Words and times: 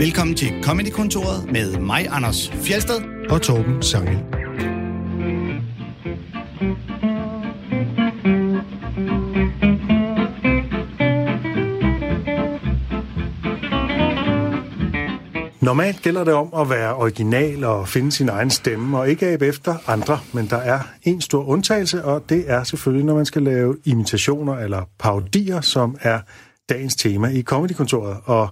Velkommen 0.00 0.36
til 0.36 0.62
Comedy-kontoret 0.62 1.52
med 1.52 1.78
mig, 1.78 2.06
Anders 2.10 2.50
Fjelsted. 2.50 3.00
og 3.30 3.42
Torben 3.42 3.82
Sangel. 3.82 4.18
Normalt 15.60 16.02
gælder 16.02 16.24
det 16.24 16.34
om 16.34 16.48
at 16.60 16.70
være 16.70 16.94
original 16.94 17.64
og 17.64 17.88
finde 17.88 18.12
sin 18.12 18.28
egen 18.28 18.50
stemme 18.50 18.98
og 18.98 19.08
ikke 19.08 19.26
abe 19.26 19.46
efter 19.46 19.74
andre, 19.86 20.18
men 20.32 20.46
der 20.46 20.56
er 20.56 20.80
en 21.02 21.20
stor 21.20 21.44
undtagelse, 21.44 22.04
og 22.04 22.24
det 22.28 22.44
er 22.46 22.64
selvfølgelig, 22.64 23.06
når 23.06 23.14
man 23.14 23.26
skal 23.26 23.42
lave 23.42 23.76
imitationer 23.84 24.54
eller 24.58 24.82
parodier, 24.98 25.60
som 25.60 25.96
er 26.00 26.20
dagens 26.68 26.96
tema 26.96 27.28
i 27.28 27.42
Comedykontoret. 27.42 28.16
Og 28.24 28.50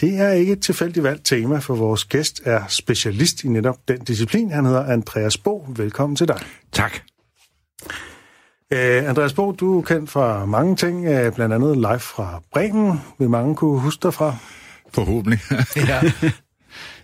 det 0.00 0.18
er 0.18 0.30
ikke 0.30 0.52
et 0.52 0.62
tilfældigt 0.62 1.04
valgt 1.04 1.24
tema, 1.24 1.58
for 1.58 1.74
vores 1.74 2.04
gæst 2.04 2.40
er 2.44 2.66
specialist 2.68 3.44
i 3.44 3.48
netop 3.48 3.76
den 3.88 3.98
disciplin. 3.98 4.50
Han 4.50 4.64
hedder 4.64 4.84
Andreas 4.84 5.38
Bo. 5.38 5.66
Velkommen 5.68 6.16
til 6.16 6.28
dig. 6.28 6.40
Tak. 6.72 6.92
Uh, 8.74 9.08
Andreas 9.08 9.32
Bo, 9.32 9.52
du 9.52 9.78
er 9.78 9.82
kendt 9.82 10.10
fra 10.10 10.46
mange 10.46 10.76
ting, 10.76 10.98
uh, 10.98 11.34
blandt 11.34 11.54
andet 11.54 11.76
live 11.76 11.98
fra 11.98 12.42
Bremen. 12.52 13.00
Vil 13.18 13.30
mange 13.30 13.56
kunne 13.56 13.80
huske 13.80 14.02
dig 14.02 14.14
fra? 14.14 14.36
Forhåbentlig. 14.92 15.40
Ja, 15.88 16.00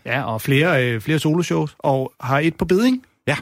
ja 0.04 0.22
og 0.22 0.42
flere, 0.42 0.84
øh, 0.84 1.00
flere 1.00 1.18
soloshows, 1.18 1.76
og 1.78 2.12
har 2.20 2.38
et 2.38 2.56
på 2.56 2.64
beding. 2.64 3.02
ja. 3.26 3.36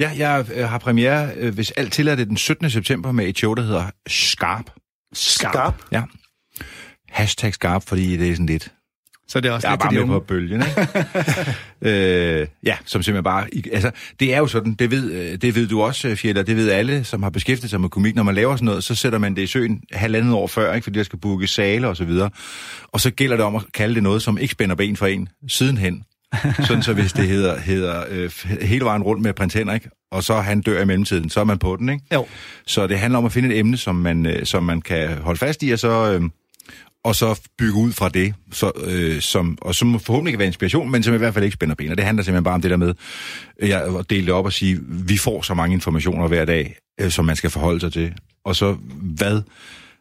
Ja, 0.00 0.12
jeg 0.16 0.46
øh, 0.54 0.68
har 0.68 0.78
premiere, 0.78 1.30
øh, 1.36 1.54
hvis 1.54 1.70
alt 1.70 1.92
tillader 1.92 2.16
det, 2.16 2.28
den 2.28 2.36
17. 2.36 2.70
september 2.70 3.12
med 3.12 3.26
et 3.26 3.38
show, 3.38 3.54
der 3.54 3.62
hedder 3.62 3.90
Skarp. 4.06 4.70
Skarp. 5.12 5.74
Ja. 5.92 6.02
Hashtag 7.10 7.54
Skarp, 7.54 7.82
fordi 7.86 8.16
det 8.16 8.28
er 8.28 8.32
sådan 8.32 8.46
lidt... 8.46 8.72
Så 9.28 9.40
det 9.40 9.48
er 9.48 9.52
også 9.52 9.68
Jeg 9.68 9.72
er 9.72 9.76
lidt 9.76 9.90
til 9.90 9.98
bare 9.98 10.06
med 10.06 10.14
på 10.14 10.20
bølgen, 10.20 10.62
ikke? 10.62 12.40
øh, 12.40 12.46
ja, 12.62 12.76
som 12.84 13.02
simpelthen 13.02 13.24
bare... 13.24 13.46
Altså, 13.72 13.90
det 14.20 14.34
er 14.34 14.38
jo 14.38 14.46
sådan, 14.46 14.74
det 14.74 14.90
ved, 14.90 15.12
øh, 15.12 15.38
det 15.42 15.54
ved 15.54 15.66
du 15.68 15.82
også, 15.82 16.16
Fjeller, 16.16 16.42
det 16.42 16.56
ved 16.56 16.70
alle, 16.70 17.04
som 17.04 17.22
har 17.22 17.30
beskæftiget 17.30 17.70
sig 17.70 17.80
med 17.80 17.88
komik. 17.88 18.14
Når 18.14 18.22
man 18.22 18.34
laver 18.34 18.56
sådan 18.56 18.64
noget, 18.64 18.84
så 18.84 18.94
sætter 18.94 19.18
man 19.18 19.36
det 19.36 19.42
i 19.42 19.46
søen 19.46 19.80
halvandet 19.92 20.34
år 20.34 20.46
før, 20.46 20.74
ikke? 20.74 20.84
fordi 20.84 20.98
der 20.98 21.04
skal 21.04 21.18
booke 21.18 21.46
sale 21.46 21.88
og 21.88 21.96
så 21.96 22.04
videre. 22.04 22.30
Og 22.92 23.00
så 23.00 23.10
gælder 23.10 23.36
det 23.36 23.44
om 23.44 23.56
at 23.56 23.62
kalde 23.74 23.94
det 23.94 24.02
noget, 24.02 24.22
som 24.22 24.38
ikke 24.38 24.52
spænder 24.52 24.74
ben 24.74 24.96
for 24.96 25.06
en 25.06 25.28
sidenhen. 25.48 26.04
Sådan 26.66 26.82
så 26.82 26.92
hvis 26.92 27.12
det 27.12 27.28
hedder, 27.28 27.60
hedder 27.60 28.04
øh, 28.10 28.30
hele 28.62 28.84
vejen 28.84 29.02
rundt 29.02 29.22
med 29.22 29.32
prins 29.32 29.54
Henrik, 29.54 29.86
og 30.10 30.24
så 30.24 30.40
han 30.40 30.60
dør 30.60 30.82
i 30.82 30.84
mellemtiden, 30.84 31.30
så 31.30 31.40
er 31.40 31.44
man 31.44 31.58
på 31.58 31.76
den, 31.76 31.88
ikke? 31.88 32.04
Jo. 32.14 32.26
Så 32.66 32.86
det 32.86 32.98
handler 32.98 33.18
om 33.18 33.24
at 33.24 33.32
finde 33.32 33.48
et 33.48 33.58
emne, 33.58 33.76
som 33.76 33.94
man, 33.94 34.26
øh, 34.26 34.46
som 34.46 34.62
man 34.62 34.82
kan 34.82 35.18
holde 35.18 35.38
fast 35.38 35.62
i, 35.62 35.70
og 35.70 35.78
så, 35.78 36.12
øh, 36.12 36.22
og 37.06 37.16
så 37.16 37.40
bygge 37.58 37.74
ud 37.74 37.92
fra 37.92 38.08
det, 38.08 38.34
så, 38.52 38.72
øh, 38.84 39.20
som, 39.20 39.58
og 39.60 39.74
som 39.74 40.00
forhåbentlig 40.00 40.32
kan 40.32 40.38
være 40.38 40.46
inspiration, 40.46 40.90
men 40.90 41.02
som 41.02 41.14
i 41.14 41.18
hvert 41.18 41.34
fald 41.34 41.44
ikke 41.44 41.54
spænder 41.54 41.74
ben. 41.74 41.90
Og 41.90 41.96
det 41.96 42.04
handler 42.04 42.24
simpelthen 42.24 42.44
bare 42.44 42.54
om 42.54 42.62
det 42.62 42.70
der 42.70 42.76
med 42.76 42.94
øh, 43.60 43.68
ja, 43.68 43.98
at 43.98 44.10
dele 44.10 44.26
det 44.26 44.34
op 44.34 44.44
og 44.44 44.52
sige, 44.52 44.78
vi 44.88 45.16
får 45.16 45.42
så 45.42 45.54
mange 45.54 45.74
informationer 45.74 46.28
hver 46.28 46.44
dag, 46.44 46.76
øh, 47.00 47.10
som 47.10 47.24
man 47.24 47.36
skal 47.36 47.50
forholde 47.50 47.80
sig 47.80 47.92
til. 47.92 48.12
Og 48.44 48.56
så, 48.56 48.76
hvad, 49.16 49.42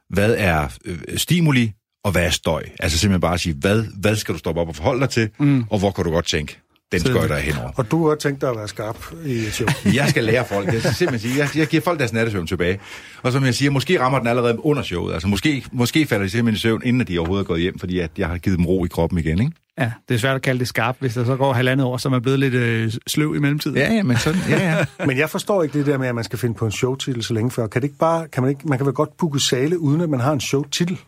hvad 0.10 0.36
er 0.38 0.68
øh, 0.86 0.98
stimuli, 1.18 1.72
og 2.04 2.12
hvad 2.12 2.26
er 2.26 2.30
støj? 2.30 2.64
Altså 2.80 2.98
simpelthen 2.98 3.22
bare 3.22 3.34
at 3.34 3.40
sige, 3.40 3.56
hvad, 3.60 3.86
hvad 4.00 4.16
skal 4.16 4.34
du 4.34 4.40
stoppe 4.40 4.62
op 4.62 4.68
og 4.68 4.76
forholde 4.76 5.02
dig 5.02 5.10
til, 5.10 5.30
mm. 5.40 5.64
og 5.70 5.80
hvor 5.80 5.92
kan 5.92 6.04
du 6.04 6.12
godt 6.12 6.26
tænke, 6.26 6.60
den 6.92 7.00
skøjter 7.00 7.36
jeg 7.36 7.44
henover. 7.44 7.72
Og 7.76 7.92
du 7.92 8.08
har 8.10 8.16
tænkt 8.16 8.42
dig 8.42 8.50
at 8.50 8.58
være 8.58 8.68
skarp 8.68 8.98
i 9.26 9.34
et 9.34 9.54
show. 9.54 9.68
Jeg 9.94 10.10
skal 10.10 10.24
lære 10.24 10.46
folk. 10.46 10.74
Jeg 10.74 10.82
skal 10.82 10.94
simpelthen 10.94 11.32
sige, 11.32 11.44
jeg, 11.44 11.58
jeg 11.58 11.68
giver 11.68 11.82
folk 11.82 12.00
deres 12.00 12.14
nattesøvn 12.14 12.48
tilbage. 12.48 12.80
Og 13.24 13.32
som 13.32 13.46
jeg 13.46 13.56
siger, 13.56 13.72
måske 13.72 14.00
rammer 14.00 14.20
den 14.20 14.28
allerede 14.28 14.66
under 14.66 14.84
showet. 14.84 15.14
Altså 15.14 15.28
måske, 15.28 15.66
måske 15.72 16.06
falder 16.06 16.26
de 16.26 16.30
simpelthen 16.30 16.56
i 16.56 16.60
søvn, 16.60 16.82
inden 16.86 17.08
de 17.08 17.20
overhovedet 17.20 17.44
er 17.44 17.48
gået 17.48 17.62
hjem, 17.62 17.80
fordi 17.80 18.00
at 18.00 18.12
jeg 18.18 18.28
har 18.28 18.38
givet 18.38 18.58
dem 18.58 18.66
ro 18.66 18.86
i 18.86 18.88
kroppen 18.88 19.20
igen, 19.20 19.40
ikke? 19.40 19.52
Ja, 19.78 19.92
det 20.10 20.16
er 20.16 20.20
svært 20.20 20.36
at 20.36 20.42
kalde 20.42 20.60
det 20.60 20.68
skarpt, 20.68 21.00
hvis 21.00 21.14
der 21.14 21.26
så 21.26 21.36
går 21.36 21.54
halvandet 21.54 21.88
år, 21.88 21.98
så 21.98 22.08
er 22.08 22.12
man 22.12 22.22
blevet 22.22 22.40
lidt 22.40 22.54
øh, 22.54 22.92
sløv 23.08 23.36
i 23.36 23.40
mellemtiden. 23.40 23.78
Ja, 23.78 23.94
ja, 23.94 24.04
men 24.04 24.18
sådan, 24.18 24.42
ja, 24.50 24.78
ja. 24.78 24.86
Men 25.08 25.18
jeg 25.18 25.30
forstår 25.30 25.64
ikke 25.64 25.78
det 25.78 25.86
der 25.86 25.98
med, 25.98 26.08
at 26.08 26.16
man 26.16 26.24
skal 26.24 26.40
finde 26.40 26.56
på 26.56 26.66
en 26.66 26.72
showtitel 26.72 27.24
så 27.24 27.34
længe 27.34 27.52
før. 27.52 27.68
Kan 27.68 27.82
det 27.82 27.88
ikke 27.88 27.98
bare, 27.98 28.28
kan 28.28 28.44
man, 28.44 28.50
ikke, 28.50 28.68
man 28.68 28.78
kan 28.78 28.86
vel 28.86 28.94
godt 28.94 29.18
booke 29.18 29.40
sale, 29.40 29.80
uden 29.80 30.02
at 30.02 30.10
man 30.10 30.20
har 30.20 30.34
en 30.34 30.40
showtitel? 30.40 31.00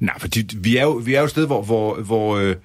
Nej, 0.00 0.18
for 0.18 0.28
vi 0.56 0.76
er 0.76 0.82
jo, 0.82 0.90
vi 0.90 1.14
er 1.14 1.18
jo 1.18 1.24
et 1.24 1.30
sted, 1.30 1.46
hvor, 1.46 1.62
hvor, 1.62 1.94
hvor 1.94 2.36
øh, 2.36 2.56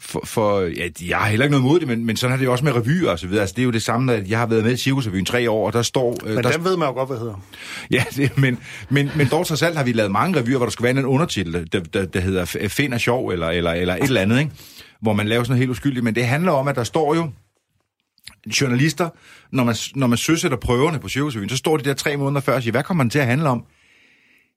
for, 0.00 0.22
for, 0.24 0.60
ja, 0.60 0.88
jeg 1.08 1.18
har 1.18 1.28
heller 1.28 1.44
ikke 1.44 1.50
noget 1.50 1.64
mod 1.64 1.80
det, 1.80 1.88
men, 1.88 2.04
men 2.06 2.16
sådan 2.16 2.32
er 2.32 2.36
det 2.36 2.44
jo 2.44 2.52
også 2.52 2.64
med 2.64 2.76
revyer 2.76 3.10
og 3.10 3.18
så 3.18 3.26
videre. 3.26 3.40
Altså, 3.40 3.54
det 3.56 3.62
er 3.62 3.64
jo 3.64 3.70
det 3.70 3.82
samme, 3.82 4.14
at 4.14 4.28
jeg 4.30 4.38
har 4.38 4.46
været 4.46 4.64
med 4.64 4.72
i 4.72 4.76
Cirkusrevyen 4.76 5.24
tre 5.24 5.50
år, 5.50 5.66
og 5.66 5.72
der 5.72 5.82
står... 5.82 6.16
Øh, 6.26 6.34
Men 6.34 6.44
der, 6.44 6.52
dem 6.52 6.64
ved 6.64 6.76
man 6.76 6.88
jo 6.88 6.94
godt, 6.94 7.08
hvad 7.08 7.18
hedder. 7.18 7.42
Ja, 7.90 8.04
det, 8.16 8.38
men, 8.38 8.58
men, 8.88 9.10
men 9.16 9.28
dog 9.30 9.46
trods 9.46 9.62
alt 9.62 9.76
har 9.76 9.84
vi 9.84 9.92
lavet 9.92 10.10
mange 10.10 10.40
revyer, 10.40 10.56
hvor 10.56 10.66
der 10.66 10.70
skal 10.70 10.82
være 10.82 10.90
en 10.90 11.04
undertitel, 11.04 11.68
der, 11.72 11.80
der, 11.80 12.04
der 12.04 12.20
hedder 12.20 12.44
Find 12.68 12.94
er 12.94 12.98
sjov, 12.98 13.28
eller, 13.28 13.48
eller, 13.48 13.72
eller 13.72 13.94
et 13.94 14.02
eller 14.02 14.20
andet, 14.20 14.38
ikke? 14.38 14.52
hvor 15.00 15.12
man 15.12 15.28
laver 15.28 15.44
sådan 15.44 15.52
noget 15.52 15.58
helt 15.58 15.70
uskyldigt. 15.70 16.04
Men 16.04 16.14
det 16.14 16.26
handler 16.26 16.52
om, 16.52 16.68
at 16.68 16.76
der 16.76 16.84
står 16.84 17.14
jo 17.14 17.30
journalister, 18.60 19.08
når 19.52 19.64
man, 19.64 19.74
når 19.94 20.06
man 20.06 20.18
søsætter 20.18 20.56
prøverne 20.56 20.98
på 20.98 21.08
Cirkusrevyen, 21.08 21.48
så 21.48 21.56
står 21.56 21.76
de 21.76 21.84
der 21.84 21.94
tre 21.94 22.16
måneder 22.16 22.40
før 22.40 22.54
og 22.54 22.62
siger, 22.62 22.70
hvad 22.70 22.82
kommer 22.82 23.04
den 23.04 23.10
til 23.10 23.18
at 23.18 23.26
handle 23.26 23.48
om? 23.48 23.64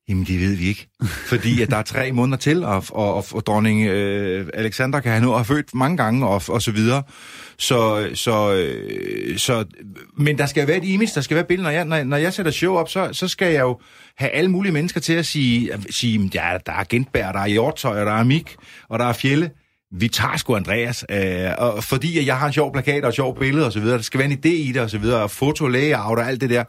Jamen, 0.10 0.24
det 0.24 0.40
ved 0.40 0.56
vi 0.56 0.68
ikke. 0.68 0.88
Fordi 1.04 1.62
at 1.62 1.70
der 1.70 1.78
er 1.78 1.84
tre 1.84 2.12
måneder 2.22 2.38
til, 2.38 2.64
og, 2.64 2.84
og, 2.90 3.14
og, 3.14 3.26
og 3.32 3.46
dronning 3.46 3.88
øh, 3.88 4.48
Alexander 4.54 5.00
kan 5.00 5.12
han 5.12 5.22
nu 5.22 5.32
have 5.32 5.46
født 5.46 5.76
mange 5.76 5.98
gange, 5.98 6.28
og, 6.28 6.42
og 6.48 6.62
så 6.62 6.72
videre. 6.72 7.04
Så, 7.58 8.10
så, 8.14 8.54
øh, 8.54 9.38
så, 9.38 9.66
men 10.18 10.38
der 10.38 10.46
skal 10.46 10.68
være 10.68 10.78
et 10.78 10.86
image, 10.86 11.12
der 11.16 11.22
skal 11.22 11.36
være 11.36 11.46
billeder. 11.46 11.70
Når 11.70 11.76
jeg, 11.76 11.86
når, 11.86 12.04
når 12.04 12.18
jeg 12.18 12.34
sætter 12.34 12.52
show 12.52 12.76
op, 12.76 12.90
så, 12.90 13.10
så 13.12 13.28
skal 13.28 13.54
jeg 13.54 13.62
jo 13.62 13.80
have 14.18 14.32
alle 14.32 14.52
mulige 14.52 14.72
mennesker 14.72 15.00
til 15.00 15.14
at 15.14 15.26
sige, 15.26 15.74
at 15.74 15.80
sige 15.90 16.32
ja, 16.34 16.58
der 16.66 16.72
er 16.72 16.84
Gentberg, 16.90 17.34
der 17.34 17.40
er 17.40 17.48
Hjortøj, 17.48 18.00
og 18.00 18.06
der 18.06 18.14
er 18.14 18.24
Mik, 18.24 18.56
og 18.90 19.00
der 19.00 19.06
er 19.06 19.14
Fjelle. 19.14 19.52
Vi 19.94 20.08
tager 20.08 20.38
sgu 20.38 20.56
Andreas, 20.56 21.06
øh, 21.12 21.52
og 21.58 21.84
fordi 21.84 22.26
jeg 22.26 22.38
har 22.38 22.48
en 22.48 22.54
sjov 22.54 22.74
plakat 22.74 23.04
og 23.04 23.10
et 23.10 23.16
sjovt 23.16 23.40
billede 23.40 23.66
og 23.66 23.72
så 23.72 23.80
videre, 23.80 23.98
der 23.98 24.04
skal 24.04 24.20
være 24.20 24.32
en 24.32 24.38
idé 24.46 24.50
i 24.50 24.72
det 24.72 24.82
og 24.82 24.90
så 24.90 24.98
videre, 24.98 25.24
og 25.24 25.32
foto, 25.32 25.68
layout 25.68 26.20
og 26.20 26.28
alt 26.28 26.42
det 26.42 26.50
der. 26.50 26.64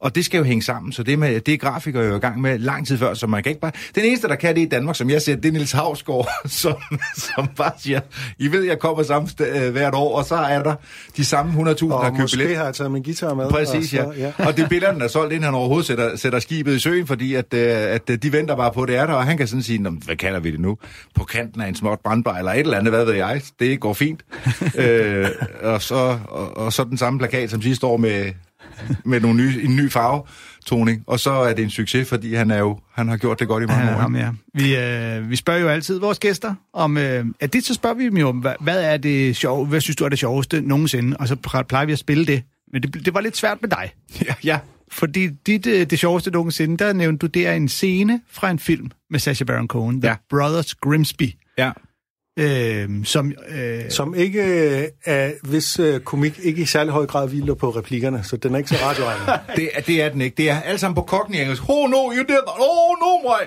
Og 0.00 0.14
det 0.14 0.24
skal 0.24 0.38
jo 0.38 0.44
hænge 0.44 0.62
sammen, 0.62 0.92
så 0.92 1.02
det, 1.02 1.18
med, 1.18 1.40
det 1.40 1.54
er 1.54 1.58
grafikere 1.58 2.02
jo 2.04 2.16
i 2.16 2.18
gang 2.18 2.40
med 2.40 2.58
lang 2.58 2.86
tid 2.86 2.98
før, 2.98 3.14
så 3.14 3.26
man 3.26 3.42
kan 3.42 3.50
ikke 3.50 3.60
bare... 3.60 3.72
Den 3.94 4.04
eneste, 4.04 4.28
der 4.28 4.34
kan 4.34 4.54
det 4.54 4.60
i 4.60 4.68
Danmark, 4.68 4.96
som 4.96 5.10
jeg 5.10 5.22
ser, 5.22 5.36
det 5.36 5.44
er 5.44 5.52
Nils 5.52 5.72
Havsgaard, 5.72 6.28
som, 6.46 6.76
som 7.16 7.48
bare 7.56 7.72
siger, 7.78 8.00
I 8.38 8.48
ved, 8.48 8.62
jeg 8.64 8.78
kommer 8.78 9.02
samme 9.02 9.28
sted, 9.28 9.66
øh, 9.66 9.72
hvert 9.72 9.94
år, 9.94 10.18
og 10.18 10.24
så 10.24 10.34
er 10.34 10.62
der 10.62 10.74
de 11.16 11.24
samme 11.24 11.52
100.000, 11.52 11.88
der 11.88 11.98
har 12.02 12.10
købt 12.10 12.20
måske 12.20 12.36
billet. 12.36 12.56
har 12.56 12.64
jeg 12.64 12.74
taget 12.74 12.90
min 12.90 13.02
guitar 13.02 13.34
med. 13.34 13.50
Præcis, 13.50 13.94
og 13.94 14.14
ja. 14.16 14.32
så, 14.36 14.44
Og 14.44 14.56
det 14.56 14.64
er 14.64 14.68
billederne, 14.68 14.98
der 14.98 15.04
er 15.04 15.08
solgt, 15.08 15.32
inden 15.32 15.44
han 15.44 15.54
overhovedet 15.54 15.86
sætter, 15.86 16.16
sætter 16.16 16.38
skibet 16.38 16.74
i 16.74 16.78
søen, 16.78 17.06
fordi 17.06 17.34
at, 17.34 17.54
øh, 17.54 17.68
at 17.70 18.10
øh, 18.10 18.18
de 18.22 18.32
venter 18.32 18.56
bare 18.56 18.72
på, 18.72 18.82
at 18.82 18.88
det 18.88 18.96
er 18.96 19.06
der, 19.06 19.12
og 19.12 19.24
han 19.24 19.36
kan 19.36 19.46
sådan 19.48 19.62
sige, 19.62 19.78
"Nå, 19.78 19.90
hvad 19.90 20.16
kalder 20.16 20.40
vi 20.40 20.50
det 20.50 20.60
nu? 20.60 20.78
På 21.14 21.24
kanten 21.24 21.60
af 21.60 21.68
en 21.68 21.74
småt 21.74 21.98
brandbar, 22.04 22.38
eller 22.38 22.52
et 22.52 22.58
eller 22.58 22.78
andet, 22.78 22.92
hvad 22.92 23.04
ved 23.04 23.14
jeg. 23.14 23.42
Det 23.60 23.80
går 23.80 23.92
fint. 23.92 24.20
øh, 24.78 25.26
og, 25.62 25.82
så, 25.82 26.18
og, 26.28 26.56
og 26.56 26.72
så 26.72 26.84
den 26.84 26.98
samme 26.98 27.18
plakat, 27.18 27.50
som 27.50 27.62
sidste 27.62 27.86
år 27.86 27.96
med, 27.96 28.24
med 29.04 29.20
nogle 29.20 29.36
nye, 29.36 29.60
en 29.62 29.76
ny 29.76 29.90
farve 29.90 30.22
toning, 30.66 31.02
og 31.06 31.20
så 31.20 31.30
er 31.30 31.54
det 31.54 31.62
en 31.64 31.70
succes, 31.70 32.08
fordi 32.08 32.34
han 32.34 32.50
er 32.50 32.58
jo 32.58 32.78
han 32.94 33.08
har 33.08 33.16
gjort 33.16 33.40
det 33.40 33.48
godt 33.48 33.62
i 33.62 33.66
mange 33.66 33.86
Ja, 33.86 33.94
år. 33.94 33.98
ham, 34.00 34.16
ja. 34.16 34.30
Vi, 34.54 34.76
øh, 34.76 35.30
vi 35.30 35.36
spørger 35.36 35.60
jo 35.60 35.68
altid 35.68 35.98
vores 35.98 36.18
gæster 36.18 36.54
om... 36.72 36.96
Øh, 36.96 37.24
at 37.40 37.52
det 37.52 37.64
så 37.64 37.74
spørger 37.74 37.96
vi 37.96 38.04
dem 38.04 38.16
jo 38.16 38.28
om, 38.28 38.38
hvad, 38.38 38.54
hvad 38.60 38.82
er 38.84 38.96
det 38.96 39.36
sjove, 39.36 39.66
hvad 39.66 39.80
synes 39.80 39.96
du 39.96 40.04
er 40.04 40.08
det 40.08 40.18
sjoveste 40.18 40.60
nogensinde? 40.60 41.16
Og 41.16 41.28
så 41.28 41.36
plejer 41.68 41.84
vi 41.86 41.92
at 41.92 41.98
spille 41.98 42.26
det. 42.26 42.42
Men 42.72 42.82
det, 42.82 43.04
det 43.06 43.14
var 43.14 43.20
lidt 43.20 43.36
svært 43.36 43.58
med 43.62 43.70
dig. 43.70 43.90
Ja, 44.26 44.34
ja. 44.44 44.58
Fordi 44.92 45.26
dit, 45.46 45.66
øh, 45.66 45.86
det 45.90 45.98
sjoveste 45.98 46.30
nogensinde, 46.30 46.76
der 46.84 46.92
nævnte 46.92 47.18
du, 47.18 47.26
det 47.26 47.46
er 47.46 47.52
en 47.52 47.68
scene 47.68 48.20
fra 48.30 48.50
en 48.50 48.58
film 48.58 48.90
med 49.10 49.20
Sacha 49.20 49.44
Baron 49.44 49.66
Cohen, 49.68 50.00
The 50.00 50.08
Ja. 50.10 50.16
Brothers 50.30 50.74
Grimsby, 50.74 51.30
ja. 51.58 51.70
Øh, 52.38 53.04
som... 53.04 53.32
Øh, 53.48 53.80
Som 53.90 54.14
ikke 54.14 54.42
øh, 54.42 54.84
er, 55.04 55.30
hvis 55.42 55.78
øh, 55.80 56.00
komik 56.00 56.38
ikke 56.42 56.62
i 56.62 56.64
særlig 56.64 56.92
høj 56.92 57.06
grad 57.06 57.28
hviler 57.28 57.54
på 57.54 57.70
replikkerne, 57.70 58.24
så 58.24 58.36
den 58.36 58.54
er 58.54 58.58
ikke 58.58 58.70
så 58.70 58.76
radioegnet. 58.82 59.40
Det, 59.56 59.70
er- 59.74 59.80
det 59.80 60.02
er 60.02 60.08
den 60.08 60.20
ikke. 60.20 60.34
Det 60.36 60.50
er 60.50 60.60
alt 60.60 60.80
sammen 60.80 60.94
på 60.94 61.02
kokken 61.02 61.34
i 61.34 61.40
engelsk. 61.40 61.62
Oh 61.68 61.90
no, 61.90 61.96
you 61.96 62.18
did 62.18 62.26
that. 62.26 62.58
Oh 62.60 62.96
no, 63.00 63.28
my. 63.30 63.46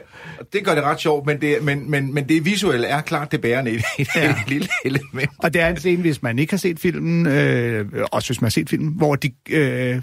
Det 0.53 0.65
gør 0.65 0.75
det 0.75 0.83
ret 0.83 0.99
sjovt, 0.99 1.25
men 1.25 1.41
det, 1.41 1.57
men, 1.63 1.91
men, 1.91 2.13
men 2.13 2.29
det 2.29 2.45
visuelle 2.45 2.87
er 2.87 3.01
klart 3.01 3.31
det 3.31 3.41
bærende 3.41 3.71
i 3.71 3.75
det, 3.77 3.83
i 3.97 4.03
det 4.03 4.09
Ja. 4.15 4.35
lille 4.47 4.67
element. 4.85 5.29
Og 5.37 5.53
det 5.53 5.61
er 5.61 5.67
en 5.69 5.77
scene, 5.77 6.01
hvis 6.01 6.21
man 6.23 6.39
ikke 6.39 6.53
har 6.53 6.57
set 6.57 6.79
filmen, 6.79 7.27
øh, 7.27 7.85
også 8.11 8.29
hvis 8.29 8.41
man 8.41 8.45
har 8.45 8.51
set 8.51 8.69
filmen, 8.69 8.93
hvor 8.97 9.15
de, 9.15 9.31
øh, 9.49 9.95
øh, 9.95 10.01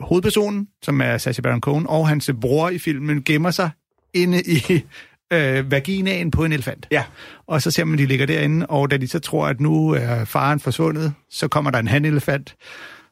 hovedpersonen, 0.00 0.66
som 0.82 1.00
er 1.00 1.18
Sacha 1.18 1.42
Baron 1.42 1.60
Cohen, 1.60 1.86
og 1.88 2.08
hans 2.08 2.30
bror 2.40 2.68
i 2.70 2.78
filmen, 2.78 3.22
gemmer 3.22 3.50
sig 3.50 3.70
inde 4.14 4.42
i 4.42 4.84
øh, 5.32 5.70
vaginaen 5.70 6.30
på 6.30 6.44
en 6.44 6.52
elefant. 6.52 6.88
Ja. 6.90 7.04
Og 7.46 7.62
så 7.62 7.70
ser 7.70 7.84
man, 7.84 7.94
at 7.94 7.98
de 7.98 8.06
ligger 8.06 8.26
derinde, 8.26 8.66
og 8.66 8.90
da 8.90 8.96
de 8.96 9.08
så 9.08 9.18
tror, 9.18 9.46
at 9.46 9.60
nu 9.60 9.90
er 9.90 10.24
faren 10.24 10.60
forsvundet, 10.60 11.12
så 11.30 11.48
kommer 11.48 11.70
der 11.70 11.78
en 11.78 11.88
hanelefant, 11.88 12.56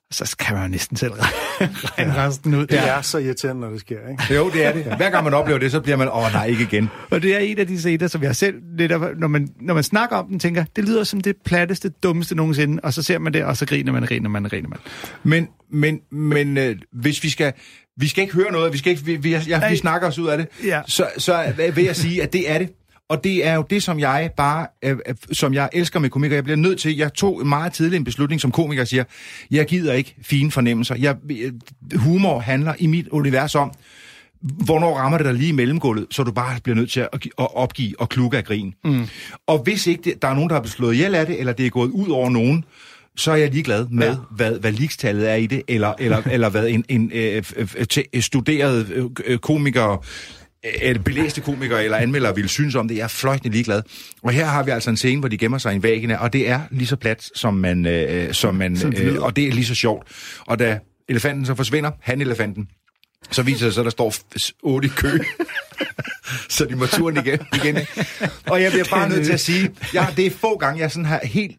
og 0.08 0.14
så 0.14 0.36
kan 0.38 0.56
man 0.56 0.70
næsten 0.70 0.96
selv 0.96 1.12
regne 1.18 2.16
resten 2.16 2.54
ud. 2.54 2.66
Det 2.66 2.78
er 2.78 3.02
så 3.02 3.18
irriterende, 3.18 3.60
når 3.60 3.70
det 3.70 3.80
sker, 3.80 4.08
ikke? 4.10 4.34
Jo, 4.34 4.50
det 4.50 4.64
er 4.64 4.72
det. 4.72 4.84
Hver 4.84 5.10
gang 5.10 5.24
man 5.24 5.34
oplever 5.34 5.58
det, 5.58 5.72
så 5.72 5.80
bliver 5.80 5.96
man, 5.96 6.08
åh 6.08 6.16
oh, 6.16 6.32
nej, 6.32 6.46
ikke 6.46 6.62
igen. 6.62 6.90
Og 7.10 7.22
det 7.22 7.34
er 7.34 7.38
en 7.38 7.58
af 7.58 7.66
de 7.66 7.78
scener, 7.78 8.06
som 8.06 8.22
jeg 8.22 8.36
selv, 8.36 8.54
lidt 8.78 8.92
af, 8.92 9.00
når, 9.16 9.28
man, 9.28 9.48
når 9.60 9.74
man 9.74 9.82
snakker 9.82 10.16
om 10.16 10.28
den, 10.28 10.38
tænker, 10.38 10.64
det 10.76 10.84
lyder 10.84 11.04
som 11.04 11.20
det 11.20 11.36
platteste, 11.44 11.88
dummeste 11.88 12.34
nogensinde, 12.34 12.80
og 12.82 12.94
så 12.94 13.02
ser 13.02 13.18
man 13.18 13.32
det, 13.32 13.44
og 13.44 13.56
så 13.56 13.66
griner 13.66 13.92
man, 13.92 14.02
griner 14.02 14.28
man, 14.28 14.44
griner 14.44 14.68
man. 14.68 14.78
Men, 15.22 15.48
men, 15.72 16.00
men 16.10 16.58
øh, 16.58 16.76
hvis 16.92 17.22
vi 17.22 17.30
skal... 17.30 17.52
Vi 17.98 18.08
skal 18.08 18.22
ikke 18.22 18.34
høre 18.34 18.52
noget, 18.52 18.72
vi, 18.72 18.78
skal 18.78 18.90
ikke, 18.90 19.04
vi, 19.04 19.16
vi, 19.16 19.30
ja, 19.30 19.68
vi 19.70 19.76
snakker 19.76 20.08
os 20.08 20.18
ud 20.18 20.28
af 20.28 20.38
det. 20.38 20.46
Ja. 20.64 20.80
Så, 20.86 21.06
så 21.18 21.52
vil 21.74 21.84
jeg 21.84 21.96
sige, 21.96 22.22
at 22.22 22.32
det 22.32 22.50
er 22.50 22.58
det. 22.58 22.68
Og 23.08 23.24
det 23.24 23.46
er 23.46 23.54
jo 23.54 23.64
det, 23.70 23.82
som 23.82 23.98
jeg 23.98 24.30
bare, 24.36 24.66
øh, 24.84 24.98
øh, 25.08 25.14
som 25.32 25.54
jeg 25.54 25.68
elsker 25.72 26.00
med 26.00 26.10
komikere. 26.10 26.36
Jeg 26.36 26.44
bliver 26.44 26.56
nødt 26.56 26.80
til, 26.80 26.96
jeg 26.96 27.14
tog 27.14 27.46
meget 27.46 27.72
tidlig 27.72 27.96
en 27.96 28.04
beslutning 28.04 28.40
som 28.40 28.52
komiker, 28.52 28.84
siger, 28.84 29.04
jeg 29.50 29.66
gider 29.66 29.92
ikke 29.92 30.14
fine 30.22 30.50
fornemmelser. 30.50 30.94
Jeg, 30.94 31.16
øh, 31.30 31.52
humor 31.94 32.38
handler 32.40 32.74
i 32.78 32.86
mit 32.86 33.08
univers 33.08 33.54
om, 33.54 33.72
hvornår 34.40 34.96
rammer 34.96 35.18
det 35.18 35.24
dig 35.24 35.34
lige 35.34 35.48
i 35.48 35.52
mellemgulvet, 35.52 36.06
så 36.10 36.22
du 36.22 36.32
bare 36.32 36.60
bliver 36.62 36.76
nødt 36.76 36.90
til 36.90 37.00
at, 37.00 37.08
at 37.12 37.56
opgive 37.56 38.00
og 38.00 38.08
klukke 38.08 38.36
af 38.36 38.44
grin. 38.44 38.74
Mm. 38.84 39.06
Og 39.46 39.58
hvis 39.58 39.86
ikke 39.86 40.02
det, 40.04 40.22
der 40.22 40.28
er 40.28 40.34
nogen, 40.34 40.48
der 40.48 40.54
har 40.54 40.60
blevet 40.60 40.72
slået 40.72 40.94
ihjel 40.94 41.14
af 41.14 41.26
det, 41.26 41.40
eller 41.40 41.52
det 41.52 41.66
er 41.66 41.70
gået 41.70 41.90
ud 41.90 42.08
over 42.08 42.30
nogen, 42.30 42.64
så 43.18 43.32
er 43.32 43.36
jeg 43.36 43.50
ligeglad 43.50 43.86
med, 43.88 44.06
ja. 44.06 44.16
hvad, 44.30 44.58
hvad 44.60 44.72
ligestallet 44.72 45.30
er 45.30 45.34
i 45.34 45.46
det, 45.46 45.62
eller, 45.68 45.94
eller, 45.98 46.22
eller 46.34 46.48
hvad 46.48 46.68
en, 46.68 46.84
en 46.88 47.10
øh, 47.14 47.42
øh, 47.56 47.68
øh, 48.14 48.22
studeret 48.22 48.90
øh, 48.90 49.04
øh, 49.24 49.38
komiker, 49.38 50.04
øh, 50.64 50.72
eller 50.82 51.02
belæste 51.02 51.40
komikere 51.40 51.84
eller 51.84 51.96
anmeldere 51.96 52.34
ville 52.34 52.48
synes 52.48 52.74
om 52.74 52.88
det. 52.88 52.96
Jeg 52.96 53.04
er 53.04 53.08
fløjtende 53.08 53.52
ligeglad. 53.52 53.82
Og 54.22 54.32
her 54.32 54.46
har 54.46 54.62
vi 54.62 54.70
altså 54.70 54.90
en 54.90 54.96
scene, 54.96 55.20
hvor 55.20 55.28
de 55.28 55.38
gemmer 55.38 55.58
sig 55.58 55.72
i 55.72 55.76
en 55.76 55.82
væggene, 55.82 56.20
og 56.20 56.32
det 56.32 56.48
er 56.48 56.60
lige 56.70 56.86
så 56.86 56.96
plat, 56.96 57.30
som 57.34 57.54
man... 57.54 57.86
Øh, 57.86 58.32
som 58.32 58.54
man 58.54 58.76
øh, 58.96 59.22
og 59.22 59.36
det 59.36 59.48
er 59.48 59.52
lige 59.52 59.66
så 59.66 59.74
sjovt. 59.74 60.08
Og 60.46 60.58
da 60.58 60.78
elefanten 61.08 61.46
så 61.46 61.54
forsvinder, 61.54 61.90
han 62.00 62.20
elefanten, 62.20 62.68
så 63.30 63.42
viser 63.42 63.66
det 63.66 63.74
sig, 63.74 63.80
at 63.80 63.84
der 63.84 63.90
står 63.90 64.14
otte 64.62 64.86
i 64.86 64.90
kø. 64.96 65.18
så 66.48 66.64
de 66.64 66.76
må 66.76 66.86
turen 66.86 67.16
igen. 67.16 67.38
igen. 67.54 67.78
Og 68.46 68.62
jeg 68.62 68.72
bliver 68.72 68.86
bare 68.90 69.08
nødt 69.08 69.24
til 69.24 69.32
at 69.32 69.40
sige, 69.40 69.70
ja, 69.94 70.06
det 70.16 70.26
er 70.26 70.30
få 70.30 70.58
gange, 70.58 70.80
jeg 70.80 70.90
sådan 70.90 71.04
har 71.04 71.20
helt 71.24 71.56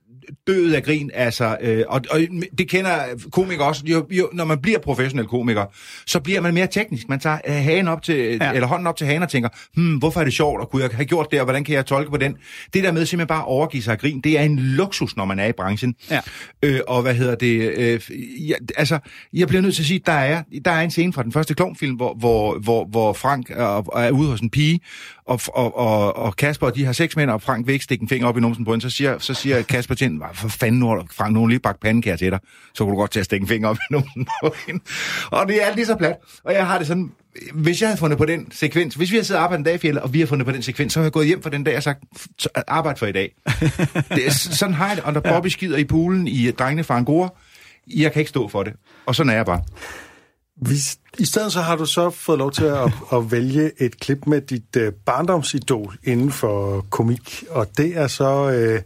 død 0.47 0.73
af 0.73 0.83
grin, 0.83 1.11
altså, 1.13 1.57
øh, 1.61 1.83
og, 1.87 2.01
og 2.11 2.19
det 2.57 2.69
kender 2.69 2.91
komikere 3.31 3.67
også, 3.67 3.83
jo, 3.85 4.07
jo, 4.11 4.29
når 4.33 4.45
man 4.45 4.61
bliver 4.61 4.79
professionel 4.79 5.27
komiker, 5.27 5.65
så 6.05 6.19
bliver 6.19 6.41
man 6.41 6.53
mere 6.53 6.67
teknisk, 6.67 7.09
man 7.09 7.19
tager 7.19 7.37
øh, 7.47 7.53
hagen 7.53 7.87
op 7.87 8.03
til, 8.03 8.15
ja. 8.15 8.51
Eller 8.53 8.67
hånden 8.67 8.87
op 8.87 8.97
til 8.97 9.07
hagen 9.07 9.23
og 9.23 9.29
tænker, 9.29 9.49
hmm, 9.73 9.97
hvorfor 9.97 10.19
er 10.19 10.23
det 10.23 10.33
sjovt, 10.33 10.61
og 10.61 10.69
kunne 10.69 10.83
jeg 10.83 10.89
have 10.93 11.05
gjort 11.05 11.27
det, 11.31 11.39
og 11.39 11.45
hvordan 11.45 11.63
kan 11.63 11.75
jeg 11.75 11.85
tolke 11.85 12.11
på 12.11 12.17
den? 12.17 12.37
Det 12.73 12.83
der 12.83 12.91
med 12.91 13.05
simpelthen 13.05 13.27
bare 13.27 13.41
at 13.41 13.47
overgive 13.47 13.83
sig 13.83 13.91
af 13.91 13.99
grin, 13.99 14.21
det 14.21 14.39
er 14.39 14.43
en 14.43 14.59
luksus, 14.59 15.15
når 15.15 15.25
man 15.25 15.39
er 15.39 15.45
i 15.45 15.51
branchen. 15.51 15.95
Ja. 16.11 16.19
Øh, 16.63 16.79
og 16.87 17.01
hvad 17.01 17.13
hedder 17.13 17.35
det? 17.35 17.77
Øh, 17.77 18.01
ja, 18.49 18.55
altså, 18.77 18.99
jeg 19.33 19.47
bliver 19.47 19.61
nødt 19.61 19.75
til 19.75 19.81
at 19.81 19.87
sige, 19.87 20.01
der 20.05 20.11
er, 20.11 20.43
der 20.65 20.71
er 20.71 20.81
en 20.81 20.91
scene 20.91 21.13
fra 21.13 21.23
den 21.23 21.31
første 21.31 21.53
klovnfilm, 21.53 21.95
hvor, 21.95 22.13
hvor, 22.13 22.59
hvor, 22.59 22.85
hvor 22.85 23.13
Frank 23.13 23.49
er, 23.49 23.97
er 23.97 24.11
ude 24.11 24.29
hos 24.29 24.39
en 24.39 24.49
pige, 24.49 24.79
og, 25.29 25.39
og, 25.47 25.77
og, 25.77 26.15
og 26.15 26.35
Kasper, 26.35 26.69
de 26.69 26.85
har 26.85 26.93
seks 26.93 27.15
mænd, 27.15 27.29
og 27.29 27.41
Frank 27.41 27.67
vil 27.67 27.73
ikke 27.73 27.83
stikke 27.83 28.01
en 28.01 28.09
finger 28.09 28.27
op 28.27 28.37
i 28.37 28.41
numsen 28.41 28.65
på 28.65 28.71
hende, 28.71 28.89
så 28.89 28.95
siger, 28.95 29.19
så 29.19 29.33
siger 29.33 29.61
Kasper 29.61 29.95
til 29.95 30.05
hende, 30.05 30.17
"Hvad 30.17 30.27
for 30.33 30.47
fanden 30.49 30.79
nu, 30.79 31.03
Frank, 31.13 31.33
nu 31.33 31.47
lige 31.47 31.59
bagt 31.59 31.79
pandekær 31.79 32.15
til 32.15 32.31
dig, 32.31 32.39
så 32.73 32.83
kunne 32.83 32.91
du 32.91 32.99
godt 32.99 33.11
til 33.11 33.19
at 33.19 33.25
stikke 33.25 33.43
en 33.43 33.47
finger 33.47 33.69
op 33.69 33.75
i 33.75 33.79
numsen 33.93 34.27
på 34.43 34.55
hende. 34.67 34.83
Og 35.31 35.47
det 35.47 35.67
er 35.67 35.75
lige 35.75 35.85
så 35.85 35.95
plat. 35.95 36.15
Og 36.43 36.53
jeg 36.53 36.67
har 36.67 36.77
det 36.77 36.87
sådan, 36.87 37.11
hvis 37.53 37.81
jeg 37.81 37.89
havde 37.89 37.99
fundet 37.99 38.17
på 38.17 38.25
den 38.25 38.51
sekvens, 38.51 38.95
hvis 38.95 39.11
vi 39.11 39.15
havde 39.15 39.25
siddet 39.25 39.39
og 39.39 39.43
arbejdet 39.43 39.59
en 39.59 39.65
dag 39.65 39.75
i 39.75 39.77
fjellet, 39.77 40.03
og 40.03 40.13
vi 40.13 40.19
har 40.19 40.27
fundet 40.27 40.45
på 40.45 40.51
den 40.51 40.61
sekvens, 40.61 40.93
så 40.93 40.99
havde 40.99 41.05
jeg 41.05 41.13
gået 41.13 41.27
hjem 41.27 41.41
for 41.43 41.49
den 41.49 41.63
dag 41.63 41.77
og 41.77 41.83
sagt, 41.83 41.99
"Så 42.37 42.49
arbejde 42.67 42.99
for 42.99 43.05
i 43.05 43.11
dag. 43.11 43.35
det 44.15 44.27
er, 44.27 44.31
sådan 44.31 44.73
har 44.73 44.87
jeg 44.87 44.95
det, 44.95 45.03
og 45.05 45.13
når 45.13 45.19
Bobby 45.21 45.47
skider 45.47 45.77
i 45.77 45.83
poolen 45.83 46.27
i 46.27 46.51
Drengene 46.51 46.83
fra 46.83 46.97
Angora, 46.97 47.29
jeg 47.87 48.11
kan 48.13 48.19
ikke 48.19 48.29
stå 48.29 48.47
for 48.47 48.63
det. 48.63 48.73
Og 49.05 49.15
sådan 49.15 49.29
er 49.29 49.35
jeg 49.35 49.45
bare. 49.45 49.61
Hvis, 50.61 50.97
I 51.19 51.25
stedet 51.25 51.51
så 51.51 51.61
har 51.61 51.75
du 51.75 51.85
så 51.85 52.09
fået 52.09 52.37
lov 52.37 52.51
til 52.51 52.65
at, 52.65 52.91
at 53.17 53.31
vælge 53.31 53.71
et 53.81 53.99
klip 53.99 54.27
med 54.27 54.41
dit 54.41 54.75
uh, 54.77 54.93
barndomsidol 55.05 55.97
inden 56.03 56.31
for 56.31 56.85
komik, 56.89 57.43
og 57.49 57.67
det 57.77 57.97
er 57.97 58.07
så 58.07 58.45
uh, 58.75 58.81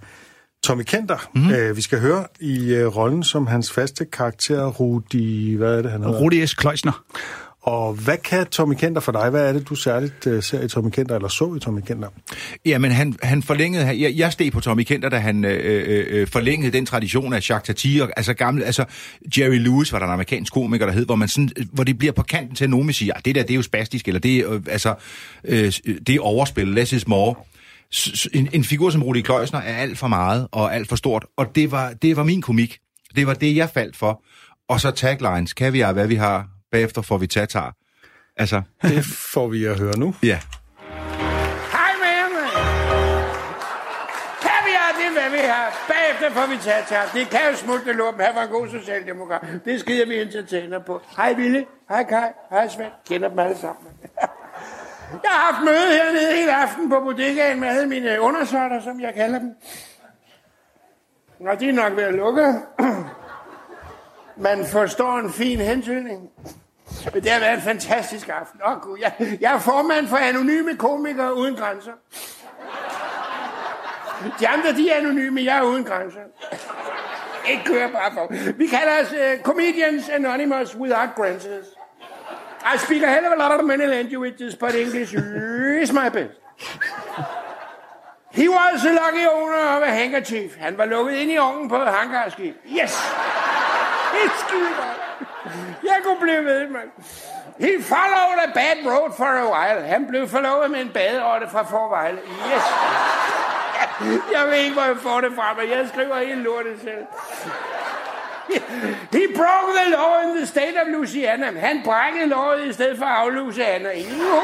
Tommy 0.64 0.84
Kenter, 0.84 1.30
mm-hmm. 1.36 1.70
uh, 1.70 1.78
vi 1.78 1.82
skal 1.82 2.00
høre 2.00 2.26
i 2.40 2.84
uh, 2.84 2.98
rollen 2.98 3.24
som 3.24 3.48
hans 3.48 3.72
faste 3.72 4.06
karakter, 4.06 4.68
Rudi, 4.68 5.56
hvad 5.56 5.78
er 5.78 5.82
det, 5.82 5.92
han 5.92 6.04
hedder? 6.04 6.20
Rudi 6.20 6.48
S. 6.48 6.54
Kløjsner. 6.54 7.04
Og 7.64 7.94
hvad 7.94 8.18
kan 8.18 8.48
Tommy 8.48 8.74
Kenter 8.74 9.02
for 9.02 9.12
dig? 9.12 9.30
Hvad 9.30 9.50
er 9.50 9.54
det, 9.54 9.70
du 9.70 9.76
særligt 9.76 10.28
øh, 10.28 10.44
ser 10.44 10.62
i 10.62 10.68
Tommy 10.68 10.90
Kenter, 10.90 11.16
eller 11.16 11.28
så 11.28 11.56
i 11.58 11.60
Tommy 11.60 11.82
Kenter? 11.82 12.08
Jamen, 12.66 12.92
han, 12.92 13.16
han 13.22 13.44
forlængede... 13.44 13.86
Jeg, 13.86 14.14
jeg 14.16 14.32
steg 14.32 14.52
på 14.52 14.60
Tommy 14.60 14.82
Kenter, 14.82 15.10
da 15.10 15.18
han 15.18 15.46
øh, 15.46 15.52
øh, 15.64 15.84
øh, 15.88 16.06
øh 16.10 16.28
forlængede 16.28 16.72
den 16.72 16.86
tradition 16.86 17.34
af 17.34 17.50
Jacques 17.50 17.64
Tati, 17.64 18.00
og, 18.00 18.10
altså 18.18 18.34
gamle... 18.34 18.66
Altså, 18.66 18.86
Jerry 19.38 19.56
Lewis 19.56 19.94
var 19.94 20.00
der 20.00 20.06
en 20.06 20.12
amerikansk 20.14 20.54
komiker, 20.54 20.86
der 20.86 20.94
hed, 20.94 21.06
hvor, 21.06 21.16
man 21.16 21.28
sådan, 21.28 21.50
hvor 21.72 21.84
det 21.84 21.98
bliver 21.98 22.14
på 22.14 22.24
kanten 22.24 22.56
til, 22.56 22.64
at 22.64 22.70
nogen 22.70 22.94
siger, 22.94 23.14
ah, 23.16 23.22
det 23.26 23.36
der, 23.36 23.42
det 23.42 23.52
er 23.52 23.56
jo 23.56 23.62
spastisk, 23.62 24.08
eller 24.08 24.20
det 24.20 24.40
er, 24.40 24.52
øh, 24.52 24.62
altså, 24.70 24.96
øh, 25.44 25.74
det 26.08 26.10
er 26.10 26.20
overspil, 26.20 26.68
less 26.68 26.94
is 26.94 27.08
more. 27.08 27.36
En, 28.34 28.50
en 28.54 28.64
figur 28.64 28.90
som 28.90 29.04
Rudi 29.04 29.22
Kløjsner 29.22 29.60
er 29.60 29.76
alt 29.76 29.98
for 29.98 30.08
meget 30.08 30.48
og 30.52 30.76
alt 30.76 30.90
for 30.90 30.96
stort, 30.96 31.26
og 31.38 31.56
det 31.56 31.72
var, 31.72 31.94
det 31.94 32.16
var 32.16 32.24
min 32.24 32.42
komik. 32.42 32.80
Det 33.16 33.28
var 33.28 33.34
det, 33.34 33.56
jeg 33.56 33.70
faldt 33.74 33.96
for. 33.96 34.24
Og 34.70 34.82
så 34.82 34.92
taglines, 34.92 35.54
kan 35.54 35.74
vi 35.74 35.80
have, 35.80 35.94
hvad 35.94 36.08
vi 36.08 36.16
har, 36.16 36.53
bagefter 36.74 37.02
får 37.02 37.18
vi 37.18 37.28
tatar. 37.28 37.74
Altså, 38.38 38.62
Det 38.82 39.06
får 39.34 39.48
vi 39.48 39.66
at 39.66 39.80
høre 39.80 39.98
nu. 39.98 40.16
ja. 40.24 40.40
Hej 41.76 41.92
med 42.02 42.12
jer, 42.20 42.30
mand. 42.36 42.52
Kaviar, 44.46 44.90
det 44.98 45.06
er 45.10 45.14
hvad 45.20 45.30
vi 45.32 45.44
har. 45.48 45.68
Bagefter 45.88 46.30
får 46.40 46.48
vi 46.54 46.58
tage. 46.58 47.00
Det 47.14 47.30
kan 47.30 47.40
jo 47.52 47.56
smutte 47.58 47.94
luppen. 47.94 48.24
Han 48.26 48.36
var 48.36 48.44
en 48.44 48.50
god 48.50 48.68
socialdemokrat. 48.70 49.42
Det 49.66 49.80
skider 49.80 50.06
vi 50.06 50.22
entertainer 50.22 50.80
på. 50.80 51.02
Hej 51.18 51.34
Ville. 51.34 51.66
Hej 51.90 52.04
Kai. 52.04 52.30
Hej 52.50 52.68
Svend. 52.68 52.92
Kender 53.08 53.30
dem 53.30 53.40
alle 53.40 53.58
sammen. 53.58 53.88
Jeg 55.24 55.32
har 55.32 55.52
haft 55.54 55.66
møde 55.66 55.88
hernede 55.98 56.36
hele 56.36 56.56
aften 56.56 56.90
på 56.90 57.00
bodegaen 57.00 57.60
med 57.60 57.68
alle 57.68 57.90
mine 57.90 58.22
undersøgter, 58.22 58.82
som 58.84 59.00
jeg 59.00 59.14
kalder 59.14 59.40
dem. 59.40 59.52
Og 61.48 61.60
de 61.60 61.70
er 61.70 61.74
nok 61.74 61.96
ved 61.96 62.04
at 62.04 62.14
lukke. 62.14 62.54
Man 64.48 64.66
forstår 64.66 65.18
en 65.18 65.34
fin 65.34 65.60
hentydning. 65.60 66.30
Men 67.14 67.24
det 67.24 67.32
har 67.32 67.40
været 67.40 67.54
en 67.54 67.62
fantastisk 67.62 68.30
aften. 68.30 68.60
Åh 68.66 68.72
oh, 68.72 68.82
gud, 68.82 68.98
jeg, 69.02 69.38
jeg 69.42 69.54
er 69.54 69.60
formand 69.60 70.08
for 70.08 70.18
anonyme 70.18 70.78
komikere 70.78 71.36
uden 71.36 71.56
grænser. 71.56 71.92
De 74.40 74.48
andre, 74.48 74.74
de 74.74 74.90
er 74.90 74.98
anonyme, 74.98 75.44
jeg 75.44 75.58
er 75.58 75.62
uden 75.62 75.84
grænser. 75.84 76.20
Ikke 77.50 77.64
kører 77.66 77.92
bare 77.92 78.14
for. 78.14 78.54
Vi 78.58 78.68
kalder 78.68 79.02
os 79.02 79.12
uh, 79.12 79.44
Comedians 79.44 80.10
Anonymous 80.10 80.76
Without 80.76 81.10
Gränses. 81.16 81.66
I 82.76 82.78
speak 82.78 83.02
a 83.02 83.08
hell 83.08 83.26
of 83.26 83.34
a 83.34 83.36
lot 83.36 83.60
of 83.60 83.66
many 83.66 83.86
languages, 83.86 84.56
but 84.56 84.76
English 84.76 85.14
is 85.82 85.92
my 85.92 86.10
best. 86.10 86.40
He 88.32 88.50
was 88.50 88.82
the 88.82 88.92
lucky 88.92 89.26
owner 89.26 89.78
of 89.78 89.84
a 89.84 89.92
handkerchief. 89.92 90.58
Han 90.58 90.78
var 90.78 90.86
lukket 90.86 91.14
ind 91.14 91.32
i 91.32 91.38
ovnen 91.38 91.70
på 91.70 91.76
et 91.76 91.94
hangarskib. 91.94 92.56
Yes! 92.66 92.94
Det 94.14 94.22
er 94.26 94.46
skide 94.48 94.70
godt. 94.78 95.03
Jeg 95.84 95.96
kunne 96.04 96.20
blive 96.22 96.46
ved, 96.46 96.68
mand. 96.68 96.90
He 97.60 97.84
followed 97.84 98.40
a 98.48 98.52
bad 98.54 98.92
road 98.92 99.12
for 99.18 99.26
a 99.26 99.46
while. 99.54 99.88
Han 99.88 100.08
blev 100.08 100.28
forlovet 100.28 100.72
med 100.72 100.82
en 100.82 100.90
baderotte 100.90 101.48
fra 101.52 101.64
Forvejle. 101.64 102.20
Yes! 102.28 102.64
Jeg 104.34 104.48
ved 104.48 104.54
ikke, 104.54 104.74
hvor 104.74 104.84
jeg 104.84 104.98
får 104.98 105.22
det 105.22 105.32
fra, 105.36 105.54
men 105.54 105.70
jeg 105.70 105.88
skriver 105.94 106.18
helt 106.18 106.42
lortet 106.42 106.80
selv. 106.84 107.06
He 109.12 109.28
broke 109.36 109.74
the 109.76 109.90
law 109.90 110.22
in 110.24 110.38
the 110.38 110.46
state 110.46 110.82
of 110.82 110.88
Louisiana. 110.88 111.60
Han 111.60 111.82
brækkede 111.86 112.28
lovet 112.28 112.66
i 112.66 112.74
stedet 112.74 112.98
for 112.98 113.06
at 113.06 113.18
afluse 113.18 113.66
Anna. 113.66 113.90
Jo. 113.90 114.42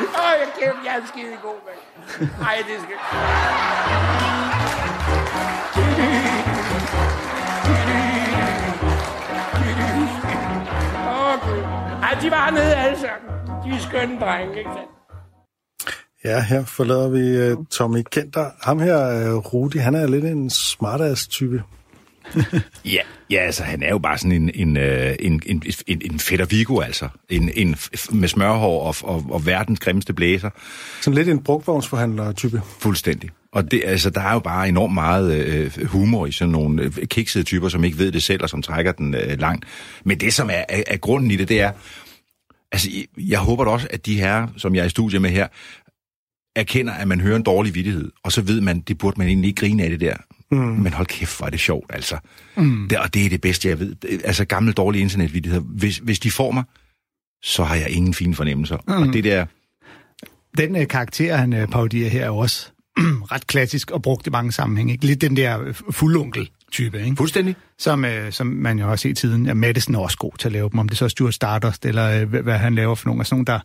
Åh, 0.00 0.32
jeg 0.40 0.48
kæft, 0.58 0.76
jeg 0.84 0.96
er 0.96 1.06
skide 1.06 1.36
god, 1.42 1.54
mand. 1.66 2.30
Ej, 2.48 2.56
det 2.56 2.80
skal... 2.82 2.96
de 12.22 12.30
var 12.30 12.50
nede 12.50 12.74
alle 12.74 12.98
sammen. 12.98 13.30
De 13.64 13.76
er 13.76 13.80
skønne 13.80 14.20
drenge, 14.20 14.58
ikke 14.58 14.70
sandt? 14.74 14.90
Ja, 16.24 16.40
her 16.40 16.64
forlader 16.64 17.08
vi 17.08 17.52
uh, 17.52 17.66
Tommy 17.70 18.02
Kenter. 18.12 18.50
Ham 18.62 18.80
her, 18.80 19.32
uh, 19.34 19.52
Rudi, 19.54 19.78
han 19.78 19.94
er 19.94 20.06
lidt 20.06 20.24
en 20.24 20.50
smartass-type. 20.50 21.62
Ja, 22.84 23.00
ja, 23.30 23.40
altså 23.40 23.62
han 23.62 23.82
er 23.82 23.88
jo 23.88 23.98
bare 23.98 24.18
sådan 24.18 24.32
en, 24.32 24.50
en, 24.54 24.76
øh, 24.76 25.14
en, 25.20 25.42
en, 25.46 25.62
en, 25.86 26.02
en 26.04 26.18
fætter 26.18 26.46
Vigo, 26.46 26.80
altså. 26.80 27.08
En, 27.28 27.50
en 27.54 27.76
med 28.12 28.28
smørhår 28.28 28.82
og, 28.82 28.94
og, 29.02 29.26
og 29.30 29.46
verdens 29.46 29.80
grimmeste 29.80 30.12
blæser. 30.12 30.50
Sådan 31.00 31.14
lidt 31.14 31.28
en 31.28 31.42
brugvognsforhandler-type. 31.42 32.62
Fuldstændig. 32.78 33.30
Og 33.52 33.70
det, 33.70 33.82
altså, 33.86 34.10
der 34.10 34.20
er 34.20 34.32
jo 34.32 34.38
bare 34.38 34.68
enormt 34.68 34.94
meget 34.94 35.34
øh, 35.34 35.86
humor 35.86 36.26
i 36.26 36.32
sådan 36.32 36.52
nogle 36.52 36.82
øh, 36.82 37.06
kiksede 37.06 37.44
typer, 37.44 37.68
som 37.68 37.84
ikke 37.84 37.98
ved 37.98 38.12
det 38.12 38.22
selv, 38.22 38.42
og 38.42 38.48
som 38.48 38.62
trækker 38.62 38.92
den 38.92 39.14
øh, 39.14 39.40
langt. 39.40 39.64
Men 40.04 40.20
det, 40.20 40.34
som 40.34 40.50
er, 40.50 40.64
er, 40.68 40.82
er 40.86 40.96
grunden 40.96 41.30
i 41.30 41.36
det, 41.36 41.48
det 41.48 41.60
er... 41.60 41.72
Altså, 42.72 42.90
jeg 43.18 43.38
håber 43.38 43.64
da 43.64 43.70
også, 43.70 43.88
at 43.90 44.06
de 44.06 44.16
her, 44.16 44.48
som 44.56 44.74
jeg 44.74 44.82
er 44.82 44.86
i 44.86 44.90
studie 44.90 45.18
med 45.18 45.30
her, 45.30 45.48
erkender, 46.56 46.92
at 46.92 47.08
man 47.08 47.20
hører 47.20 47.36
en 47.36 47.42
dårlig 47.42 47.74
vittighed, 47.74 48.10
og 48.22 48.32
så 48.32 48.42
ved 48.42 48.60
man, 48.60 48.80
det 48.80 48.98
burde 48.98 49.14
man 49.18 49.28
egentlig 49.28 49.48
ikke 49.48 49.60
grine 49.60 49.82
af 49.84 49.90
det 49.90 50.00
der. 50.00 50.16
Mm. 50.50 50.58
Men 50.58 50.92
hold 50.92 51.06
kæft, 51.06 51.38
hvor 51.38 51.46
er 51.46 51.50
det 51.50 51.60
sjovt, 51.60 51.90
altså. 51.94 52.18
Mm. 52.56 52.88
Det, 52.88 52.98
og 52.98 53.14
det 53.14 53.26
er 53.26 53.28
det 53.28 53.40
bedste, 53.40 53.68
jeg 53.68 53.78
ved. 53.80 53.96
Altså, 54.24 54.44
gamle, 54.44 54.72
dårlige 54.72 55.02
internetvittigheder. 55.02 55.62
Hvis, 55.62 55.98
hvis 55.98 56.20
de 56.20 56.30
får 56.30 56.50
mig, 56.50 56.64
så 57.42 57.64
har 57.64 57.74
jeg 57.74 57.90
ingen 57.90 58.14
fine 58.14 58.34
fornemmelser. 58.34 58.76
Mm. 58.88 58.94
Og 58.94 59.12
det 59.12 59.24
der... 59.24 59.46
Den 60.58 60.76
øh, 60.76 60.88
karakter, 60.88 61.36
han 61.36 61.52
øh, 61.52 61.68
parodierer 61.68 62.10
her, 62.10 62.24
er 62.24 62.30
også 62.30 62.70
ret 63.32 63.46
klassisk 63.46 63.90
og 63.90 64.02
brugt 64.02 64.26
i 64.26 64.30
mange 64.30 64.52
sammenhænge. 64.52 64.92
Ikke? 64.92 65.06
Lidt 65.06 65.20
den 65.20 65.36
der 65.36 65.60
øh, 65.60 65.74
fuldonkel-type, 66.76 67.04
ikke? 67.04 67.16
Fuldstændig. 67.16 67.56
Som, 67.78 68.04
øh, 68.04 68.32
som 68.32 68.46
man 68.46 68.78
jo 68.78 68.86
har 68.86 68.96
set 68.96 69.10
i 69.10 69.14
tiden. 69.14 69.46
Ja, 69.46 69.54
Madison 69.54 69.94
er 69.94 69.98
også 69.98 70.16
god 70.18 70.32
til 70.38 70.48
at 70.48 70.52
lave 70.52 70.68
dem, 70.72 70.78
om 70.78 70.88
det 70.88 70.98
så 70.98 71.04
er 71.04 71.08
Stuart 71.08 71.34
Stardust, 71.34 71.86
eller 71.86 72.20
øh, 72.20 72.28
hvad- 72.28 72.42
hvad 72.42 72.58
han 72.58 72.74
laver 72.74 72.94
for 72.94 73.08
nogle 73.08 73.20
af 73.20 73.26
sådan 73.26 73.34
nogle, 73.36 73.46
der 73.46 73.58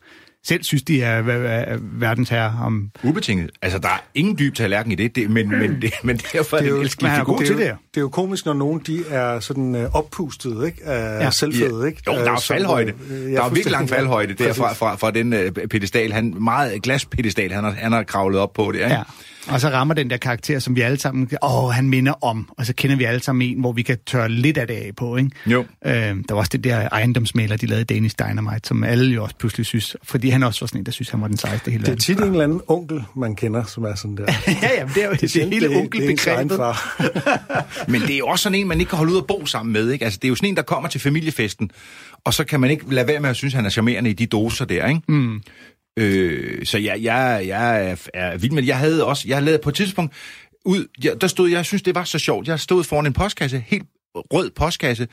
selv 0.46 0.64
synes, 0.64 0.84
de 0.84 1.02
er, 1.02 1.24
er, 1.24 1.48
er 1.74 1.78
verdens 1.82 2.30
herre. 2.30 2.60
Om... 2.64 2.92
Ubetinget. 3.04 3.52
Altså, 3.62 3.80
der 3.80 3.88
er 3.88 3.98
ingen 4.16 4.38
dyb 4.40 4.56
tallerken 4.56 4.92
i 4.92 4.96
det, 4.96 5.16
det 5.16 5.30
men, 5.30 5.50
men, 5.50 5.82
det, 5.82 5.92
men 6.04 6.18
derfor 6.18 6.58
er 6.58 6.62
det, 6.62 6.70
jo- 6.70 6.82
elskelig 6.82 7.04
men 7.08 7.12
han 7.12 7.22
er 7.22 7.26
god 7.26 7.38
det, 7.40 7.46
til 7.48 7.54
er 7.54 7.58
det 7.60 7.66
jo, 7.66 7.70
her. 7.70 7.76
det 7.94 7.98
er 7.98 8.02
jo 8.02 8.10
komisk, 8.10 8.46
når 8.46 8.54
nogen 8.54 8.82
de 8.88 9.04
er 9.10 9.40
sådan 9.40 9.76
øh, 9.76 9.90
oppustet, 9.96 10.66
ikke? 10.66 10.84
Af 10.86 11.24
Ja. 11.26 11.30
selvfede, 11.32 11.88
ikke? 11.88 12.02
Jo, 12.08 12.12
der 12.12 12.18
er 12.20 12.24
Øh, 12.24 12.28
jo 12.30 12.40
som, 12.40 12.54
faldhøjde. 12.56 12.94
øh, 13.10 13.18
der 13.32 13.42
er 13.42 13.44
jo 13.46 13.50
virkelig 13.50 13.72
lang 13.72 13.90
faldhøjde 13.90 14.34
der 14.34 14.54
fra, 14.54 14.74
fra, 14.74 14.96
fra 14.96 15.12
den 15.12 15.34
uh, 15.34 15.40
pedestal. 15.70 16.12
Han, 16.12 16.36
meget 16.40 16.82
glaspedestal, 16.82 17.52
han 17.52 17.64
har, 17.64 17.72
han 17.72 17.92
har 17.92 18.04
kravlet 18.04 18.40
op 18.40 18.54
på 18.54 18.72
det. 18.72 18.80
Ikke? 18.80 18.90
Ja. 18.94 19.02
Og 19.50 19.62
så 19.62 19.70
rammer 19.70 19.94
den 19.94 20.10
der 20.10 20.18
karakter, 20.18 20.60
som 20.60 20.76
vi 20.76 20.82
alle 20.82 21.00
sammen... 21.00 21.30
Åh, 21.44 21.70
han 21.72 21.90
minder 21.90 22.24
om. 22.26 22.50
Og 22.58 22.66
så 22.66 22.74
kender 22.74 22.96
vi 22.96 23.04
alle 23.04 23.24
sammen 23.24 23.50
en, 23.50 23.60
hvor 23.60 23.72
vi 23.72 23.82
kan 23.82 23.98
tørre 24.06 24.30
lidt 24.30 24.58
af 24.58 24.68
det 24.68 24.74
af 24.74 24.92
på, 24.98 25.18
ikke? 25.18 25.30
Jo. 25.46 25.66
Øh, 25.86 25.92
der 25.94 26.24
var 26.30 26.36
også 26.36 26.50
det 26.54 26.64
der 26.64 26.90
ejendomsmaler, 26.92 27.58
de 27.58 27.66
lavede 27.66 27.86
Danish 27.86 28.16
Dynamite, 28.20 28.68
som 28.68 28.84
alle 28.84 29.14
jo 29.16 29.24
også 29.24 29.36
pludselig 29.36 29.66
synes, 29.66 29.96
fordi 30.04 30.30
han 30.30 30.44
også 30.44 30.60
var 30.62 30.68
sådan 30.68 30.82
en, 30.82 30.86
der 30.86 30.92
synes, 30.92 31.10
han 31.10 31.22
var 31.22 31.28
den 31.28 31.38
sejeste 31.38 31.72
hele 31.72 31.82
Det 31.84 31.88
er 31.88 31.92
verden. 31.92 32.02
tit 32.02 32.18
en 32.18 32.24
eller 32.24 32.44
anden 32.44 32.62
onkel, 32.68 33.04
man 33.16 33.36
kender, 33.36 33.64
som 33.64 33.84
er 33.84 33.96
sådan 33.96 34.18
der. 34.18 34.24
ja, 34.48 34.70
ja, 34.80 34.86
det 34.96 35.04
er 35.04 35.08
jo 35.08 35.12
det, 35.12 35.22
det, 35.22 35.32
hele 35.34 35.52
det 35.52 35.64
er 35.64 35.70
egen 35.70 35.82
onkelbegrebet. 35.82 36.58
far. 36.58 37.02
Men 37.92 38.02
det 38.02 38.14
er 38.14 38.18
jo 38.18 38.28
også 38.28 38.44
sådan 38.44 38.60
en, 38.60 38.68
man 38.68 38.80
ikke 38.80 38.90
kan 38.90 38.98
holde 38.98 39.12
ud 39.14 39.18
og 39.18 39.26
bo 39.28 39.46
sammen 39.46 39.74
med. 39.74 39.92
Ikke? 39.92 40.06
Altså, 40.06 40.20
det 40.22 40.28
er 40.28 40.30
jo 40.30 40.36
sådan 40.36 40.50
en, 40.50 40.56
der 40.56 40.62
kommer 40.62 40.90
til 40.90 41.02
familiefesten, 41.02 41.72
og 42.24 42.34
så 42.34 42.44
kan 42.44 42.60
man 42.60 42.70
ikke 42.70 42.94
lade 42.94 43.08
være 43.08 43.20
med 43.20 43.30
at 43.30 43.36
synes, 43.36 43.54
han 43.54 43.66
er 43.66 43.70
charmerende 43.70 44.10
i 44.10 44.14
de 44.14 44.26
doser 44.26 44.66
der. 44.66 44.88
Ikke? 44.88 45.02
Mm. 45.08 45.42
Øh, 45.98 46.66
så 46.66 46.78
jeg, 46.78 47.04
jeg, 47.04 47.44
jeg 47.48 47.90
er, 47.90 47.96
er 48.14 48.38
vild 48.38 48.52
med 48.52 48.62
det. 48.62 48.68
Jeg 48.68 48.78
havde 48.78 49.06
også, 49.06 49.28
jeg 49.28 49.44
lavede 49.44 49.62
på 49.64 49.70
et 49.70 49.76
tidspunkt 49.76 50.14
ud, 50.66 50.88
jeg, 51.04 51.22
der 51.22 51.28
stod, 51.28 51.50
jeg 51.50 51.66
synes, 51.66 51.82
det 51.82 51.96
var 51.96 52.04
så 52.04 52.20
sjovt. 52.20 52.48
Jeg 52.48 52.60
stod 52.60 52.84
foran 52.84 53.06
en 53.06 53.14
postkasse, 53.14 53.64
helt 53.68 53.88
rød 54.16 54.52
postkasse, 54.52 55.08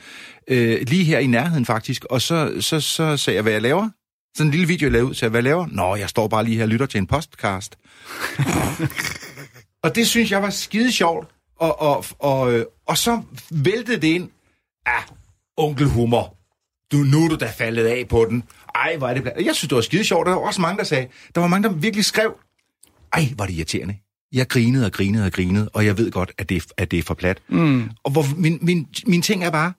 øh, 0.47 0.81
lige 0.87 1.03
her 1.03 1.19
i 1.19 1.27
nærheden 1.27 1.65
faktisk, 1.65 2.05
og 2.05 2.21
så, 2.21 2.53
så, 2.59 2.79
så 2.79 3.17
sagde 3.17 3.35
jeg, 3.35 3.43
hvad 3.43 3.53
jeg 3.53 3.61
laver. 3.61 3.89
Sådan 4.37 4.47
en 4.47 4.51
lille 4.51 4.67
video, 4.67 4.85
jeg 4.85 4.91
lavede 4.91 5.09
ud, 5.09 5.13
så 5.13 5.25
jeg, 5.25 5.29
hvad 5.29 5.39
jeg 5.39 5.43
laver? 5.43 5.67
Nå, 5.71 5.95
jeg 5.95 6.09
står 6.09 6.27
bare 6.27 6.43
lige 6.43 6.55
her 6.55 6.63
og 6.63 6.69
lytter 6.69 6.85
til 6.85 6.97
en 6.97 7.07
podcast. 7.07 7.77
Og 9.85 9.95
det 9.95 10.07
synes 10.07 10.31
jeg 10.31 10.41
var 10.41 10.49
skide 10.49 10.91
sjovt. 10.91 11.27
Og, 11.59 11.81
og, 11.81 12.05
og, 12.19 12.53
øh, 12.53 12.65
og 12.87 12.97
så 12.97 13.21
væltede 13.51 14.01
det 14.01 14.07
ind. 14.07 14.29
Ah, 14.85 15.03
onkelhumor. 15.57 16.37
Du, 16.91 16.97
nu 16.97 17.25
er 17.25 17.29
du 17.29 17.35
da 17.35 17.51
faldet 17.57 17.85
af 17.85 18.07
på 18.07 18.25
den. 18.29 18.43
Ej, 18.75 18.95
hvor 18.97 19.07
er 19.07 19.13
det 19.13 19.21
bla- 19.21 19.45
Jeg 19.45 19.55
synes, 19.55 19.69
det 19.69 19.75
var 19.75 19.81
skide 19.81 20.03
sjovt. 20.03 20.25
Der 20.27 20.31
var 20.33 20.39
også 20.39 20.61
mange, 20.61 20.77
der 20.77 20.83
sagde... 20.83 21.07
Der 21.35 21.41
var 21.41 21.47
mange, 21.47 21.69
der 21.69 21.73
virkelig 21.75 22.05
skrev... 22.05 22.33
Ej, 23.13 23.29
var 23.37 23.45
det 23.45 23.53
irriterende. 23.53 23.95
Jeg 24.33 24.47
grinede 24.47 24.85
og 24.85 24.91
grinede 24.91 25.25
og 25.25 25.31
grinede, 25.31 25.69
og 25.73 25.85
jeg 25.85 25.97
ved 25.97 26.11
godt, 26.11 26.31
at 26.37 26.49
det, 26.49 26.57
er- 26.57 26.73
at 26.77 26.91
det 26.91 26.99
er 26.99 27.03
for 27.03 27.13
plat. 27.13 27.37
Mm. 27.49 27.89
Og 28.03 28.11
hvor, 28.11 28.25
min, 28.37 28.59
min, 28.61 28.87
min 29.07 29.21
ting 29.21 29.43
er 29.43 29.49
bare... 29.49 29.73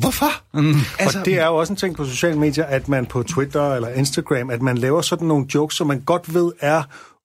Hvorfor? 0.00 0.26
Mm. 0.54 0.74
Altså, 0.98 1.18
og 1.18 1.24
det 1.24 1.38
er 1.38 1.46
jo 1.46 1.56
også 1.56 1.72
en 1.72 1.76
ting 1.76 1.96
på 1.96 2.04
sociale 2.04 2.38
medier, 2.38 2.64
at 2.64 2.88
man 2.88 3.06
på 3.06 3.22
Twitter 3.22 3.74
eller 3.74 3.88
Instagram, 3.88 4.50
at 4.50 4.62
man 4.62 4.78
laver 4.78 5.00
sådan 5.00 5.28
nogle 5.28 5.46
jokes, 5.54 5.76
som 5.76 5.86
man 5.86 6.00
godt 6.00 6.34
ved 6.34 6.52
er 6.60 6.82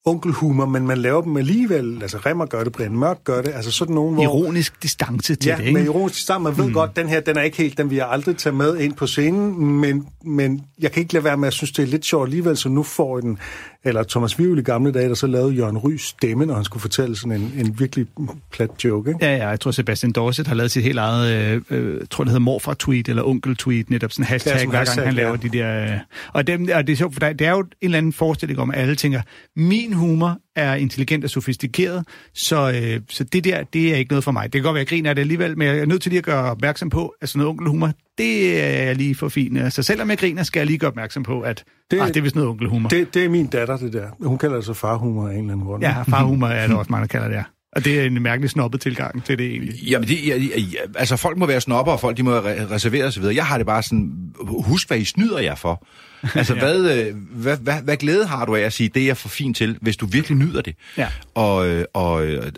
onkelhumor, 0.08 0.66
men 0.66 0.88
man 0.88 0.98
laver 0.98 1.22
dem 1.22 1.38
alligevel. 1.38 2.02
Altså 2.02 2.18
Remmer 2.18 2.46
gør 2.46 2.64
det, 2.64 2.74
Brian 2.74 2.98
Mørk 2.98 3.24
gør 3.24 3.42
det. 3.42 3.52
Altså 3.56 3.72
sådan 3.72 3.96
nogen, 3.96 4.14
hvor... 4.14 4.24
Ironisk 4.24 4.84
distance 4.84 5.36
til 5.36 5.50
Ja, 5.50 5.56
det, 5.56 5.62
ikke? 5.62 5.74
med 5.74 5.86
ironisk 5.86 6.26
sammen. 6.26 6.52
Man 6.52 6.58
ved 6.58 6.68
mm. 6.68 6.74
godt, 6.74 6.96
den 6.96 7.08
her, 7.08 7.20
den 7.20 7.38
er 7.38 7.42
ikke 7.42 7.58
helt, 7.58 7.78
den 7.78 7.90
vil 7.90 7.96
jeg 7.96 8.08
aldrig 8.10 8.38
tage 8.38 8.56
med 8.56 8.78
ind 8.78 8.94
på 8.94 9.08
scenen, 9.08 9.78
men, 9.82 10.08
men 10.24 10.62
jeg 10.80 10.92
kan 10.92 11.02
ikke 11.02 11.14
lade 11.14 11.24
være 11.24 11.38
med, 11.38 11.48
at 11.48 11.54
synes, 11.54 11.72
det 11.72 11.84
er 11.84 11.88
lidt 11.88 12.06
sjovt 12.06 12.28
alligevel, 12.28 12.58
så 12.58 12.70
nu 12.70 12.84
får 12.84 13.18
jeg 13.18 13.24
den, 13.24 13.40
eller 13.88 14.04
Thomas 14.04 14.40
Vivl 14.40 14.60
i 14.60 14.62
gamle 14.62 14.92
dage, 14.92 15.10
der 15.10 15.16
så 15.16 15.28
lavede 15.28 15.54
Jørgen 15.54 15.78
Rys 15.78 16.02
stemme, 16.02 16.46
når 16.46 16.56
han 16.56 16.64
skulle 16.64 16.82
fortælle 16.82 17.16
sådan 17.16 17.42
en, 17.42 17.54
en 17.58 17.80
virkelig 17.80 18.06
plat 18.52 18.70
joke, 18.84 19.10
ikke? 19.10 19.26
Ja, 19.26 19.38
ja, 19.38 19.48
jeg 19.48 19.60
tror 19.60 19.72
Sebastian 19.72 20.12
Dorset 20.12 20.48
har 20.48 20.56
lavet 20.56 20.72
sit 20.72 20.84
helt 20.84 20.98
eget, 20.98 21.54
øh, 21.54 21.62
øh, 21.70 22.02
tror 22.10 22.24
det 22.24 22.32
hedder 22.32 22.44
morfar-tweet 22.44 23.10
eller 23.10 23.24
onkel-tweet, 23.24 23.90
netop 23.90 24.12
sådan 24.12 24.26
hashtag, 24.26 24.54
Ja, 24.54 24.60
som 24.60 24.70
hver 24.70 24.80
hashtag, 24.80 24.96
gang 24.96 25.08
han 25.08 25.18
ja. 25.18 25.24
laver 25.24 25.36
de 25.36 25.50
der... 25.50 25.84
Øh, 25.84 26.00
og, 26.34 26.48
dem, 26.48 26.70
og 26.74 26.88
det 26.88 26.94
er 26.94 26.98
sjovt, 26.98 27.14
for 27.14 27.20
der, 27.20 27.34
det 27.34 27.48
er 27.48 27.52
jo 27.52 27.60
en 27.60 27.68
eller 27.82 27.98
anden 27.98 28.14
forestilling 28.14 28.60
om, 28.60 28.72
at 28.72 28.80
alle 28.80 28.96
tænker, 28.96 29.22
min 29.56 29.94
humor 29.94 30.38
er 30.56 30.76
intelligent 30.76 31.24
og 31.24 31.30
sofistikeret, 31.30 32.06
så, 32.34 32.72
øh, 32.72 33.02
så 33.10 33.24
det 33.24 33.44
der, 33.44 33.64
det 33.64 33.94
er 33.94 33.96
ikke 33.96 34.12
noget 34.12 34.24
for 34.24 34.32
mig. 34.32 34.44
Det 34.44 34.52
kan 34.52 34.64
godt 34.64 34.74
være, 34.74 34.82
at 34.82 34.92
jeg 34.92 34.98
griner 34.98 35.10
af 35.10 35.16
det 35.16 35.22
alligevel, 35.22 35.58
men 35.58 35.68
jeg 35.68 35.78
er 35.78 35.86
nødt 35.86 36.02
til 36.02 36.10
lige 36.10 36.18
at 36.18 36.26
gøre 36.26 36.52
opmærksom 36.52 36.90
på, 36.90 37.14
at 37.22 37.30
sådan 37.30 37.40
noget 37.40 37.50
onkelhumor, 37.50 37.92
det 38.18 38.64
er 38.64 38.84
jeg 38.84 38.96
lige 38.96 39.16
for 39.16 39.30
fin. 39.30 39.72
Så 39.72 39.84
selvom 39.84 40.10
jeg 40.10 40.18
griner, 40.18 40.44
skal 40.44 40.60
jeg 40.60 40.68
lige 40.68 40.78
gøre 40.78 40.88
opmærksom 40.90 41.24
på, 41.24 41.42
at 41.42 41.58
det, 41.58 41.66
Det- 41.92 42.02
ah, 42.02 42.08
det 42.08 42.18
er 42.18 42.22
vist 42.22 42.36
noget 42.36 42.50
onkelhumor. 42.50 42.90
Det, 42.90 43.00
Det, 43.06 43.14
det 43.14 43.26
er 43.26 43.30
min 43.30 43.48
datter, 43.48 43.78
det 43.78 43.94
der. 43.94 44.08
Hun 44.28 44.38
kalder 44.38 44.56
det 44.56 44.66
så 44.66 44.74
farhumor 44.74 45.28
af 45.28 45.34
en 45.34 45.40
eller 45.40 45.54
anden 45.54 45.66
grund. 45.68 45.84
ja, 45.84 46.02
farhumor 46.02 46.48
er 46.48 46.68
der 46.68 46.76
også 46.76 46.92
mange, 46.92 47.02
der 47.02 47.08
kalder 47.08 47.28
det. 47.28 47.36
ja. 47.36 47.44
Og 47.76 47.86
det 47.86 48.00
er 48.00 48.04
en 48.04 48.24
mærkelig 48.24 48.50
snobbet 48.50 48.82
tilgang 48.82 49.24
til 49.24 49.38
det 49.38 49.48
egentlig. 49.48 49.84
Jamen, 49.84 50.08
det, 50.08 50.28
jeg, 50.28 50.42
jeg, 50.42 50.80
altså 50.96 51.18
folk 51.18 51.38
må 51.38 51.46
være 51.46 51.62
snopper, 51.62 51.92
og 51.92 52.00
folk 52.00 52.18
de 52.18 52.24
må 52.24 52.40
re- 52.40 52.72
reservere 52.72 53.06
osv. 53.06 53.24
Jeg 53.24 53.46
har 53.46 53.58
det 53.58 53.66
bare 53.66 53.84
sådan, 53.84 54.12
husk 54.48 54.88
hvad 54.88 54.98
I 54.98 55.06
snyder 55.06 55.40
jer 55.40 55.56
for. 55.56 55.88
Altså, 56.36 56.54
ja. 56.54 56.60
hvad, 56.60 56.98
øh, 56.98 57.16
hvad, 57.16 57.58
hvad, 57.58 57.82
hvad 57.82 57.98
glæde 57.98 58.26
har 58.26 58.46
du 58.46 58.56
af 58.56 58.62
at 58.62 58.74
sige, 58.74 58.90
det 58.90 59.02
er 59.02 59.06
jeg 59.06 59.18
for 59.18 59.30
fint 59.30 59.58
til, 59.58 59.78
hvis 59.82 59.98
du 59.98 60.06
virkelig 60.06 60.38
nyder 60.38 60.62
det? 60.62 60.76
Ja. 60.98 61.08
Og, 61.34 61.68
øh, 61.68 61.86
og, 61.94 62.14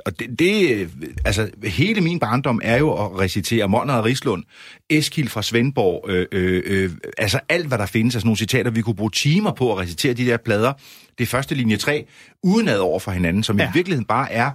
og 0.05 0.19
det, 0.19 0.39
det, 0.39 0.89
altså, 1.25 1.49
hele 1.63 2.01
min 2.01 2.19
barndom 2.19 2.61
er 2.63 2.77
jo 2.77 3.05
at 3.05 3.19
recitere 3.19 3.67
Monner 3.67 3.93
og 3.93 4.05
Rislund, 4.05 4.43
Eskild 4.89 5.29
fra 5.29 5.41
Svendborg, 5.41 6.05
øh, 6.09 6.25
øh, 6.31 6.63
øh, 6.65 6.91
altså 7.17 7.39
alt, 7.49 7.67
hvad 7.67 7.77
der 7.77 7.85
findes 7.85 8.15
af 8.15 8.21
sådan 8.21 8.27
nogle 8.27 8.37
citater, 8.37 8.71
vi 8.71 8.81
kunne 8.81 8.95
bruge 8.95 9.11
timer 9.11 9.51
på 9.51 9.71
at 9.71 9.77
recitere 9.77 10.13
de 10.13 10.25
der 10.25 10.37
plader, 10.37 10.73
det 11.17 11.23
er 11.23 11.27
første 11.27 11.55
linje 11.55 11.77
3, 11.77 12.05
uden 12.43 12.67
ad 12.67 12.77
over 12.77 12.99
for 12.99 13.11
hinanden, 13.11 13.43
som 13.43 13.57
ja. 13.57 13.63
Ja. 13.63 13.69
i 13.69 13.73
virkeligheden 13.73 14.05
bare 14.05 14.31
er 14.31 14.51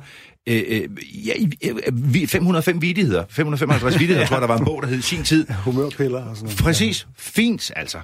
øh, 0.48 0.62
øh, 0.68 0.88
ja, 1.26 1.32
i- 1.38 1.50
øh, 1.70 2.14
vi- 2.14 2.26
505 2.26 2.82
vidigheder, 2.82 3.24
555 3.30 3.98
vidigheder, 4.00 4.26
tror 4.26 4.36
jeg, 4.36 4.40
der 4.40 4.46
var 4.48 4.58
en 4.58 4.64
bog, 4.64 4.82
der 4.82 4.88
hed 4.88 5.00
Sin 5.02 5.22
Tid. 5.22 5.46
Humørpiller 5.64 6.18
og 6.24 6.36
sådan 6.36 6.44
noget. 6.46 6.58
Præcis. 6.62 7.06
Fint, 7.18 7.70
altså. 7.76 7.98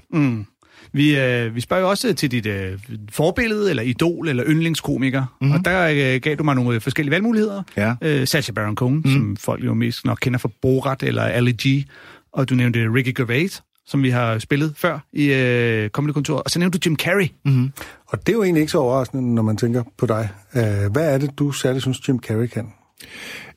Vi, 0.93 1.17
øh, 1.19 1.55
vi 1.55 1.61
spørger 1.61 1.83
jo 1.83 1.89
også 1.91 2.13
til 2.13 2.31
dit 2.31 2.47
øh, 2.47 2.79
forbillede, 3.13 3.71
eller 3.71 3.83
idol, 3.83 4.29
eller 4.29 4.45
yndlingskomiker. 4.47 5.37
Mm-hmm. 5.41 5.55
Og 5.57 5.65
der 5.65 6.15
øh, 6.15 6.21
gav 6.21 6.35
du 6.37 6.45
mig 6.45 6.55
nogle 6.55 6.81
forskellige 6.81 7.11
valgmuligheder. 7.13 7.63
Ja. 7.77 7.95
Øh, 8.03 8.27
Sacha 8.27 8.53
Baron 8.53 8.75
Cohen, 8.77 9.03
mm. 9.05 9.11
som 9.13 9.37
folk 9.37 9.65
jo 9.65 9.75
mest 9.75 10.05
nok 10.05 10.19
kender 10.21 10.39
fra 10.39 10.51
Borat 10.63 11.03
eller 11.03 11.23
Ali 11.23 11.53
G. 11.53 11.85
Og 12.33 12.51
du 12.51 12.55
nævnte 12.55 12.79
Ricky 12.95 13.13
Gervais, 13.17 13.63
som 13.91 14.03
vi 14.03 14.11
har 14.11 14.39
spillet 14.39 14.75
før 14.77 14.99
i 15.13 15.33
øh, 15.33 15.91
Comedy 15.91 16.13
Kontor. 16.13 16.37
Og 16.37 16.51
så 16.51 16.59
nævnte 16.59 16.79
du 16.79 16.83
Jim 16.87 16.97
Carrey. 16.97 17.29
Mm. 17.45 17.73
Og 18.07 18.27
det 18.27 18.29
er 18.29 18.37
jo 18.37 18.43
egentlig 18.43 18.61
ikke 18.61 18.73
så 18.73 18.79
overraskende, 18.79 19.35
når 19.35 19.43
man 19.43 19.57
tænker 19.57 19.83
på 19.99 20.07
dig. 20.07 20.29
Uh, 20.55 20.93
hvad 20.93 21.15
er 21.15 21.19
det, 21.19 21.39
du 21.39 21.53
særligt 21.53 21.83
synes, 21.83 22.09
Jim 22.09 22.19
Carrey 22.19 22.47
kan? 22.47 22.73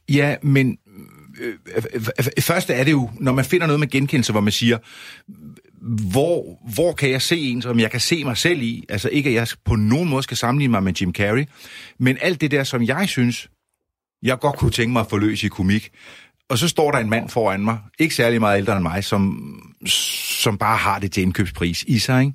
Ja, 0.09 0.35
men 0.41 0.77
øh, 1.41 1.53
øh, 1.75 2.05
øh, 2.19 2.43
først 2.43 2.69
er 2.69 2.83
det 2.83 2.91
jo, 2.91 3.09
når 3.19 3.31
man 3.31 3.45
finder 3.45 3.67
noget 3.67 3.79
med 3.79 3.87
genkendelse, 3.87 4.31
hvor 4.31 4.41
man 4.41 4.51
siger, 4.51 4.77
hvor, 6.11 6.59
hvor 6.73 6.93
kan 6.93 7.09
jeg 7.09 7.21
se 7.21 7.39
en, 7.39 7.61
som 7.61 7.79
jeg 7.79 7.91
kan 7.91 7.99
se 7.99 8.23
mig 8.23 8.37
selv 8.37 8.61
i? 8.61 8.85
Altså 8.89 9.09
ikke, 9.09 9.29
at 9.29 9.35
jeg 9.35 9.47
på 9.65 9.75
nogen 9.75 10.09
måde 10.09 10.23
skal 10.23 10.37
sammenligne 10.37 10.71
mig 10.71 10.83
med 10.83 10.93
Jim 10.93 11.13
Carrey, 11.13 11.45
men 11.99 12.17
alt 12.21 12.41
det 12.41 12.51
der, 12.51 12.63
som 12.63 12.83
jeg 12.83 13.09
synes, 13.09 13.49
jeg 14.23 14.39
godt 14.39 14.57
kunne 14.57 14.71
tænke 14.71 14.93
mig 14.93 14.99
at 14.99 15.09
få 15.09 15.17
løs 15.17 15.43
i 15.43 15.47
komik. 15.47 15.91
Og 16.50 16.57
så 16.57 16.67
står 16.67 16.91
der 16.91 17.00
en 17.00 17.09
mand 17.09 17.29
foran 17.29 17.63
mig, 17.63 17.77
ikke 18.00 18.15
særlig 18.15 18.39
meget 18.39 18.57
ældre 18.57 18.73
end 18.73 18.81
mig, 18.81 19.03
som, 19.03 19.39
som 19.85 20.57
bare 20.57 20.77
har 20.77 21.00
det 21.00 21.12
til 21.12 21.23
indkøbspris 21.23 21.83
i 21.88 22.00
sig, 22.00 22.21
ikke? 22.21 22.33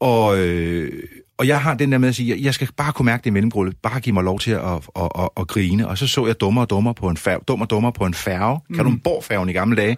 Og, 0.00 0.38
øh, 0.38 1.02
og 1.38 1.48
jeg 1.48 1.62
har 1.62 1.74
den 1.74 1.92
der 1.92 1.98
med 1.98 2.08
at 2.08 2.14
sige, 2.14 2.38
jeg 2.42 2.54
skal 2.54 2.68
bare 2.76 2.92
kunne 2.92 3.06
mærke 3.06 3.20
det 3.20 3.26
i 3.26 3.32
mellemgrullet, 3.32 3.76
bare 3.82 4.00
give 4.00 4.12
mig 4.12 4.24
lov 4.24 4.38
til 4.38 4.50
at, 4.50 4.60
at, 4.60 4.80
at, 4.96 5.08
at, 5.18 5.28
at 5.36 5.48
grine. 5.48 5.88
Og 5.88 5.98
så 5.98 6.06
så 6.06 6.26
jeg 6.26 6.40
dummer 6.40 6.62
og 6.62 6.70
dummer 6.70 6.92
på 6.92 7.08
en 7.08 7.16
færge, 7.16 7.40
dummer 7.48 7.66
og 7.66 7.70
dummer 7.70 7.90
på 7.90 8.06
en 8.06 8.14
færge. 8.14 8.60
Mm. 8.68 8.76
Kan 8.76 8.84
du 8.84 8.96
Borgfærgen 9.04 9.48
i 9.48 9.52
gamle 9.52 9.76
dage? 9.76 9.96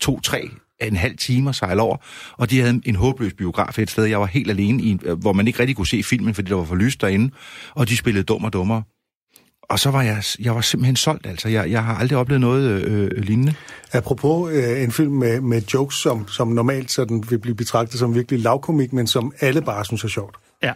To, 0.00 0.20
tre, 0.20 0.50
en 0.82 0.96
halv 0.96 1.16
time 1.16 1.48
at 1.48 1.54
sejle 1.54 1.82
over. 1.82 1.96
Og 2.32 2.50
de 2.50 2.60
havde 2.60 2.80
en 2.84 2.96
håbløs 2.96 3.34
biograf 3.34 3.78
et 3.78 3.90
sted. 3.90 4.04
Jeg 4.04 4.20
var 4.20 4.26
helt 4.26 4.50
alene, 4.50 4.82
i, 4.82 4.98
hvor 5.20 5.32
man 5.32 5.46
ikke 5.46 5.60
rigtig 5.60 5.76
kunne 5.76 5.86
se 5.86 6.02
filmen, 6.02 6.34
fordi 6.34 6.50
der 6.50 6.56
var 6.56 6.64
for 6.64 6.74
lyst 6.74 7.00
derinde. 7.00 7.34
Og 7.74 7.88
de 7.88 7.96
spillede 7.96 8.24
dummer 8.24 8.48
og 8.48 8.52
dummer. 8.52 8.82
Og 9.68 9.78
så 9.78 9.90
var 9.90 10.02
jeg, 10.02 10.22
jeg 10.40 10.54
var 10.54 10.60
simpelthen 10.60 10.96
solgt, 10.96 11.26
altså. 11.26 11.48
Jeg, 11.48 11.70
jeg 11.70 11.84
har 11.84 11.94
aldrig 11.94 12.18
oplevet 12.18 12.40
noget 12.40 12.70
øh, 12.70 13.04
øh, 13.04 13.10
lignende. 13.16 13.54
Apropos 13.92 14.52
øh, 14.52 14.82
en 14.82 14.92
film 14.92 15.12
med, 15.12 15.40
med 15.40 15.62
jokes, 15.74 15.96
som, 15.96 16.28
som 16.28 16.48
normalt 16.48 16.90
sådan 16.90 17.24
vil 17.30 17.38
blive 17.38 17.54
betragtet 17.54 17.98
som 17.98 18.14
virkelig 18.14 18.40
lavkomik, 18.40 18.92
men 18.92 19.06
som 19.06 19.32
alle 19.40 19.62
bare 19.62 19.84
synes 19.84 20.04
er 20.04 20.08
sjovt. 20.08 20.36
Ja. 20.62 20.72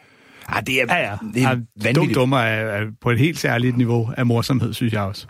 Ah, 0.49 0.63
det 0.67 0.75
er, 0.83 0.85
Ja, 0.89 1.11
ja. 1.11 1.17
det 1.35 1.43
er 1.43 1.49
ja 1.49 1.55
Dum 1.55 1.67
vanvittigt. 1.85 2.15
Dummer 2.15 2.39
er, 2.39 2.81
er 2.81 2.87
på 3.03 3.11
et 3.11 3.19
helt 3.19 3.39
særligt 3.39 3.77
niveau 3.77 4.11
af 4.17 4.27
morsomhed, 4.27 4.75
synes 4.75 4.93
jeg 4.93 5.03
også. 5.03 5.27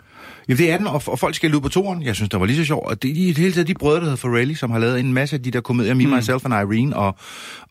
Ja, 0.49 0.53
det 0.53 0.71
er 0.71 0.77
den, 0.77 0.87
og, 0.87 1.01
og 1.05 1.19
folk 1.19 1.35
skal 1.35 1.55
ud 1.55 1.61
på 1.61 1.69
toren. 1.69 2.03
Jeg 2.03 2.15
synes, 2.15 2.29
det 2.29 2.39
var 2.39 2.45
lige 2.45 2.57
så 2.57 2.65
sjovt. 2.65 2.87
Og 2.87 3.03
det 3.03 3.11
er 3.11 3.15
i 3.15 3.27
det 3.27 3.37
hele 3.37 3.53
taget 3.53 3.67
de 3.67 3.73
brødre, 3.73 3.95
der 3.95 4.01
hedder 4.01 4.15
Farrelly, 4.15 4.53
som 4.53 4.71
har 4.71 4.79
lavet 4.79 4.99
en 4.99 5.13
masse 5.13 5.35
af 5.35 5.43
de 5.43 5.51
der 5.51 5.61
komedier, 5.61 5.93
Me, 5.93 6.05
mm. 6.05 6.11
Myself 6.11 6.45
and 6.45 6.53
Irene, 6.53 6.95
og, 6.95 7.15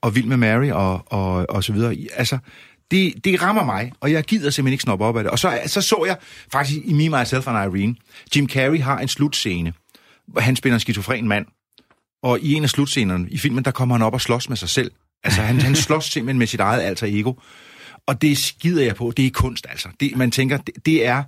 og 0.00 0.14
Vild 0.14 0.26
med 0.26 0.36
Mary, 0.36 0.70
og, 0.70 1.02
og, 1.06 1.50
og 1.50 1.64
så 1.64 1.72
videre. 1.72 1.96
Altså, 2.16 2.38
det, 2.90 3.24
det 3.24 3.42
rammer 3.42 3.64
mig, 3.64 3.92
og 4.00 4.12
jeg 4.12 4.24
gider 4.24 4.50
simpelthen 4.50 4.72
ikke 4.72 4.82
snoppe 4.82 5.04
op 5.04 5.16
af 5.16 5.22
det. 5.24 5.30
Og 5.32 5.38
så, 5.38 5.60
så 5.66 5.82
så 5.82 6.04
jeg 6.06 6.16
faktisk 6.52 6.78
i 6.84 6.92
Me, 6.92 7.18
Myself 7.18 7.48
and 7.48 7.76
Irene, 7.76 7.94
Jim 8.36 8.48
Carrey 8.48 8.80
har 8.80 8.98
en 8.98 9.08
slutscene, 9.08 9.72
hvor 10.28 10.40
han 10.40 10.56
spiller 10.56 10.74
en 10.74 10.80
skizofren 10.80 11.28
mand. 11.28 11.46
Og 12.22 12.40
i 12.40 12.54
en 12.54 12.62
af 12.62 12.70
slutscenerne 12.70 13.28
i 13.30 13.38
filmen, 13.38 13.64
der 13.64 13.70
kommer 13.70 13.94
han 13.94 14.02
op 14.02 14.14
og 14.14 14.20
slås 14.20 14.48
med 14.48 14.56
sig 14.56 14.68
selv. 14.68 14.90
Altså, 15.24 15.42
han, 15.42 15.60
han 15.60 15.76
slås 15.76 16.04
simpelthen 16.04 16.38
med 16.38 16.46
sit 16.46 16.60
eget 16.60 16.82
alter 16.82 17.06
ego. 17.06 17.32
Og 18.06 18.22
det 18.22 18.38
skider 18.38 18.84
jeg 18.84 18.96
på. 18.96 19.12
Det 19.16 19.26
er 19.26 19.30
kunst, 19.30 19.66
altså. 19.70 19.88
Det, 20.00 20.16
man 20.16 20.30
tænker, 20.30 20.56
det, 20.56 20.74
det 20.86 21.06
er 21.06 21.22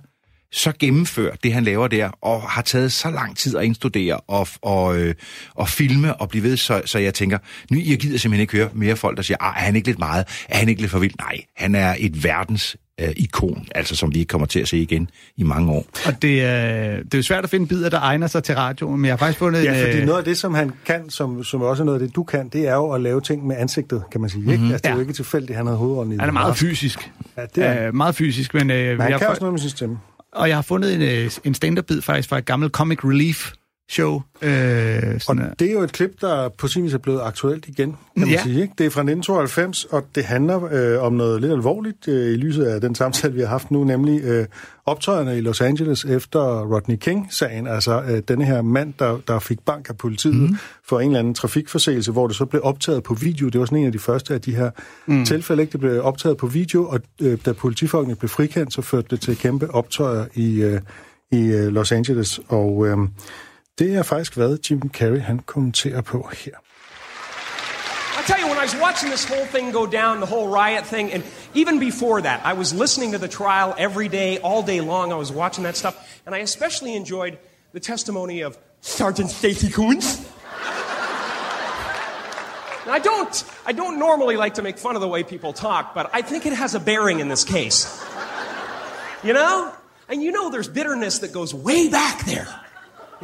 så 0.53 0.71
gennemført, 0.79 1.43
det 1.43 1.53
han 1.53 1.63
laver 1.63 1.87
der, 1.87 2.09
og 2.21 2.41
har 2.41 2.61
taget 2.61 2.91
så 2.91 3.09
lang 3.09 3.37
tid 3.37 3.57
at 3.57 3.63
indstudere 3.63 4.17
og, 4.17 4.47
og, 4.61 4.97
øh, 4.99 5.15
og 5.55 5.69
filme 5.69 6.13
og 6.15 6.29
blive 6.29 6.43
ved, 6.43 6.57
så, 6.57 6.81
så 6.85 6.99
jeg 6.99 7.13
tænker, 7.13 7.37
nu 7.71 7.79
jeg 7.85 7.97
gider 7.97 8.17
simpelthen 8.17 8.41
ikke 8.41 8.57
høre 8.57 8.69
mere 8.73 8.95
folk, 8.95 9.17
der 9.17 9.23
siger, 9.23 9.37
ah, 9.41 9.61
er 9.61 9.65
han 9.65 9.75
ikke 9.75 9.87
lidt 9.87 9.99
meget? 9.99 10.25
Er 10.49 10.57
han 10.57 10.69
ikke 10.69 10.81
lidt 10.81 10.91
for 10.91 10.99
vild? 10.99 11.13
Nej, 11.19 11.37
han 11.57 11.75
er 11.75 11.95
et 11.99 12.23
verdens 12.23 12.77
øh, 13.01 13.07
ikon, 13.17 13.67
altså 13.75 13.95
som 13.95 14.13
vi 14.13 14.19
ikke 14.19 14.29
kommer 14.29 14.47
til 14.47 14.59
at 14.59 14.67
se 14.67 14.77
igen 14.77 15.09
i 15.37 15.43
mange 15.43 15.71
år. 15.71 15.85
Og 16.05 16.21
det, 16.21 16.43
er, 16.43 16.95
det 16.97 17.13
er 17.13 17.17
jo 17.17 17.23
svært 17.23 17.43
at 17.43 17.49
finde 17.49 17.67
bidder, 17.67 17.89
der 17.89 17.99
egner 17.99 18.27
sig 18.27 18.43
til 18.43 18.55
radioen, 18.55 18.99
men 19.01 19.05
jeg 19.05 19.11
har 19.11 19.17
faktisk 19.17 19.39
fundet... 19.39 19.63
Ja, 19.63 19.85
fordi 19.87 19.97
øh, 19.99 20.05
noget 20.05 20.17
af 20.19 20.25
det, 20.25 20.37
som 20.37 20.53
han 20.53 20.71
kan, 20.85 21.09
som, 21.09 21.43
som 21.43 21.61
også 21.61 21.83
er 21.83 21.85
noget 21.85 22.01
af 22.01 22.07
det, 22.07 22.15
du 22.15 22.23
kan, 22.23 22.49
det 22.49 22.67
er 22.67 22.73
jo 22.73 22.91
at 22.91 23.01
lave 23.01 23.21
ting 23.21 23.47
med 23.47 23.55
ansigtet, 23.59 24.03
kan 24.11 24.21
man 24.21 24.29
sige. 24.29 24.51
Ikke? 24.51 24.63
Altså, 24.63 24.77
det 24.77 24.85
er 24.85 24.89
jo 24.89 24.95
Ja. 24.95 25.01
ikke 25.01 25.13
tilfældigt, 25.13 25.51
at 25.51 25.57
han 25.57 25.65
havde 25.65 25.77
hovedånden 25.77 26.13
i 26.13 26.17
Han 26.19 26.27
er 26.29 26.33
meget 26.33 26.57
fysisk. 26.57 27.11
Ja, 27.37 27.41
det 27.55 27.63
er. 27.65 27.87
Øh, 27.87 27.95
meget 27.95 28.15
fysisk, 28.15 28.53
men... 28.53 28.71
Øh, 28.71 28.77
Men 28.91 29.01
han 29.01 29.11
jeg, 29.11 29.19
kan 29.19 29.25
har- 29.25 29.29
også 29.29 29.41
noget 29.41 29.53
med 29.53 29.59
sin 29.59 29.69
stemme. 29.69 29.97
Og 30.35 30.47
jeg 30.47 30.57
har 30.57 30.61
fundet 30.61 30.93
en, 30.93 31.01
øh, 31.01 31.31
en 31.43 31.53
stand-up-bid 31.53 32.01
faktisk 32.01 32.29
fra 32.29 32.37
et 32.37 32.45
gammelt 32.45 32.73
Comic 32.73 33.03
Relief 33.03 33.51
show. 33.93 34.21
Øh, 34.41 34.51
Og 35.15 35.21
sådan, 35.21 35.41
øh, 35.41 35.47
det 35.59 35.67
er 35.67 35.71
jo 35.71 35.81
et 35.81 35.91
klip, 35.91 36.21
der 36.21 36.49
på 36.49 36.67
sin 36.67 36.83
vis 36.83 36.93
er 36.93 36.97
blevet 36.97 37.21
aktuelt 37.21 37.67
igen, 37.67 37.89
kan 37.91 37.97
man 38.15 38.29
Ja. 38.29 38.43
sige. 38.43 38.61
Ikke? 38.61 38.73
Det 38.77 38.85
er 38.85 38.89
fra 38.89 39.01
1992, 39.01 39.85
og 39.85 40.03
det 40.15 40.23
handler 40.25 40.69
øh, 40.71 41.03
om 41.03 41.13
noget 41.13 41.41
lidt 41.41 41.51
alvorligt 41.53 42.07
øh, 42.07 42.33
i 42.33 42.35
lyset 42.35 42.65
af 42.65 42.81
den 42.81 42.95
samtale, 42.95 43.33
vi 43.33 43.39
har 43.39 43.47
haft 43.47 43.71
nu, 43.71 43.83
nemlig 43.83 44.21
øh, 44.23 44.45
optøjerne 44.85 45.37
i 45.37 45.41
Los 45.41 45.61
Angeles 45.61 46.05
efter 46.05 46.39
Rodney 46.73 46.95
King-sagen. 46.95 47.67
Altså 47.67 48.01
øh, 48.09 48.21
denne 48.27 48.45
her 48.45 48.61
mand, 48.61 48.93
der, 48.99 49.19
der 49.27 49.39
fik 49.39 49.59
bank 49.65 49.89
af 49.89 49.97
politiet 49.97 50.35
mm. 50.49 50.57
for 50.89 50.99
en 50.99 51.07
eller 51.07 51.19
anden 51.19 51.33
trafikforseelse, 51.33 52.11
hvor 52.11 52.27
det 52.27 52.35
så 52.35 52.45
blev 52.45 52.61
optaget 52.65 53.03
på 53.03 53.13
video. 53.13 53.49
Det 53.49 53.59
var 53.59 53.65
sådan 53.65 53.77
en 53.79 53.85
af 53.85 53.91
de 53.91 53.99
første 53.99 54.33
af 54.33 54.41
de 54.41 54.55
her 54.55 54.69
mm. 55.05 55.25
tilfælde, 55.25 55.61
ikke? 55.61 55.71
det 55.71 55.79
blev 55.79 56.03
optaget 56.03 56.37
på 56.37 56.47
video, 56.47 56.87
og 56.87 56.99
øh, 57.21 57.37
da 57.45 57.53
politifolkene 57.53 58.15
blev 58.15 58.29
frikendt, 58.29 58.73
så 58.73 58.81
førte 58.81 59.07
det 59.09 59.21
til 59.21 59.37
kæmpe 59.37 59.71
optøjer 59.73 60.25
i, 60.33 60.61
øh, 60.61 60.81
i 61.31 61.45
øh, 61.45 61.67
Los 61.67 61.91
Angeles. 61.91 62.39
Og 62.47 62.87
øh, 62.87 62.97
det 63.79 63.95
er 63.95 64.03
faktisk, 64.03 64.35
hvad 64.35 64.57
Jim 64.69 64.81
Carrey 64.93 65.21
han 65.21 65.39
kommenterer 65.39 66.01
på 66.01 66.29
her. 66.33 66.51
I'll 68.15 68.27
tell 68.27 68.39
you, 68.39 68.47
when 68.47 68.57
I 68.57 68.63
was 68.63 68.75
watching 68.75 69.11
this 69.11 69.25
whole 69.25 69.45
thing 69.45 69.73
go 69.73 69.85
down, 69.85 70.17
the 70.17 70.35
whole 70.35 70.47
riot 70.47 70.85
thing, 70.85 71.13
and 71.13 71.23
even 71.53 71.79
before 71.79 72.21
that, 72.21 72.39
I 72.45 72.53
was 72.53 72.73
listening 72.73 73.11
to 73.11 73.17
the 73.17 73.27
trial 73.27 73.73
every 73.77 74.07
day, 74.07 74.39
all 74.43 74.63
day 74.63 74.81
long. 74.81 75.11
I 75.11 75.15
was 75.15 75.31
watching 75.31 75.63
that 75.65 75.75
stuff, 75.75 75.95
and 76.25 76.35
I 76.35 76.39
especially 76.39 76.95
enjoyed 76.95 77.37
the 77.73 77.79
testimony 77.79 78.43
of 78.43 78.57
Sergeant 78.81 79.29
Stacy 79.29 79.69
Coons. 79.69 80.21
Now, 82.85 82.93
I 82.93 82.99
don't, 82.99 83.43
I 83.65 83.71
don't 83.71 83.97
normally 83.97 84.37
like 84.37 84.53
to 84.55 84.61
make 84.61 84.77
fun 84.77 84.95
of 84.95 85.01
the 85.01 85.07
way 85.07 85.23
people 85.23 85.53
talk, 85.53 85.93
but 85.95 86.09
I 86.13 86.21
think 86.21 86.45
it 86.45 86.53
has 86.53 86.75
a 86.75 86.79
bearing 86.79 87.19
in 87.19 87.29
this 87.29 87.43
case. 87.43 88.03
You 89.23 89.33
know? 89.33 89.73
And 90.09 90.21
you 90.21 90.31
know 90.31 90.49
there's 90.49 90.67
bitterness 90.67 91.19
that 91.19 91.31
goes 91.31 91.53
way 91.53 91.89
back 91.89 92.25
there. 92.25 92.62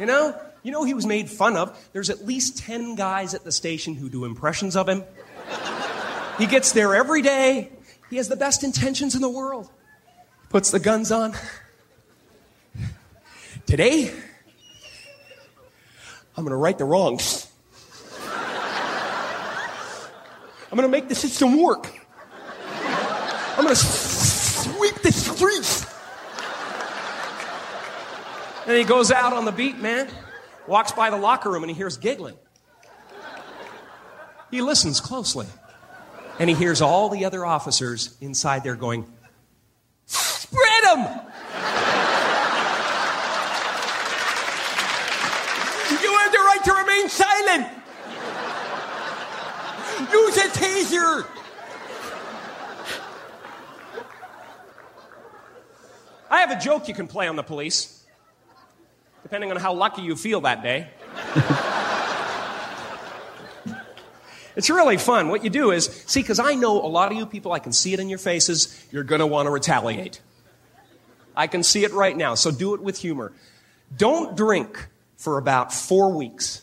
You 0.00 0.06
know? 0.06 0.34
You 0.62 0.72
know 0.72 0.84
he 0.84 0.94
was 0.94 1.06
made 1.06 1.30
fun 1.30 1.56
of. 1.56 1.78
There's 1.92 2.08
at 2.08 2.24
least 2.26 2.58
10 2.58 2.94
guys 2.94 3.34
at 3.34 3.44
the 3.44 3.52
station 3.52 3.94
who 3.94 4.08
do 4.08 4.24
impressions 4.24 4.74
of 4.74 4.88
him. 4.88 5.04
He 6.38 6.46
gets 6.46 6.72
there 6.72 6.94
every 6.94 7.20
day. 7.20 7.70
He 8.08 8.16
has 8.16 8.28
the 8.28 8.36
best 8.36 8.64
intentions 8.64 9.14
in 9.14 9.20
the 9.20 9.28
world. 9.28 9.70
Puts 10.48 10.70
the 10.70 10.80
guns 10.80 11.12
on. 11.12 11.34
Today, 13.66 14.10
I'm 16.36 16.44
going 16.44 16.50
to 16.50 16.56
right 16.56 16.78
the 16.78 16.84
wrongs. 16.86 17.50
I'm 20.72 20.76
going 20.76 20.82
to 20.82 20.88
make 20.88 21.08
the 21.08 21.14
system 21.14 21.60
work. 21.60 21.92
I'm 22.74 23.64
going 23.64 23.68
to 23.68 23.76
sweep 23.76 24.94
the 25.02 25.12
streets. 25.12 25.89
And 28.70 28.78
he 28.78 28.84
goes 28.84 29.10
out 29.10 29.32
on 29.32 29.44
the 29.44 29.50
beat, 29.50 29.78
man, 29.78 30.08
walks 30.68 30.92
by 30.92 31.10
the 31.10 31.16
locker 31.16 31.50
room, 31.50 31.64
and 31.64 31.70
he 31.72 31.76
hears 31.76 31.96
giggling. 31.96 32.36
He 34.52 34.62
listens 34.62 35.00
closely, 35.00 35.48
and 36.38 36.48
he 36.48 36.54
hears 36.54 36.80
all 36.80 37.08
the 37.08 37.24
other 37.24 37.44
officers 37.44 38.16
inside 38.20 38.62
there 38.62 38.76
going, 38.76 39.12
Spread 40.06 40.84
them! 40.84 40.98
You 46.00 46.18
have 46.18 46.30
the 46.30 46.38
right 46.38 46.60
to 46.62 46.72
remain 46.72 47.08
silent! 47.08 47.66
Use 50.12 50.36
a 50.36 50.48
taser! 50.48 51.26
I 56.30 56.38
have 56.38 56.52
a 56.52 56.60
joke 56.60 56.86
you 56.86 56.94
can 56.94 57.08
play 57.08 57.26
on 57.26 57.34
the 57.34 57.42
police 57.42 57.99
depending 59.22 59.50
on 59.50 59.56
how 59.56 59.74
lucky 59.74 60.02
you 60.02 60.16
feel 60.16 60.40
that 60.42 60.62
day. 60.62 60.88
it's 64.56 64.70
really 64.70 64.96
fun. 64.96 65.28
What 65.28 65.44
you 65.44 65.50
do 65.50 65.70
is, 65.70 65.86
see, 66.06 66.20
because 66.20 66.38
I 66.38 66.54
know 66.54 66.84
a 66.84 66.88
lot 66.88 67.12
of 67.12 67.18
you 67.18 67.26
people, 67.26 67.52
I 67.52 67.58
can 67.58 67.72
see 67.72 67.92
it 67.92 68.00
in 68.00 68.08
your 68.08 68.18
faces, 68.18 68.86
you're 68.90 69.04
going 69.04 69.20
to 69.20 69.26
want 69.26 69.46
to 69.46 69.50
retaliate. 69.50 70.20
I 71.36 71.46
can 71.46 71.62
see 71.62 71.84
it 71.84 71.92
right 71.92 72.16
now, 72.16 72.34
so 72.34 72.50
do 72.50 72.74
it 72.74 72.80
with 72.80 72.98
humor. 72.98 73.32
Don't 73.96 74.36
drink 74.36 74.88
for 75.16 75.38
about 75.38 75.72
four 75.72 76.12
weeks. 76.12 76.62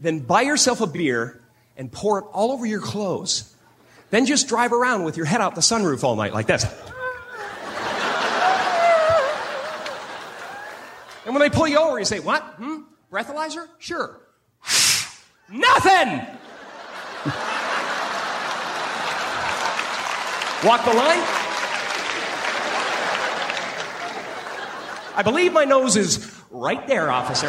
Then 0.00 0.20
buy 0.20 0.42
yourself 0.42 0.80
a 0.80 0.86
beer 0.86 1.40
and 1.76 1.90
pour 1.90 2.18
it 2.18 2.24
all 2.32 2.52
over 2.52 2.66
your 2.66 2.80
clothes. 2.80 3.52
Then 4.10 4.26
just 4.26 4.48
drive 4.48 4.72
around 4.72 5.04
with 5.04 5.16
your 5.16 5.26
head 5.26 5.40
out 5.40 5.54
the 5.54 5.60
sunroof 5.60 6.04
all 6.04 6.14
night 6.14 6.32
like 6.32 6.46
this. 6.46 6.64
And 11.34 11.40
when 11.40 11.50
they 11.50 11.56
pull 11.56 11.66
you 11.66 11.78
over, 11.78 11.98
you 11.98 12.04
say, 12.04 12.20
What? 12.20 12.44
Hmm? 12.58 12.82
Breathalyzer? 13.10 13.66
Sure. 13.80 14.20
Nothing! 15.50 16.20
Walk 20.64 20.84
the 20.84 20.92
line? 20.92 21.18
I 25.16 25.22
believe 25.24 25.52
my 25.52 25.64
nose 25.64 25.96
is 25.96 26.32
right 26.52 26.86
there, 26.86 27.10
officer. 27.10 27.48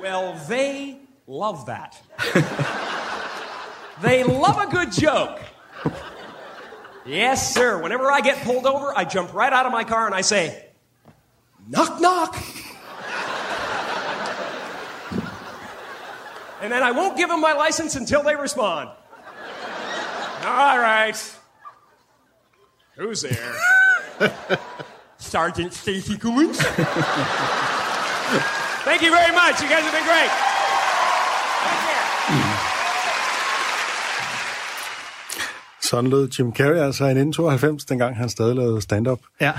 Well, 0.00 0.34
they 0.48 0.98
love 1.28 1.66
that. 1.66 1.96
They 4.02 4.22
love 4.22 4.58
a 4.58 4.70
good 4.70 4.92
joke. 4.92 5.40
Yes, 7.04 7.54
sir. 7.54 7.82
Whenever 7.82 8.10
I 8.10 8.20
get 8.20 8.44
pulled 8.44 8.66
over, 8.66 8.96
I 8.96 9.04
jump 9.04 9.32
right 9.32 9.52
out 9.52 9.66
of 9.66 9.72
my 9.72 9.84
car 9.84 10.06
and 10.06 10.14
I 10.14 10.20
say, 10.20 10.66
knock, 11.66 12.00
knock. 12.00 12.36
and 16.60 16.70
then 16.70 16.82
I 16.82 16.90
won't 16.92 17.16
give 17.16 17.28
them 17.30 17.40
my 17.40 17.54
license 17.54 17.96
until 17.96 18.22
they 18.22 18.36
respond. 18.36 18.90
All 20.44 20.78
right. 20.78 21.16
Who's 22.96 23.22
there? 23.22 23.54
Sergeant 25.18 25.72
Stacy 25.72 26.18
Coons. 26.18 26.58
Thank 28.84 29.02
you 29.02 29.10
very 29.10 29.32
much. 29.34 29.60
You 29.62 29.68
guys 29.68 29.82
have 29.82 29.92
been 29.92 30.04
great. 30.04 30.30
Take 31.64 31.80
care. 32.52 32.57
Sådan 35.90 36.10
lød 36.10 36.28
Jim 36.38 36.52
Carrey 36.54 36.78
altså 36.78 37.04
i 37.04 37.08
1992, 37.08 37.84
dengang 37.84 38.16
han 38.16 38.28
stadig 38.28 38.56
lavede 38.56 38.80
stand-up. 38.82 39.18
ja. 39.40 39.52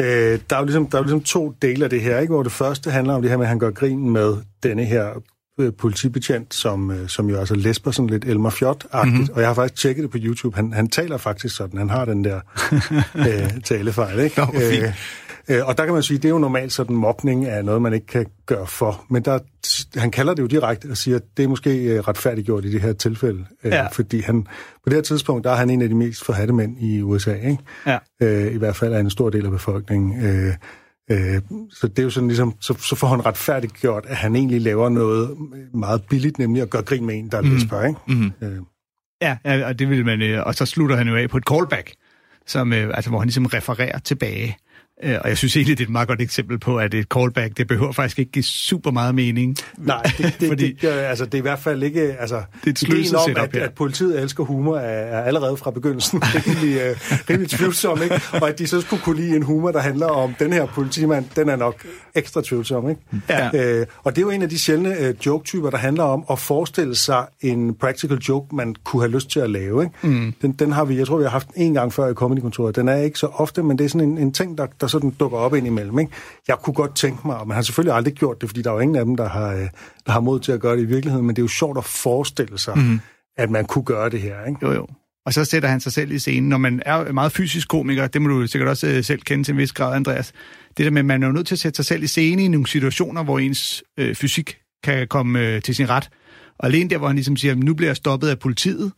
Øh, 0.00 0.38
der, 0.50 0.56
er 0.56 0.60
jo 0.60 0.64
ligesom, 0.64 0.86
der 0.86 0.98
er 0.98 1.00
jo 1.00 1.04
ligesom 1.04 1.22
to 1.22 1.54
dele 1.62 1.84
af 1.84 1.90
det 1.90 2.00
her, 2.00 2.18
ikke? 2.18 2.32
hvor 2.32 2.42
det 2.42 2.52
første 2.52 2.90
handler 2.90 3.14
om 3.14 3.22
det 3.22 3.30
her 3.30 3.38
med, 3.38 3.44
at 3.44 3.48
han 3.48 3.58
gør 3.58 3.70
grin 3.70 4.10
med 4.10 4.36
denne 4.62 4.84
her 4.84 5.22
øh, 5.60 5.72
politibetjent, 5.78 6.54
som, 6.54 6.90
øh, 6.90 7.08
som 7.08 7.28
jo 7.30 7.38
altså 7.38 7.54
lesber 7.54 7.90
sådan 7.90 8.10
lidt 8.10 8.24
Elmer 8.24 8.50
Fjot-agtigt, 8.50 9.04
Mhm. 9.04 9.14
mm-hmm. 9.14 9.34
og 9.34 9.40
jeg 9.40 9.48
har 9.48 9.54
faktisk 9.54 9.82
tjekket 9.82 10.02
det 10.02 10.10
på 10.10 10.18
YouTube. 10.20 10.56
Han, 10.56 10.72
han 10.72 10.88
taler 10.88 11.16
faktisk 11.16 11.56
sådan, 11.56 11.78
han 11.78 11.90
har 11.90 12.04
den 12.04 12.24
der 12.24 12.40
øh, 13.28 13.60
talefejl, 13.64 14.18
ikke? 14.20 14.40
Nå, 14.40 14.46
fint. 14.70 14.84
Øh, 15.50 15.66
og 15.66 15.78
der 15.78 15.84
kan 15.84 15.94
man 15.94 16.02
sige, 16.02 16.18
det 16.18 16.24
er 16.24 16.28
jo 16.28 16.38
normalt 16.38 16.72
sådan 16.72 16.96
mobning 16.96 17.46
af 17.46 17.64
noget, 17.64 17.82
man 17.82 17.92
ikke 17.92 18.06
kan 18.06 18.26
gøre 18.46 18.66
for. 18.66 19.04
Men 19.10 19.22
der, 19.22 19.38
han 19.98 20.10
kalder 20.10 20.34
det 20.34 20.42
jo 20.42 20.46
direkte 20.46 20.86
og 20.90 20.96
siger, 20.96 21.16
at 21.16 21.22
det 21.36 21.44
er 21.44 21.48
måske 21.48 21.84
øh, 21.84 22.00
retfærdiggjort 22.00 22.64
i 22.64 22.72
det 22.72 22.80
her 22.80 22.92
tilfælde. 22.92 23.44
Øh, 23.64 23.72
Ja. 23.72 23.86
Fordi 23.86 24.20
han, 24.20 24.42
på 24.42 24.86
det 24.86 24.92
her 24.92 25.02
tidspunkt, 25.02 25.44
der 25.44 25.50
er 25.50 25.56
han 25.56 25.70
en 25.70 25.82
af 25.82 25.88
de 25.88 25.94
mest 25.94 26.24
forhatte 26.24 26.54
mænd 26.54 26.80
i 26.80 27.02
USA, 27.02 27.34
ikke? 27.34 27.58
Ja. 27.86 27.98
øh, 28.22 28.54
i 28.54 28.58
hvert 28.58 28.76
fald 28.76 28.94
af 28.94 29.00
en 29.00 29.10
stor 29.10 29.30
del 29.30 29.44
af 29.44 29.50
befolkningen. 29.50 30.24
Øh, 30.24 30.54
øh, 31.10 31.40
så 31.70 31.88
det 31.88 31.98
er 31.98 32.02
jo 32.02 32.10
sådan 32.10 32.28
ligesom, 32.28 32.54
så, 32.60 32.74
så 32.78 32.96
får 32.96 33.06
han 33.08 33.26
retfærdigt 33.26 33.74
gjort, 33.74 34.04
at 34.08 34.16
han 34.16 34.36
egentlig 34.36 34.60
laver 34.60 34.88
noget 34.88 35.36
meget 35.74 36.02
billigt, 36.10 36.38
nemlig 36.38 36.62
at 36.62 36.70
gøre 36.70 36.82
grin 36.82 37.06
med 37.06 37.14
en, 37.14 37.28
der 37.28 37.38
er 37.38 37.42
mm. 37.42 37.50
lesber, 37.54 37.84
ikke? 37.84 38.00
Øh, 38.42 38.58
Ja, 39.22 39.36
ja, 39.44 39.66
og 39.66 39.78
det 39.78 39.90
vil 39.90 40.04
man, 40.04 40.42
og 40.46 40.54
så 40.54 40.66
slutter 40.66 40.96
han 40.96 41.08
jo 41.08 41.16
af 41.16 41.30
på 41.30 41.36
et 41.36 41.44
callback, 41.48 41.92
som, 42.46 42.72
altså, 42.72 43.10
hvor 43.10 43.18
han 43.18 43.26
ligesom 43.26 43.46
refererer 43.46 43.98
tilbage 43.98 44.56
og 45.02 45.28
jeg 45.28 45.36
synes 45.38 45.56
egentlig, 45.56 45.78
det 45.78 45.84
er 45.84 45.86
et 45.88 45.92
meget 45.92 46.08
godt 46.08 46.20
eksempel 46.20 46.58
på, 46.58 46.78
at 46.78 46.94
et 46.94 47.06
callback, 47.14 47.56
det 47.56 47.66
behøver 47.66 47.92
faktisk 47.92 48.18
ikke 48.18 48.32
give 48.32 48.42
super 48.42 48.90
meget 48.90 49.14
mening. 49.14 49.56
Nej, 49.78 50.02
det, 50.18 50.34
det, 50.40 50.48
Fordi- 50.48 50.72
det, 50.72 50.82
det, 50.82 50.88
altså, 50.88 51.24
det 51.24 51.34
er 51.34 51.38
i 51.38 51.40
hvert 51.42 51.58
fald 51.58 51.82
ikke... 51.82 52.00
Altså, 52.20 52.42
Det 52.64 52.82
er 52.82 52.92
et 52.94 53.14
om, 53.14 53.20
setup 53.28 53.42
at, 53.42 53.50
her. 53.52 53.64
at 53.64 53.72
politiet 53.74 54.20
elsker 54.22 54.44
humor, 54.44 54.76
er, 54.76 54.80
er 55.18 55.22
allerede 55.22 55.56
fra 55.56 55.70
begyndelsen 55.70 56.22
rimelig, 56.34 56.90
uh, 56.90 56.96
rimelig 57.30 57.50
tvivlsom, 57.50 58.02
ikke? 58.02 58.20
Og 58.32 58.48
at 58.48 58.58
de 58.58 58.66
så 58.66 58.80
skulle 58.80 59.02
kunne 59.02 59.16
lide 59.20 59.36
en 59.36 59.42
humor, 59.42 59.70
der 59.70 59.80
handler 59.80 60.06
om 60.06 60.34
den 60.38 60.52
her 60.52 60.66
politimand, 60.66 61.24
den 61.36 61.48
er 61.48 61.56
nok 61.56 61.86
ekstra 62.14 62.42
tvivlsom, 62.44 62.90
ikke? 62.90 63.00
Ja. 63.28 63.78
Øh, 63.80 63.86
og 64.02 64.16
det 64.16 64.22
er 64.22 64.26
jo 64.26 64.30
en 64.30 64.42
af 64.42 64.48
de 64.48 64.58
sjældne 64.58 64.96
uh, 65.00 65.26
joke-typer, 65.26 65.70
der 65.70 65.78
handler 65.78 66.04
om 66.04 66.24
at 66.30 66.38
forestille 66.38 66.94
sig 66.94 67.26
en 67.40 67.74
practical 67.74 68.18
joke, 68.18 68.56
man 68.56 68.74
kunne 68.84 69.02
have 69.02 69.10
lyst 69.12 69.30
til 69.30 69.40
at 69.40 69.50
lave, 69.50 69.82
ikke? 69.82 69.94
Mm. 70.08 70.34
Den, 70.42 70.52
den 70.52 70.72
har 70.72 70.84
vi, 70.84 70.96
jeg 70.98 71.06
tror, 71.06 71.16
vi 71.16 71.22
har 71.24 71.30
haft 71.30 71.48
en 71.56 71.74
gang 71.74 71.92
før 71.92 72.10
i 72.10 72.14
Comedy-kontoret. 72.14 72.76
Den 72.76 72.88
er 72.88 72.96
ikke 72.96 73.18
så 73.18 73.26
ofte, 73.26 73.62
men 73.62 73.78
det 73.78 73.84
er 73.84 73.88
sådan 73.88 74.08
en, 74.08 74.18
en 74.18 74.32
ting, 74.32 74.58
der, 74.58 74.66
der 74.80 74.86
sådan 74.90 75.10
dukker 75.10 75.38
op 75.38 75.54
ind 75.54 75.66
imellem, 75.66 75.98
ikke? 75.98 76.12
Jeg 76.48 76.56
kunne 76.62 76.74
godt 76.74 76.96
tænke 76.96 77.20
mig, 77.24 77.36
og 77.36 77.48
man 77.48 77.54
har 77.54 77.62
selvfølgelig 77.62 77.94
aldrig 77.94 78.14
gjort 78.14 78.40
det, 78.40 78.48
fordi 78.48 78.62
der 78.62 78.70
er 78.70 78.74
jo 78.74 78.80
ingen 78.80 78.96
af 78.96 79.04
dem, 79.04 79.16
der 79.16 79.28
har, 79.28 79.52
øh, 79.52 79.68
der 80.06 80.12
har 80.12 80.20
mod 80.20 80.40
til 80.40 80.52
at 80.52 80.60
gøre 80.60 80.76
det 80.76 80.82
i 80.82 80.86
virkeligheden, 80.86 81.26
men 81.26 81.36
det 81.36 81.42
er 81.42 81.44
jo 81.44 81.48
sjovt 81.48 81.78
at 81.78 81.84
forestille 81.84 82.58
sig, 82.58 82.78
mm. 82.78 83.00
at 83.36 83.50
man 83.50 83.64
kunne 83.64 83.84
gøre 83.84 84.10
det 84.10 84.20
her, 84.20 84.44
ikke? 84.44 84.58
Jo, 84.62 84.72
jo. 84.72 84.86
Og 85.26 85.32
så 85.32 85.44
sætter 85.44 85.68
han 85.68 85.80
sig 85.80 85.92
selv 85.92 86.12
i 86.12 86.18
scenen. 86.18 86.48
Når 86.48 86.58
man 86.58 86.82
er 86.86 87.12
meget 87.12 87.32
fysisk 87.32 87.68
komiker, 87.68 88.06
det 88.06 88.22
må 88.22 88.28
du 88.28 88.46
sikkert 88.46 88.68
også 88.68 88.86
øh, 88.86 89.04
selv 89.04 89.20
kende 89.20 89.44
til 89.44 89.52
en 89.52 89.58
vis 89.58 89.72
grad, 89.72 89.96
Andreas. 89.96 90.32
Det 90.76 90.84
der 90.84 90.90
med, 90.90 91.00
at 91.00 91.06
man 91.06 91.22
er 91.22 91.32
nødt 91.32 91.46
til 91.46 91.54
at 91.54 91.58
sætte 91.58 91.76
sig 91.76 91.84
selv 91.84 92.02
i 92.02 92.06
scene 92.06 92.44
i 92.44 92.48
nogle 92.48 92.66
situationer, 92.66 93.24
hvor 93.24 93.38
ens 93.38 93.82
øh, 93.98 94.14
fysik 94.14 94.56
kan 94.84 95.08
komme 95.08 95.40
øh, 95.40 95.62
til 95.62 95.74
sin 95.74 95.90
ret. 95.90 96.08
Og 96.58 96.66
alene 96.66 96.90
der, 96.90 96.98
hvor 96.98 97.06
han 97.06 97.16
ligesom 97.16 97.36
siger, 97.36 97.54
nu 97.54 97.74
bliver 97.74 97.88
jeg 97.88 97.96
stoppet 97.96 98.28
af 98.28 98.38
politiet, 98.38 98.92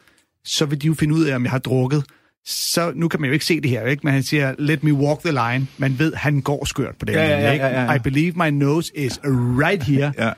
så 0.44 0.66
vil 0.66 0.82
de 0.82 0.86
jo 0.86 0.94
finde 0.94 1.14
ud 1.14 1.24
af, 1.24 1.34
om 1.34 1.42
jeg 1.42 1.50
har 1.50 1.58
drukket. 1.58 2.04
Så 2.46 2.92
nu 2.94 3.08
kan 3.08 3.20
man 3.20 3.28
jo 3.28 3.32
ikke 3.32 3.44
se 3.44 3.60
det 3.60 3.70
her, 3.70 3.86
ikke? 3.86 4.00
men 4.04 4.12
han 4.14 4.22
siger, 4.22 4.54
let 4.58 4.84
me 4.84 4.92
walk 4.92 5.20
the 5.20 5.30
line. 5.32 5.66
Man 5.78 5.98
ved, 5.98 6.14
han 6.14 6.40
går 6.40 6.64
skørt 6.64 6.94
på 6.98 7.04
den 7.04 7.14
Ja, 7.14 7.20
ja, 7.22 7.28
linje, 7.28 7.46
ja, 7.46 7.52
ikke? 7.52 7.64
ja, 7.64 7.82
ja. 7.84 7.94
I 7.94 7.98
believe 7.98 8.32
my 8.36 8.48
nose 8.50 8.92
is 8.96 9.20
right 9.24 9.82
here. 9.82 10.12
Ja. 10.18 10.28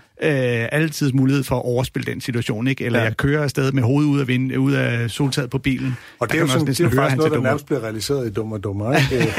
Øh, 0.63 0.69
altid 0.73 1.13
mulighed 1.13 1.45
for 1.45 1.57
at 1.57 1.63
overspille 1.65 2.13
den 2.13 2.21
situation, 2.21 2.67
ikke? 2.67 2.85
Eller 2.85 2.99
Ja. 2.99 3.03
ja. 3.03 3.09
jeg 3.09 3.17
kører 3.17 3.43
afsted 3.43 3.73
med 3.73 3.83
hovedet 3.83 4.09
ud 4.09 4.21
af, 4.21 4.29
vind, 4.29 4.57
ud 4.57 4.73
af 4.73 5.11
soltaget 5.11 5.51
på 5.51 5.59
bilen. 5.59 5.97
Og 6.21 6.29
det 6.29 6.37
er 6.37 6.41
jo, 6.41 6.47
sådan, 6.47 6.69
også 6.69 6.83
det 6.83 6.87
er 6.87 6.91
høre, 6.91 6.97
faktisk 6.97 7.17
noget, 7.17 7.33
der 7.33 7.41
nærmest 7.41 7.67
bliver 7.67 7.81
realiseret 7.85 8.27
i 8.27 8.33
Dum 8.33 8.53
og 8.53 8.65
Dummer, 8.65 8.97
ikke? 9.13 9.33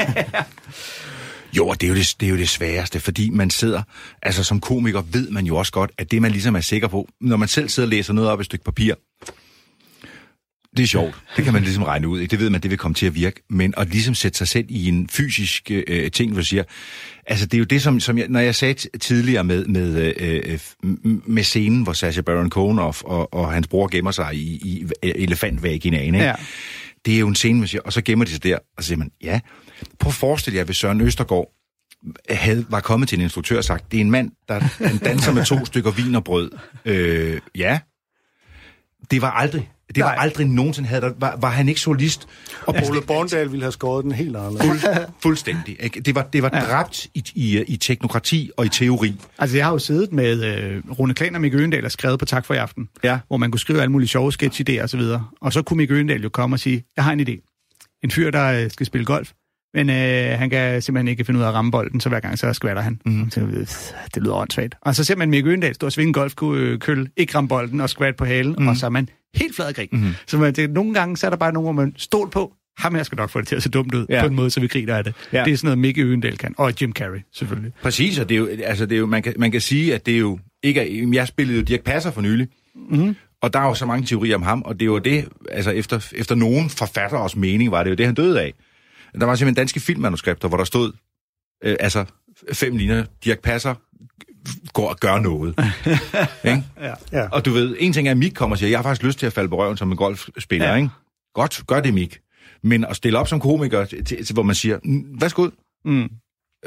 Jo, 1.56 1.68
og 1.68 1.80
det 1.80 1.86
er 1.86 1.90
jo 1.90 1.94
det, 1.96 2.14
det 2.20 2.26
er 2.26 2.30
jo 2.30 2.36
det 2.36 2.48
sværeste, 2.48 3.00
fordi 3.00 3.30
man 3.30 3.50
sidder, 3.50 3.82
altså 4.22 4.44
som 4.44 4.60
komiker 4.60 5.02
ved 5.12 5.30
man 5.30 5.44
jo 5.46 5.56
også 5.56 5.72
godt, 5.72 5.90
at 5.98 6.10
det 6.10 6.22
man 6.22 6.30
ligesom 6.30 6.56
er 6.56 6.60
sikker 6.60 6.88
på, 6.88 7.08
når 7.20 7.36
man 7.36 7.48
selv 7.48 7.68
sidder 7.68 7.86
og 7.86 7.90
læser 7.90 8.12
noget 8.12 8.30
op 8.30 8.38
i 8.38 8.42
et 8.42 8.44
stykke 8.46 8.64
papir, 8.64 8.94
det 10.76 10.82
er 10.82 10.86
sjovt. 10.86 11.14
Det 11.36 11.44
kan 11.44 11.52
man 11.52 11.62
ligesom 11.62 11.82
regne 11.82 12.08
ud. 12.08 12.20
Ikke? 12.20 12.30
Det 12.30 12.40
ved 12.40 12.50
man, 12.50 12.60
det 12.60 12.70
vil 12.70 12.78
komme 12.78 12.94
til 12.94 13.06
at 13.06 13.14
virke. 13.14 13.42
Men 13.50 13.74
at 13.76 13.88
ligesom 13.88 14.14
sætte 14.14 14.38
sig 14.38 14.48
selv 14.48 14.66
i 14.68 14.88
en 14.88 15.08
fysisk 15.08 15.70
øh, 15.70 16.10
ting, 16.10 16.32
hvor 16.32 16.40
du 16.40 16.46
siger, 16.46 16.62
altså 17.26 17.46
det 17.46 17.54
er 17.54 17.58
jo 17.58 17.64
det, 17.64 17.82
som, 17.82 18.00
som 18.00 18.18
jeg, 18.18 18.26
når 18.28 18.40
jeg 18.40 18.54
sagde 18.54 18.98
tidligere 18.98 19.44
med, 19.44 19.66
med, 19.66 20.14
øh, 20.20 20.42
øh, 20.46 20.60
med 21.26 21.42
scenen, 21.42 21.82
hvor 21.82 21.92
Sacha 21.92 22.20
Baron 22.20 22.50
Cohen 22.50 22.78
og, 22.78 22.94
og, 23.04 23.34
og 23.34 23.52
hans 23.52 23.68
bror 23.68 23.88
gemmer 23.88 24.10
sig 24.10 24.34
i, 24.34 24.60
i 24.64 24.86
elefantvæginaen, 25.02 26.14
ikke? 26.14 26.26
Ja. 26.26 26.34
Det 27.06 27.14
er 27.14 27.18
jo 27.18 27.28
en 27.28 27.34
scene, 27.34 27.58
man 27.58 27.68
siger, 27.68 27.82
og 27.82 27.92
så 27.92 28.02
gemmer 28.02 28.24
de 28.24 28.30
sig 28.30 28.42
der, 28.42 28.58
og 28.76 28.82
så 28.82 28.86
siger 28.86 28.98
man, 28.98 29.10
ja, 29.22 29.40
prøv 29.98 30.10
at 30.10 30.14
forestille 30.14 30.58
jer, 30.58 30.64
hvis 30.64 30.76
Søren 30.76 31.00
Østergaard 31.00 31.52
havde, 32.30 32.66
var 32.68 32.80
kommet 32.80 33.08
til 33.08 33.18
en 33.18 33.22
instruktør 33.22 33.56
og 33.56 33.64
sagt, 33.64 33.92
det 33.92 33.96
er 33.96 34.00
en 34.00 34.10
mand, 34.10 34.30
der 34.48 34.60
han 34.60 34.98
danser 34.98 35.32
med 35.32 35.44
to 35.44 35.64
stykker 35.64 35.90
vin 35.90 36.14
og 36.14 36.24
brød. 36.24 36.50
Øh, 36.84 37.40
ja, 37.54 37.78
det 39.10 39.22
var 39.22 39.30
aldrig, 39.30 39.70
det 39.96 40.04
var 40.04 40.14
Nej. 40.14 40.22
aldrig 40.24 40.46
nogensinde, 40.46 40.88
havde 40.88 41.00
der, 41.02 41.12
var, 41.18 41.36
var 41.40 41.50
han 41.50 41.68
ikke 41.68 41.80
solist? 41.80 42.28
Og 42.66 42.74
Ole 42.90 43.00
Borndal 43.06 43.50
ville 43.52 43.62
have 43.64 43.72
skåret 43.72 44.04
den 44.04 44.12
helt 44.12 44.36
anderledes. 44.36 44.80
Fuld, 44.82 44.94
fuldstændig. 45.22 45.76
Ikke? 45.80 46.00
Det 46.00 46.14
var, 46.14 46.22
det 46.22 46.42
var 46.42 46.48
dræbt 46.48 47.06
i, 47.14 47.24
i, 47.34 47.62
i 47.66 47.76
teknokrati 47.76 48.50
og 48.56 48.66
i 48.66 48.68
teori. 48.68 49.14
Altså, 49.38 49.56
jeg 49.56 49.66
har 49.66 49.72
jo 49.72 49.78
siddet 49.78 50.12
med 50.12 50.44
øh, 50.44 50.82
Rune 50.98 51.14
Klan 51.14 51.34
og 51.34 51.40
Mikke 51.40 51.56
Øgendal 51.58 51.84
og 51.84 51.92
skrevet 51.92 52.18
på 52.18 52.24
Tak 52.24 52.46
for 52.46 52.54
i 52.54 52.56
aften, 52.56 52.88
Ja. 53.04 53.18
hvor 53.28 53.36
man 53.36 53.50
kunne 53.50 53.60
skrive 53.60 53.80
alle 53.80 53.92
mulige 53.92 54.08
sjove 54.08 54.32
sketch-idéer 54.42 54.82
og 54.82 54.88
så 54.88 54.96
videre. 54.96 55.26
Og 55.40 55.52
så 55.52 55.62
kunne 55.62 55.76
Mikke 55.76 55.94
Øgendal 55.94 56.22
jo 56.22 56.28
komme 56.28 56.54
og 56.56 56.60
sige, 56.60 56.84
jeg 56.96 57.04
har 57.04 57.12
en 57.12 57.20
idé. 57.20 57.52
En 58.04 58.10
fyr, 58.10 58.30
der 58.30 58.52
øh, 58.64 58.70
skal 58.70 58.86
spille 58.86 59.04
golf, 59.04 59.30
men 59.74 59.90
øh, 59.90 60.38
han 60.38 60.50
kan 60.50 60.82
simpelthen 60.82 61.08
ikke 61.08 61.24
finde 61.24 61.38
ud 61.40 61.44
af 61.44 61.48
at 61.48 61.54
ramme 61.54 61.70
bolden, 61.70 62.00
så 62.00 62.08
hver 62.08 62.20
gang 62.20 62.38
så 62.38 62.52
skvatter 62.52 62.82
han. 62.82 63.00
Mm. 63.06 63.30
Så, 63.30 63.40
øh, 63.40 63.66
det 64.14 64.22
lyder 64.22 64.34
åndssvagt. 64.34 64.74
Og 64.80 64.94
så 64.94 65.04
ser 65.04 65.16
man 65.16 65.30
Mikke 65.30 65.48
Øgendal 65.48 65.74
stå 65.74 65.86
og 65.86 65.92
svinge 65.92 66.12
golfkøl, 66.12 67.08
ikke 67.16 67.34
ramme 67.34 67.48
bolden 67.48 67.80
og 67.80 67.90
skvat 67.90 68.16
på 68.16 68.24
halen, 68.24 68.54
mm. 68.58 68.68
og 68.68 68.76
så 68.76 68.86
er 68.86 68.90
man 68.90 69.08
helt 69.34 69.56
flad 69.56 69.72
grin. 69.72 69.88
Mm. 69.92 70.10
Så 70.26 70.38
man, 70.38 70.52
det, 70.54 70.70
nogle 70.70 70.94
gange 70.94 71.16
så 71.16 71.26
er 71.26 71.30
der 71.30 71.36
bare 71.36 71.52
nogen, 71.52 71.64
hvor 71.64 71.82
man 71.82 71.94
stol 71.96 72.30
på, 72.30 72.52
ham 72.78 72.94
her 72.94 73.02
skal 73.02 73.16
nok 73.16 73.30
få 73.30 73.40
det 73.40 73.48
til 73.48 73.56
at 73.56 73.62
se 73.62 73.68
dumt 73.70 73.94
ud, 73.94 74.06
Ja. 74.08 74.20
på 74.20 74.26
en 74.26 74.34
måde, 74.34 74.50
så 74.50 74.60
vi 74.60 74.66
griner 74.68 74.94
af 74.96 75.04
det. 75.04 75.14
Ja. 75.32 75.44
Det 75.44 75.52
er 75.52 75.56
sådan 75.56 75.66
noget, 75.66 75.78
Mikke 75.78 76.02
Øgendal 76.02 76.38
kan. 76.38 76.54
Og 76.58 76.72
Jim 76.82 76.92
Carrey, 76.92 77.18
selvfølgelig. 77.32 77.72
Præcis, 77.82 78.18
og 78.18 78.28
det 78.28 78.34
er 78.34 78.38
jo, 78.38 78.48
altså 78.64 78.86
det 78.86 78.94
er 78.94 78.98
jo, 78.98 79.06
man, 79.06 79.22
kan, 79.22 79.34
man 79.38 79.50
kan 79.50 79.60
sige, 79.60 79.94
at 79.94 80.06
det 80.06 80.14
er 80.14 80.18
jo 80.18 80.38
ikke... 80.62 80.80
er- 81.02 81.08
Jeg 81.12 81.28
spillede 81.28 81.58
jo 81.58 81.64
Dirk 81.64 81.80
Passer 81.82 82.10
for 82.10 82.20
nylig, 82.20 82.48
mm. 82.90 83.16
og 83.42 83.52
der 83.52 83.58
er 83.60 83.64
jo 83.64 83.74
så 83.74 83.86
mange 83.86 84.06
teorier 84.06 84.34
om 84.36 84.42
ham, 84.42 84.62
og 84.62 84.74
det 84.74 84.82
er 84.82 84.86
jo 84.86 84.98
det, 84.98 85.28
altså 85.50 85.70
efter, 85.70 86.08
efter 86.14 86.34
nogen 86.34 86.70
forfatteres 86.70 87.36
mening, 87.36 87.70
var 87.70 87.82
det 87.82 87.90
jo 87.90 87.94
det, 87.94 88.06
han 88.06 88.14
døde 88.14 88.40
af. 88.42 88.52
Der 89.20 89.26
var 89.26 89.34
simpelthen 89.34 89.54
danske 89.54 89.80
filmmanuskripter, 89.80 90.48
hvor 90.48 90.56
der 90.56 90.64
stod, 90.64 90.92
øh, 91.64 91.76
altså 91.80 92.04
fem 92.52 92.76
linjer, 92.76 93.04
Dirk 93.24 93.38
Passer 93.40 93.74
går 94.72 94.88
og 94.90 94.96
gør 95.00 95.18
noget. 95.18 95.54
ikke? 96.44 96.62
Ja. 97.12 97.28
Og 97.32 97.44
du 97.44 97.50
ved, 97.52 97.76
en 97.80 97.92
ting 97.92 98.08
er, 98.08 98.10
at 98.12 98.16
Mik 98.18 98.32
kommer 98.34 98.54
og 98.54 98.58
siger, 98.58 98.70
jeg 98.70 98.78
har 98.78 98.82
faktisk 98.82 99.02
lyst 99.02 99.18
til 99.18 99.26
at 99.26 99.32
falde 99.32 99.48
på 99.48 99.56
røven 99.58 99.76
som 99.76 99.90
en 99.90 99.96
golfspiller, 99.96 100.66
ja. 100.66 100.72
Ja. 100.72 100.76
ikke? 100.76 100.88
Godt, 101.34 101.62
gør 101.66 101.80
det, 101.80 101.94
Mik. 101.94 102.20
Men 102.62 102.84
at 102.84 102.96
stille 102.96 103.18
op 103.18 103.28
som 103.28 103.40
komiker, 103.40 103.84
til, 103.84 104.04
til, 104.04 104.32
hvor 104.34 104.42
man 104.42 104.54
siger, 104.54 104.78
"Mm, 104.84 105.20
værsgo, 105.20 105.48
Mm. 105.84 106.08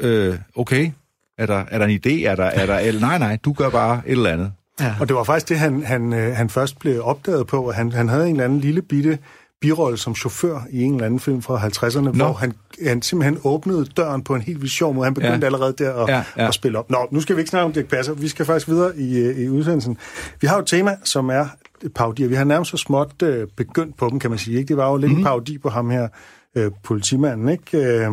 øh, 0.00 0.38
okay, 0.56 0.90
er 1.38 1.46
der, 1.46 1.64
er 1.70 1.78
der 1.78 1.86
en 1.86 2.00
idé? 2.06 2.26
Er 2.26 2.34
der, 2.36 2.44
er 2.44 2.66
der, 2.66 2.78
eller, 2.78 3.00
nej, 3.00 3.18
nej, 3.18 3.38
du 3.44 3.52
gør 3.52 3.70
bare 3.70 4.02
et 4.06 4.12
eller 4.12 4.30
andet. 4.30 4.52
Og 5.00 5.08
det 5.08 5.16
var 5.16 5.24
faktisk 5.24 5.48
det, 5.48 5.58
han, 5.58 5.82
han, 5.84 6.12
øh, 6.12 6.36
han 6.36 6.50
først 6.50 6.78
blev 6.78 7.04
opdaget 7.04 7.46
på. 7.46 7.68
at 7.68 7.74
Han, 7.76 7.92
han 7.92 8.08
havde 8.08 8.24
en 8.24 8.30
eller 8.30 8.44
anden 8.44 8.60
lille 8.60 8.82
bitte 8.82 9.18
birolle 9.60 9.98
som 9.98 10.14
chauffør 10.14 10.60
i 10.70 10.82
en 10.82 10.92
eller 10.94 11.06
anden 11.06 11.20
film 11.20 11.42
fra 11.42 11.58
50'erne, 11.58 12.00
Nå. 12.00 12.10
hvor 12.24 12.32
han, 12.32 12.52
han 12.86 13.02
simpelthen 13.02 13.38
åbnede 13.44 13.84
døren 13.84 14.22
på 14.24 14.34
en 14.34 14.40
helt 14.42 14.60
vildt 14.60 14.72
sjov 14.72 14.94
måde. 14.94 15.04
Han 15.04 15.14
begyndte 15.14 15.38
Ja. 15.38 15.44
allerede 15.46 15.74
der 15.78 15.94
at, 15.94 16.08
Ja, 16.08 16.24
ja, 16.36 16.48
at 16.48 16.54
spille 16.54 16.78
op. 16.78 16.90
Nå, 16.90 17.08
nu 17.10 17.20
skal 17.20 17.36
vi 17.36 17.40
ikke 17.40 17.50
snakke 17.50 17.64
om 17.66 17.72
Dirk 17.72 17.86
Passer. 17.86 18.14
Vi 18.14 18.28
skal 18.28 18.46
faktisk 18.46 18.68
videre 18.68 18.96
i, 18.96 19.18
øh, 19.18 19.38
i 19.38 19.48
udsendelsen. 19.48 19.96
Vi 20.40 20.46
har 20.46 20.54
jo 20.56 20.60
et 20.62 20.66
tema, 20.66 20.96
som 21.04 21.28
er 21.28 21.46
parodier. 21.94 22.28
Vi 22.28 22.34
har 22.34 22.44
nærmest 22.44 22.70
så 22.70 22.76
småt 22.76 23.22
øh, 23.22 23.48
begyndt 23.56 23.96
på 23.96 24.08
dem, 24.10 24.18
kan 24.18 24.30
man 24.30 24.38
sige. 24.38 24.58
Ikke? 24.58 24.68
Det 24.68 24.76
var 24.76 24.90
jo 24.90 24.96
lidt 24.96 25.02
Mhm. 25.02 25.10
mm-hmm. 25.10 25.20
en 25.20 25.24
parodi 25.24 25.58
på 25.58 25.68
ham 25.68 25.90
her, 25.90 26.08
øh, 26.54 26.70
politimanden. 26.84 27.48
Ikke? 27.48 27.78
Øh, 27.78 28.10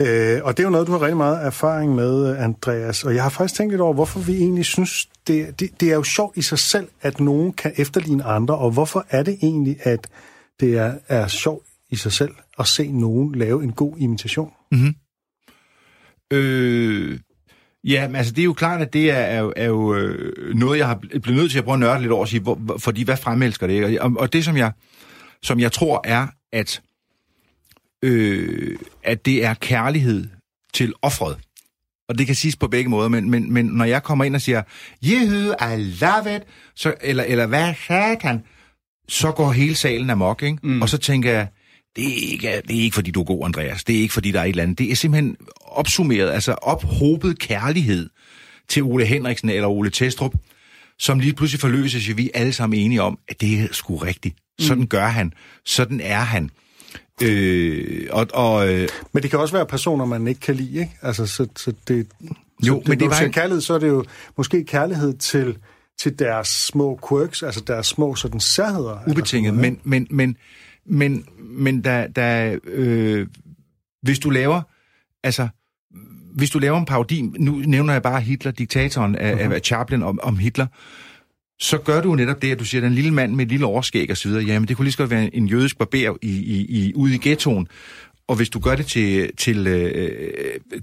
Øh, 0.00 0.40
og 0.44 0.56
det 0.56 0.62
er 0.62 0.66
jo 0.66 0.70
noget, 0.70 0.86
du 0.86 0.92
har 0.92 1.02
rigtig 1.02 1.16
meget 1.16 1.46
erfaring 1.46 1.94
med, 1.94 2.36
Andreas. 2.36 3.04
Og 3.04 3.14
jeg 3.14 3.22
har 3.22 3.30
faktisk 3.30 3.54
tænkt 3.54 3.72
lidt 3.72 3.80
over, 3.80 3.94
hvorfor 3.94 4.20
vi 4.20 4.36
egentlig 4.36 4.64
synes, 4.64 5.08
det, 5.26 5.60
det, 5.60 5.80
det 5.80 5.90
er 5.90 5.94
jo 5.94 6.02
sjovt 6.02 6.36
i 6.36 6.42
sig 6.42 6.58
selv, 6.58 6.88
at 7.02 7.20
nogen 7.20 7.52
kan 7.52 7.72
efterligne 7.76 8.24
andre. 8.24 8.58
Og 8.58 8.70
hvorfor 8.70 9.06
er 9.10 9.22
det 9.22 9.38
egentlig, 9.42 9.76
at 9.80 10.08
det 10.60 10.78
er, 10.78 10.94
er 11.08 11.26
sjovt 11.26 11.66
i 11.90 11.96
sig 11.96 12.12
selv 12.12 12.30
at 12.58 12.66
se 12.66 12.92
nogen 12.92 13.34
lave 13.34 13.64
en 13.64 13.72
god 13.72 13.94
imitation? 13.98 14.50
Mm-hmm. 14.72 14.94
Øh, 16.32 17.18
ja, 17.84 18.06
men 18.08 18.16
altså 18.16 18.32
det 18.32 18.40
er 18.40 18.44
jo 18.44 18.52
klart, 18.52 18.80
at 18.82 18.92
det 18.92 19.10
er, 19.10 19.14
er, 19.14 19.52
er 19.56 19.66
jo 19.66 19.94
øh, 19.94 20.54
noget, 20.54 20.78
jeg 20.78 20.86
har 20.86 21.00
blevet 21.22 21.40
nødt 21.40 21.50
til 21.50 21.58
at 21.58 21.64
prøve 21.64 21.74
at 21.74 21.80
nørde 21.80 22.00
lidt 22.00 22.12
over 22.12 22.20
og 22.20 22.28
sige, 22.28 22.40
hvor, 22.40 22.54
hvor- 22.54 22.78
fordi 22.78 23.02
hvad 23.02 23.16
fremelsker 23.16 23.66
det? 23.66 24.00
Og, 24.00 24.12
og 24.18 24.32
det, 24.32 24.44
som 24.44 24.56
jeg, 24.56 24.72
som 25.42 25.60
jeg 25.60 25.72
tror, 25.72 26.00
er, 26.04 26.26
at, 26.52 26.82
øh, 28.02 28.78
at 29.02 29.26
det 29.26 29.44
er 29.44 29.54
kærlighed 29.54 30.26
til 30.74 30.92
offret. 31.02 31.36
Og 32.08 32.18
det 32.18 32.26
kan 32.26 32.34
siges 32.34 32.56
på 32.56 32.68
begge 32.68 32.90
måder, 32.90 33.08
men, 33.08 33.30
men, 33.30 33.52
men 33.52 33.66
når 33.66 33.84
jeg 33.84 34.02
kommer 34.02 34.24
ind 34.24 34.34
og 34.34 34.40
siger, 34.40 34.62
Jehu, 35.02 35.52
I 35.52 35.82
love 36.00 36.36
it, 36.36 36.42
så, 36.74 36.94
eller, 37.00 37.24
eller 37.24 37.46
hvad 37.46 37.74
satan, 37.86 38.42
så 39.08 39.32
går 39.32 39.52
hele 39.52 39.74
salen 39.74 40.10
amok, 40.10 40.42
ikke? 40.42 40.58
Mm. 40.62 40.82
Og 40.82 40.88
så 40.88 40.98
tænker 40.98 41.32
jeg, 41.32 41.48
det 41.96 42.04
er, 42.04 42.32
ikke, 42.32 42.62
det 42.68 42.78
er 42.78 42.82
ikke, 42.82 42.94
fordi 42.94 43.10
du 43.10 43.20
er 43.20 43.24
god, 43.24 43.44
Andreas. 43.44 43.84
Det 43.84 43.96
er 43.96 44.00
ikke, 44.00 44.14
fordi 44.14 44.30
der 44.30 44.40
er 44.40 44.44
et 44.44 44.48
eller 44.48 44.62
andet. 44.62 44.78
Det 44.78 44.90
er 44.90 44.96
simpelthen 44.96 45.36
opsummeret, 45.60 46.30
altså 46.30 46.52
ophobet 46.52 47.38
kærlighed 47.38 48.08
til 48.68 48.82
Ole 48.82 49.06
Henriksen 49.06 49.50
eller 49.50 49.68
Ole 49.68 49.90
Testrup, 49.90 50.34
som 50.98 51.20
lige 51.20 51.34
pludselig 51.34 51.60
forløses, 51.60 52.08
og 52.08 52.16
vi 52.16 52.30
er 52.34 52.40
alle 52.40 52.52
sammen 52.52 52.78
enige 52.78 53.02
om, 53.02 53.18
at 53.28 53.40
det 53.40 53.60
er 53.60 53.68
sgu 53.72 53.96
rigtigt. 53.96 54.36
Sådan 54.60 54.86
gør 54.86 55.06
han. 55.06 55.32
Sådan 55.64 56.00
er 56.00 56.20
han. 56.20 56.50
Øh, 57.22 58.08
og, 58.12 58.26
og, 58.34 58.68
øh, 58.74 58.88
Men 59.12 59.22
det 59.22 59.30
kan 59.30 59.38
også 59.40 59.54
være 59.54 59.66
personer, 59.66 60.04
man 60.04 60.26
ikke 60.26 60.40
kan 60.40 60.54
lide, 60.54 60.78
ikke? 60.78 60.92
Altså, 61.02 61.26
så, 61.26 61.46
så 61.56 61.72
det, 61.88 62.06
Jo, 62.66 62.74
så 62.74 62.78
det, 62.78 62.88
men 62.88 63.00
det 63.00 63.10
var 63.10 63.20
en- 63.20 63.32
kærlighed, 63.32 63.60
så 63.60 63.74
er 63.74 63.78
det 63.78 63.88
jo 63.88 64.04
måske 64.36 64.64
kærlighed 64.64 65.14
til, 65.14 65.58
til 65.98 66.18
deres 66.18 66.48
små 66.48 67.00
quirks, 67.08 67.42
altså 67.42 67.60
deres 67.66 67.86
små 67.86 68.14
sådan 68.14 68.40
særheder. 68.40 68.98
ubetinget, 69.06 69.50
sådan 69.54 69.60
men, 69.60 69.80
men, 69.84 70.06
men, 70.10 70.36
men, 70.86 71.24
men 71.38 71.82
da, 71.82 72.08
da, 72.16 72.56
øh, 72.64 73.26
hvis 74.02 74.18
du 74.18 74.30
laver, 74.30 74.62
altså, 75.24 75.48
hvis 76.34 76.50
du 76.50 76.58
laver 76.58 76.78
en 76.78 76.84
parodi, 76.86 77.22
nu 77.38 77.52
nævner 77.52 77.92
jeg 77.92 78.02
bare 78.02 78.20
Hitler, 78.20 78.52
diktatoren 78.52 79.14
af, 79.16 79.34
uh-huh. 79.34 79.54
af 79.54 79.60
Chaplin 79.64 80.02
om, 80.02 80.20
om 80.22 80.38
Hitler, 80.38 80.66
så 81.60 81.78
gør 81.78 82.00
du 82.00 82.14
netop 82.14 82.42
det, 82.42 82.52
at 82.52 82.58
du 82.58 82.64
siger, 82.64 82.80
den 82.80 82.92
lille 82.92 83.10
mand 83.10 83.34
med 83.34 83.44
et 83.44 83.50
lille 83.50 83.66
overskæg 83.66 84.10
videre, 84.24 84.42
jamen 84.42 84.68
det 84.68 84.76
kunne 84.76 84.84
lige 84.84 84.92
så 84.92 84.98
godt 84.98 85.10
være 85.10 85.36
en 85.36 85.46
jødisk 85.46 85.78
barber 85.78 86.16
i, 86.22 86.28
i, 86.28 86.66
i, 86.68 86.92
ude 86.94 87.14
i 87.14 87.18
ghettoen, 87.22 87.68
og 88.28 88.36
hvis 88.36 88.48
du 88.48 88.58
gør 88.58 88.74
det 88.74 88.86
til, 88.86 89.30
til, 89.36 89.66
øh, 89.66 90.10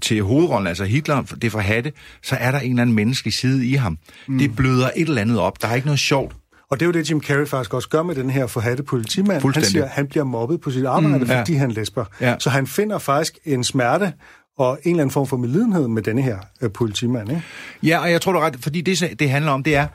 til 0.02 0.22
hovedrollen, 0.22 0.66
altså 0.66 0.84
Hitler, 0.84 1.22
det 1.22 1.52
for 1.52 1.58
hatte, 1.58 1.92
så 2.22 2.36
er 2.40 2.50
der 2.50 2.58
en 2.58 2.70
eller 2.70 2.82
anden 2.82 2.96
menneskelig 2.96 3.34
side 3.34 3.66
i 3.66 3.74
ham. 3.74 3.98
Mm. 4.26 4.38
Det 4.38 4.56
bløder 4.56 4.90
et 4.96 5.08
eller 5.08 5.20
andet 5.20 5.38
op. 5.38 5.62
Der 5.62 5.68
er 5.68 5.74
ikke 5.74 5.86
noget 5.86 6.00
sjovt. 6.00 6.36
Og 6.70 6.80
det 6.80 6.84
er 6.84 6.86
jo 6.86 6.92
det, 6.92 7.10
Jim 7.10 7.20
Carrey 7.22 7.46
faktisk 7.46 7.74
også 7.74 7.88
gør 7.88 8.02
med 8.02 8.14
den 8.14 8.30
her 8.30 8.46
forhatte 8.46 8.82
politimand. 8.82 9.54
Han 9.54 9.64
siger, 9.64 9.86
han 9.86 10.06
bliver 10.06 10.24
mobbet 10.24 10.60
på 10.60 10.70
sit 10.70 10.84
arbejde, 10.84 11.18
mm, 11.18 11.24
ja. 11.24 11.40
fordi 11.40 11.54
han 11.54 11.70
lesber. 11.70 12.04
Ja. 12.20 12.36
Så 12.38 12.50
han 12.50 12.66
finder 12.66 12.98
faktisk 12.98 13.38
en 13.44 13.64
smerte 13.64 14.12
og 14.58 14.78
en 14.82 14.90
eller 14.90 15.02
anden 15.02 15.12
form 15.12 15.26
for 15.26 15.36
medlidenhed 15.36 15.88
med 15.88 16.02
denne 16.02 16.22
her 16.22 16.38
øh, 16.60 16.70
politimand. 16.70 17.30
Ikke? 17.30 17.42
Ja, 17.82 17.98
og 17.98 18.10
jeg 18.10 18.20
tror 18.20 18.32
du 18.32 18.38
ret, 18.38 18.56
fordi 18.60 18.80
det, 18.80 19.14
det 19.18 19.30
handler 19.30 19.52
om, 19.52 19.62
det 19.62 19.74
er, 19.74 19.86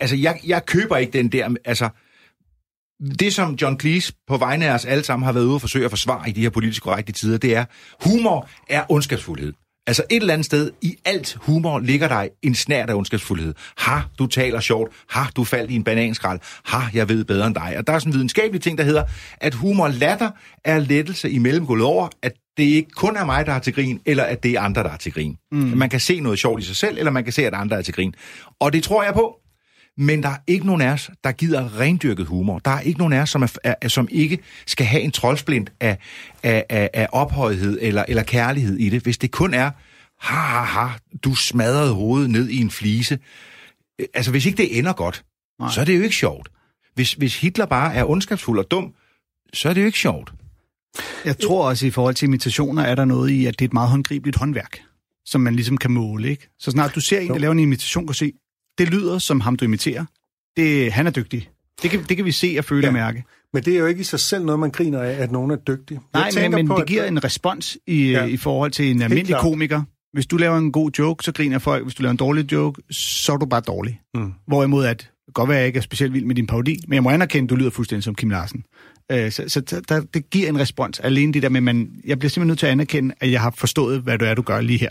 altså 0.00 0.16
jeg, 0.16 0.40
jeg 0.46 0.66
køber 0.66 0.96
ikke 0.96 1.12
den 1.12 1.28
der, 1.28 1.54
altså 1.64 1.88
det 3.20 3.34
som 3.34 3.54
John 3.62 3.80
Cleese 3.80 4.12
på 4.28 4.36
vegne 4.36 4.66
af 4.66 4.74
os 4.74 4.84
alle 4.84 5.04
sammen 5.04 5.24
har 5.24 5.32
været 5.32 5.44
ude 5.44 5.54
og 5.54 5.60
forsøge 5.60 5.84
at 5.84 5.90
forsvare 5.90 6.28
i 6.28 6.32
de 6.32 6.40
her 6.40 6.50
politisk 6.50 6.82
korrekte 6.82 7.12
tider, 7.12 7.38
det 7.38 7.56
er, 7.56 7.64
humor 8.04 8.48
er 8.68 8.84
ondskabsfuldhed. 8.88 9.52
Altså 9.86 10.02
et 10.10 10.16
eller 10.16 10.34
andet 10.34 10.46
sted 10.46 10.70
i 10.82 10.96
alt 11.04 11.36
humor 11.40 11.78
ligger 11.78 12.08
der 12.08 12.28
en 12.42 12.54
snært 12.54 12.90
af 12.90 12.94
ondskabsfuldhed. 12.94 13.54
Ha, 13.78 14.00
du 14.18 14.26
taler 14.26 14.60
sjovt. 14.60 14.92
Ha, 15.10 15.20
du 15.36 15.44
faldt 15.44 15.70
i 15.70 15.74
en 15.74 15.84
bananskrald. 15.84 16.40
Ha, 16.64 16.78
jeg 16.94 17.08
ved 17.08 17.24
bedre 17.24 17.46
end 17.46 17.54
dig. 17.54 17.74
Og 17.78 17.86
der 17.86 17.92
er 17.92 17.98
sådan 17.98 18.10
en 18.10 18.14
videnskabelig 18.14 18.62
ting, 18.62 18.78
der 18.78 18.84
hedder, 18.84 19.04
at 19.40 19.54
humor 19.54 19.88
latter 19.88 20.30
er 20.64 20.78
lettelse 20.78 21.30
imellem 21.30 21.66
gået 21.66 21.82
over, 21.82 22.08
at 22.22 22.32
det 22.56 22.64
ikke 22.64 22.90
kun 22.90 23.16
er 23.16 23.24
mig, 23.24 23.46
der 23.46 23.52
er 23.52 23.58
til 23.58 23.72
grin, 23.72 24.00
eller 24.06 24.24
at 24.24 24.42
det 24.42 24.52
er 24.52 24.60
andre, 24.60 24.82
der 24.82 24.90
er 24.90 24.96
til 24.96 25.12
grin. 25.12 25.36
Mm. 25.52 25.58
Man 25.58 25.90
kan 25.90 26.00
se 26.00 26.20
noget 26.20 26.38
sjovt 26.38 26.62
i 26.62 26.64
sig 26.64 26.76
selv, 26.76 26.98
eller 26.98 27.10
man 27.10 27.24
kan 27.24 27.32
se, 27.32 27.46
at 27.46 27.54
andre 27.54 27.76
er 27.76 27.82
til 27.82 27.94
grin. 27.94 28.14
Og 28.60 28.72
det 28.72 28.82
tror 28.82 29.02
jeg 29.02 29.14
på. 29.14 29.36
Men 30.00 30.22
der 30.22 30.28
er 30.28 30.36
ikke 30.46 30.66
nogen 30.66 30.82
af 30.82 30.92
os, 30.92 31.10
der 31.24 31.32
gider 31.32 31.80
rendyrket 31.80 32.26
humor. 32.26 32.58
Der 32.58 32.70
er 32.70 32.80
ikke 32.80 32.98
nogen 32.98 33.12
af 33.12 33.20
os, 33.20 33.30
som, 33.30 33.42
er, 33.42 33.58
er, 33.64 33.88
som 33.88 34.08
ikke 34.10 34.38
skal 34.66 34.86
have 34.86 35.02
en 35.02 35.10
troldsplint 35.10 35.72
af, 35.80 35.98
af, 36.42 36.64
af, 36.68 36.90
af 36.94 37.08
ophøjethed 37.12 37.78
eller, 37.80 38.04
eller 38.08 38.22
kærlighed 38.22 38.76
i 38.76 38.88
det. 38.88 39.02
Hvis 39.02 39.18
det 39.18 39.30
kun 39.30 39.54
er, 39.54 39.70
ha, 40.20 40.36
ha, 40.36 40.64
ha, 40.64 40.88
du 41.24 41.34
smadrede 41.34 41.94
hovedet 41.94 42.30
ned 42.30 42.48
i 42.48 42.60
en 42.60 42.70
flise. 42.70 43.18
Altså, 44.14 44.30
hvis 44.30 44.46
ikke 44.46 44.56
det 44.56 44.78
ender 44.78 44.92
godt, 44.92 45.24
Nej. 45.60 45.70
så 45.70 45.80
er 45.80 45.84
det 45.84 45.96
jo 45.98 46.02
ikke 46.02 46.16
sjovt. 46.16 46.48
Hvis, 46.94 47.12
hvis 47.12 47.40
Hitler 47.40 47.66
bare 47.66 47.94
er 47.94 48.04
ondskabsfuld 48.04 48.58
og 48.58 48.70
dum, 48.70 48.94
så 49.52 49.68
er 49.68 49.74
det 49.74 49.80
jo 49.80 49.86
ikke 49.86 49.98
sjovt. 49.98 50.32
Jeg 51.24 51.38
tror 51.38 51.68
også, 51.68 51.86
i 51.86 51.90
forhold 51.90 52.14
til 52.14 52.26
imitationer, 52.26 52.82
er 52.82 52.94
der 52.94 53.04
noget 53.04 53.30
i, 53.30 53.46
at 53.46 53.58
det 53.58 53.64
er 53.64 53.68
et 53.68 53.72
meget 53.72 53.90
håndgribeligt 53.90 54.36
håndværk, 54.36 54.78
som 55.24 55.40
man 55.40 55.54
ligesom 55.54 55.76
kan 55.76 55.90
måle, 55.90 56.28
ikke? 56.28 56.48
Så 56.58 56.70
snart 56.70 56.94
du 56.94 57.00
ser 57.00 57.20
en, 57.20 57.28
der 57.28 57.38
laver 57.38 57.52
en 57.52 57.58
imitation, 57.58 58.06
kan 58.06 58.14
se, 58.14 58.32
det 58.78 58.88
lyder 58.90 59.18
som 59.18 59.40
ham, 59.40 59.56
du 59.56 59.64
imiterer. 59.64 60.04
Det, 60.56 60.92
han 60.92 61.06
er 61.06 61.10
dygtig. 61.10 61.50
Det 61.82 61.90
kan, 61.90 62.02
det 62.08 62.16
kan 62.16 62.26
vi 62.26 62.32
se 62.32 62.54
og 62.58 62.64
føle 62.64 62.80
ja. 62.82 62.86
og 62.88 62.92
mærke. 62.92 63.24
Men 63.54 63.62
det 63.62 63.74
er 63.74 63.78
jo 63.78 63.86
ikke 63.86 64.00
i 64.00 64.04
sig 64.04 64.20
selv 64.20 64.44
noget, 64.44 64.58
man 64.58 64.70
griner 64.70 65.00
af, 65.02 65.12
at 65.12 65.32
nogen 65.32 65.50
er 65.50 65.56
dygtig. 65.56 65.98
Nej, 66.12 66.30
men, 66.34 66.50
men 66.50 66.68
på, 66.68 66.74
det 66.74 66.80
at- 66.82 66.86
giver 66.88 67.04
en 67.04 67.24
respons 67.24 67.78
i, 67.86 68.10
Ja. 68.10 68.24
i 68.24 68.36
forhold 68.36 68.70
til 68.70 68.90
en 68.90 69.02
almindelig 69.02 69.36
komiker. 69.40 69.82
Hvis 70.12 70.26
du 70.26 70.36
laver 70.36 70.58
en 70.58 70.72
god 70.72 70.90
joke, 70.98 71.24
så 71.24 71.32
griner 71.32 71.58
folk. 71.58 71.82
Hvis 71.84 71.94
du 71.94 72.02
laver 72.02 72.10
en 72.10 72.16
dårlig 72.16 72.52
joke, 72.52 72.82
så 72.90 73.32
er 73.32 73.36
du 73.36 73.46
bare 73.46 73.60
dårlig. 73.60 74.00
Mm. 74.14 74.32
Hvorimod 74.46 74.84
at, 74.84 75.10
godt 75.34 75.48
være, 75.48 75.56
at 75.58 75.60
jeg 75.60 75.66
ikke 75.66 75.76
er 75.76 75.80
specielt 75.82 76.12
vild 76.14 76.24
med 76.24 76.34
din 76.34 76.46
parodi, 76.46 76.76
men 76.88 76.94
jeg 76.94 77.02
må 77.02 77.10
anerkende, 77.10 77.44
at 77.46 77.50
du 77.50 77.56
lyder 77.56 77.70
fuldstændig 77.70 78.04
som 78.04 78.14
Kim 78.14 78.30
Larsen. 78.30 78.64
Øh, 79.12 79.32
så 79.32 79.44
så 79.48 79.60
der- 79.60 79.80
der, 79.80 80.00
det 80.14 80.30
giver 80.30 80.48
en 80.48 80.58
respons. 80.58 81.00
Alene 81.00 81.32
det 81.32 81.42
der 81.42 81.48
med, 81.48 81.60
man, 81.60 81.90
jeg 82.04 82.18
bliver 82.18 82.30
simpelthen 82.30 82.48
nødt 82.48 82.58
til 82.58 82.66
at 82.66 82.72
anerkende, 82.72 83.14
at 83.20 83.30
jeg 83.30 83.40
har 83.40 83.50
forstået, 83.56 84.00
hvad 84.02 84.18
det 84.18 84.28
er, 84.28 84.34
du 84.34 84.42
gør 84.42 84.60
lige 84.60 84.78
her. 84.78 84.90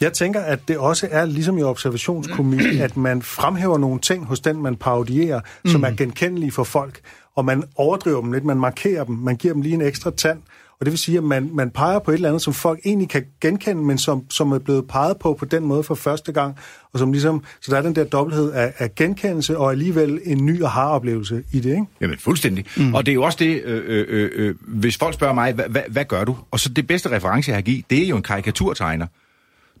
Jeg 0.00 0.12
tænker, 0.12 0.40
at 0.40 0.58
det 0.68 0.78
også 0.78 1.08
er 1.10 1.24
ligesom 1.24 1.58
i 1.58 1.62
observationskomik, 1.62 2.60
at 2.86 2.96
man 2.96 3.22
fremhæver 3.22 3.78
nogle 3.78 4.00
ting 4.00 4.26
hos 4.26 4.40
den, 4.40 4.62
man 4.62 4.76
parodierer, 4.76 5.40
mm. 5.64 5.70
som 5.70 5.84
er 5.84 5.90
genkendelige 5.90 6.52
for 6.52 6.64
folk, 6.64 7.00
og 7.36 7.44
man 7.44 7.62
overdriver 7.76 8.20
dem 8.20 8.32
lidt, 8.32 8.44
man 8.44 8.56
markerer 8.56 9.04
dem, 9.04 9.14
man 9.14 9.36
giver 9.36 9.54
dem 9.54 9.62
lige 9.62 9.74
en 9.74 9.82
ekstra 9.82 10.10
tand, 10.10 10.38
og 10.82 10.86
det 10.86 10.92
vil 10.92 10.98
sige, 10.98 11.18
at 11.18 11.24
man, 11.24 11.50
man 11.52 11.70
peger 11.70 11.98
på 11.98 12.10
et 12.10 12.14
eller 12.14 12.28
andet, 12.28 12.42
som 12.42 12.52
folk 12.52 12.80
egentlig 12.84 13.08
kan 13.08 13.24
genkende, 13.40 13.82
men 13.82 13.98
som, 13.98 14.30
som 14.30 14.52
er 14.52 14.58
blevet 14.58 14.88
peget 14.88 15.16
på 15.18 15.34
på 15.34 15.44
den 15.44 15.64
måde 15.64 15.82
for 15.82 15.94
første 15.94 16.32
gang, 16.32 16.56
og 16.92 16.98
som 16.98 17.12
ligesom, 17.12 17.44
så 17.60 17.70
der 17.72 17.78
er 17.78 17.82
den 17.82 17.94
der 17.94 18.04
dobbelthed 18.04 18.52
af, 18.52 18.72
af 18.78 18.94
genkendelse, 18.94 19.58
og 19.58 19.70
alligevel 19.70 20.20
en 20.24 20.46
ny 20.46 20.64
aha-oplevelse 20.64 21.42
i 21.52 21.60
det, 21.60 21.70
ikke? 21.70 21.84
Jamen 22.00 22.18
fuldstændig. 22.18 22.64
Mm. 22.76 22.94
Og 22.94 23.06
det 23.06 23.12
er 23.12 23.14
jo 23.14 23.22
også 23.22 23.38
det, 23.40 23.62
øh, 23.64 23.82
øh, 23.86 24.06
øh, 24.08 24.30
øh, 24.34 24.54
hvis 24.60 24.96
folk 24.96 25.14
spørger 25.14 25.34
mig, 25.34 25.52
hvad, 25.52 25.64
hvad, 25.68 25.82
hvad 25.88 26.04
gør 26.04 26.24
du? 26.24 26.36
Og 26.50 26.60
så 26.60 26.68
det 26.68 26.86
bedste 26.86 27.10
reference, 27.10 27.50
jeg 27.50 27.56
har 27.56 27.62
givet, 27.62 27.84
det 27.90 28.02
er 28.04 28.08
jo 28.08 28.16
en 28.16 28.22
karikaturtegner. 28.22 29.06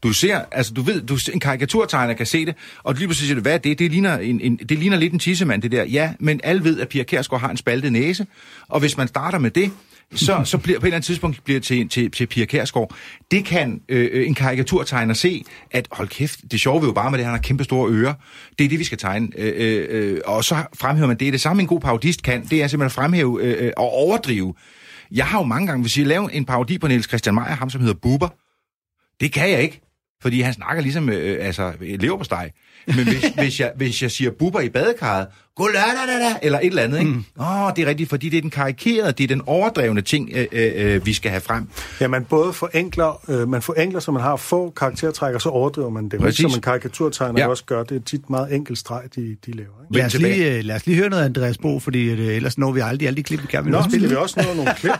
Du 0.02 0.12
ser, 0.12 0.40
altså 0.52 0.74
du 0.74 0.82
ved, 0.82 1.02
du, 1.02 1.18
en 1.32 1.40
karikaturtegner 1.40 2.14
kan 2.14 2.26
se 2.26 2.46
det, 2.46 2.54
og 2.82 2.94
lige 2.94 3.06
pludselig 3.06 3.26
siger 3.26 3.34
du, 3.34 3.42
hvad 3.42 3.54
er 3.54 3.58
det? 3.58 3.78
Det 3.78 3.90
ligner, 3.90 4.18
en, 4.18 4.40
en, 4.40 4.56
det 4.56 4.78
ligner 4.78 4.96
lidt 4.96 5.12
en 5.12 5.18
tissemand, 5.18 5.62
det 5.62 5.72
der. 5.72 5.84
Ja, 5.84 6.12
men 6.20 6.40
alle 6.44 6.64
ved, 6.64 6.80
at 6.80 6.88
Pia 6.88 7.02
Kærsgaard 7.02 7.40
har 7.40 7.50
en 7.50 7.56
spaltet 7.56 7.92
næse, 7.92 8.26
og 8.68 8.80
hvis 8.80 8.96
man 8.96 9.08
starter 9.08 9.38
med 9.38 9.50
det, 9.50 9.70
så, 10.14 10.42
så 10.44 10.58
bliver 10.58 10.80
på 10.80 10.86
et 10.86 10.88
eller 10.88 10.96
andet 10.96 11.06
tidspunkt 11.06 11.44
bliver 11.44 11.60
det 11.60 11.66
til, 11.66 11.88
til, 11.88 12.10
til 12.10 12.26
Pia 12.26 12.44
Kærsgaard. 12.44 12.94
Det 13.30 13.44
kan 13.44 13.80
øh, 13.88 14.10
øh, 14.12 14.26
en 14.26 14.34
karikaturtegner 14.34 15.14
se, 15.14 15.44
at 15.70 15.88
hold 15.92 16.08
kæft, 16.08 16.40
det 16.50 16.60
sjove 16.60 16.80
ved 16.80 16.88
jo 16.88 16.94
bare 16.94 17.10
med 17.10 17.18
det, 17.18 17.26
han 17.26 17.34
har 17.34 17.42
kæmpe 17.42 17.64
store 17.64 17.90
ører. 17.92 18.14
Det 18.58 18.64
er 18.64 18.68
det, 18.68 18.78
vi 18.78 18.84
skal 18.84 18.98
tegne. 18.98 19.28
Øh, 19.38 19.52
øh, 19.56 19.86
øh, 19.90 20.20
og 20.26 20.44
så 20.44 20.54
fremhæver 20.74 21.08
man 21.08 21.16
det. 21.16 21.32
Det 21.32 21.40
samme 21.40 21.62
en 21.62 21.68
god 21.68 21.80
parodist 21.80 22.22
kan, 22.22 22.46
det 22.46 22.62
er 22.62 22.66
simpelthen 22.66 22.86
at 22.86 22.92
fremhæve 22.92 23.42
øh, 23.42 23.66
øh, 23.66 23.72
og 23.76 23.92
overdrive. 23.92 24.54
Jeg 25.10 25.26
har 25.26 25.38
jo 25.38 25.44
mange 25.44 25.66
gange, 25.66 25.82
hvis 25.82 25.98
jeg 25.98 26.06
laver 26.06 26.28
en 26.28 26.44
parodi 26.44 26.78
på 26.78 26.88
Niels 26.88 27.08
Christian 27.08 27.34
Meyer, 27.34 27.46
ham 27.46 27.70
som 27.70 27.80
hedder 27.80 27.94
Buber, 28.02 28.28
det 29.20 29.32
kan 29.32 29.50
jeg 29.50 29.62
ikke, 29.62 29.80
fordi 30.22 30.40
han 30.40 30.54
snakker 30.54 30.82
ligesom 30.82 31.08
øh, 31.08 31.46
altså, 31.46 31.72
leverpostej. 31.80 32.50
Men 32.86 33.04
hvis, 33.04 33.24
hvis, 33.40 33.60
jeg, 33.60 33.72
hvis 33.76 34.02
jeg 34.02 34.10
siger 34.10 34.30
buber 34.30 34.60
i 34.60 34.68
badekarret, 34.68 35.26
god 35.56 35.68
lørdag, 35.72 36.08
da, 36.20 36.24
da, 36.28 36.34
eller 36.42 36.58
et 36.58 36.66
eller 36.66 36.82
andet, 36.82 36.98
ikke? 36.98 37.10
Mm. 37.10 37.24
Åh, 37.40 37.70
det 37.76 37.82
er 37.84 37.86
rigtigt, 37.86 38.08
fordi 38.10 38.28
det 38.28 38.36
er 38.36 38.40
den 38.40 38.50
karikerede, 38.50 39.12
det 39.12 39.24
er 39.24 39.28
den 39.28 39.42
overdrevne 39.46 40.00
ting, 40.00 40.30
øh, 40.34 40.46
øh, 40.52 41.06
vi 41.06 41.12
skal 41.12 41.30
have 41.30 41.40
frem. 41.40 41.68
Ja, 42.00 42.08
man 42.08 42.24
både 42.24 42.52
forenkler, 42.52 43.20
øh, 43.28 43.48
man 43.48 43.62
forenkler, 43.62 44.00
så 44.00 44.10
man 44.12 44.22
har 44.22 44.36
få 44.36 44.70
karaktertræk, 44.70 45.34
og 45.34 45.40
så 45.42 45.48
overdriver 45.48 45.90
man 45.90 46.08
dem. 46.08 46.20
Præcis. 46.20 46.40
Som 46.42 46.50
en 46.50 46.60
karikaturtegner 46.60 47.40
Ja. 47.40 47.46
også 47.46 47.64
gør. 47.64 47.82
Det 47.82 47.96
er 47.96 48.00
tit 48.00 48.30
meget 48.30 48.54
enkelt 48.54 48.78
streg, 48.78 49.02
de, 49.16 49.36
de 49.46 49.52
laver. 49.52 49.68
Ikke? 49.84 49.96
Lad 49.98 50.06
os, 50.06 50.18
lige, 50.18 50.56
øh, 50.58 50.64
lad 50.64 50.76
os 50.76 50.86
lige 50.86 50.96
høre 50.98 51.08
noget 51.10 51.22
af 51.22 51.26
Andreas 51.26 51.58
Bo, 51.58 51.78
fordi 51.78 52.04
øh, 52.10 52.18
ellers 52.36 52.58
når 52.58 52.72
vi 52.72 52.80
aldrig 52.80 53.06
alle 53.06 53.16
de 53.16 53.22
klip, 53.22 53.42
vi 53.42 53.46
gerne 53.50 53.64
vil 53.64 53.72
Nå, 53.72 53.82
spille. 53.88 54.08
vi 54.08 54.14
også 54.14 54.44
nå 54.48 54.54
nogle 54.56 54.74
klip? 54.76 54.92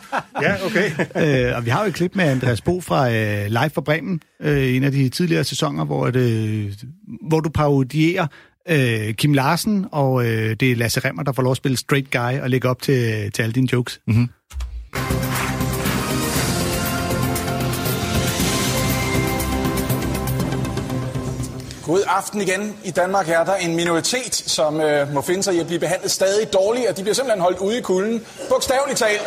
Ja, 0.42 0.54
okay. 0.66 0.90
øh, 1.50 1.56
og 1.56 1.64
vi 1.64 1.70
har 1.70 1.82
jo 1.82 1.88
et 1.88 1.94
klip 1.94 2.14
med 2.16 2.24
Andreas 2.24 2.60
Bo 2.60 2.80
fra 2.80 3.10
øh, 3.12 3.46
Live 3.46 3.70
fra 3.74 3.80
Bremen, 3.80 4.20
øh, 4.42 4.74
en 4.76 4.84
af 4.84 4.92
de 4.92 5.08
tidligere 5.08 5.44
sæsoner, 5.44 5.84
hvor, 5.84 6.10
det, 6.10 6.84
hvor 7.28 7.40
du 7.40 7.48
parodierer 7.50 8.26
øh, 8.68 9.14
Kim 9.14 9.32
Larsen, 9.32 9.86
og 9.92 10.24
øh, 10.24 10.56
det 10.60 10.72
er 10.72 10.76
Lasse 10.76 11.00
Remmer, 11.00 11.22
der 11.22 11.32
får 11.32 11.42
lov 11.42 11.50
at 11.50 11.56
spille 11.56 11.76
straight 11.76 12.10
guy 12.10 12.40
og 12.42 12.50
lægge 12.50 12.68
op 12.68 12.82
til, 12.82 13.32
til 13.32 13.42
alle 13.42 13.52
dine 13.52 13.68
jokes. 13.72 14.00
Mm-hmm. 14.06 14.28
God 21.86 22.02
aften 22.06 22.40
igen. 22.40 22.76
I 22.84 22.90
Danmark 22.90 23.28
er 23.28 23.44
der 23.44 23.54
en 23.54 23.76
minoritet, 23.76 24.34
som 24.34 24.80
øh, 24.80 25.12
må 25.14 25.20
finde 25.20 25.42
sig 25.42 25.54
i 25.54 25.58
at 25.58 25.66
blive 25.66 25.80
behandlet 25.80 26.10
stadig 26.10 26.52
dårligt, 26.52 26.86
og 26.88 26.96
de 26.96 27.02
bliver 27.02 27.14
simpelthen 27.14 27.42
holdt 27.42 27.58
ude 27.58 27.78
i 27.78 27.80
kulden, 27.80 28.22
bogstaveligt 28.48 28.98
talt, 28.98 29.22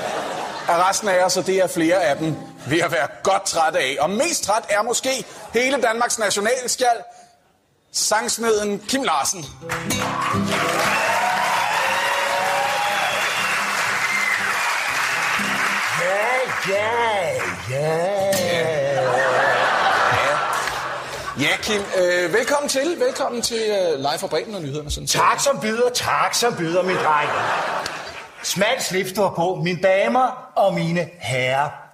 af 0.68 0.90
resten 0.90 1.10
af 1.10 1.26
os, 1.26 1.38
og 1.38 1.48
det 1.48 1.56
er 1.64 1.68
flere 1.68 2.04
af 2.04 2.18
dem 2.18 2.34
ved 2.70 2.80
at 2.80 2.92
være 2.92 3.08
godt 3.24 3.46
træt 3.46 3.76
af. 3.76 3.98
Og 4.00 4.10
mest 4.10 4.44
træt 4.44 4.64
er 4.70 4.84
måske 4.84 5.26
hele 5.54 5.82
Danmarks 5.82 6.20
nationalskjald, 6.20 6.98
sangsmeden 7.96 8.80
Kim 8.88 9.04
Larsen. 9.04 9.46
Ja, 21.40 21.58
Kim, 21.62 21.82
øh, 22.02 22.34
velkommen 22.34 22.70
til. 22.70 23.00
Velkommen 23.00 23.42
til 23.42 23.58
øh, 23.58 23.98
Live 23.98 24.20
fra 24.20 24.28
Bremen 24.28 24.56
og 24.56 24.62
nyhederne. 24.62 24.92
Sådan. 24.92 25.08
Tak 25.08 25.40
som 25.40 25.60
byder, 25.62 25.90
tak 25.94 26.34
som 26.34 26.56
byder, 26.58 26.84
min 26.84 26.96
dreng. 26.96 27.30
Smal 28.44 28.82
slips 28.82 29.14
du 29.14 29.22
har 29.22 29.34
på, 29.36 29.62
mine 29.64 29.80
damer 29.82 30.52
og 30.56 30.74
mine 30.74 31.10
herrer. 31.20 31.85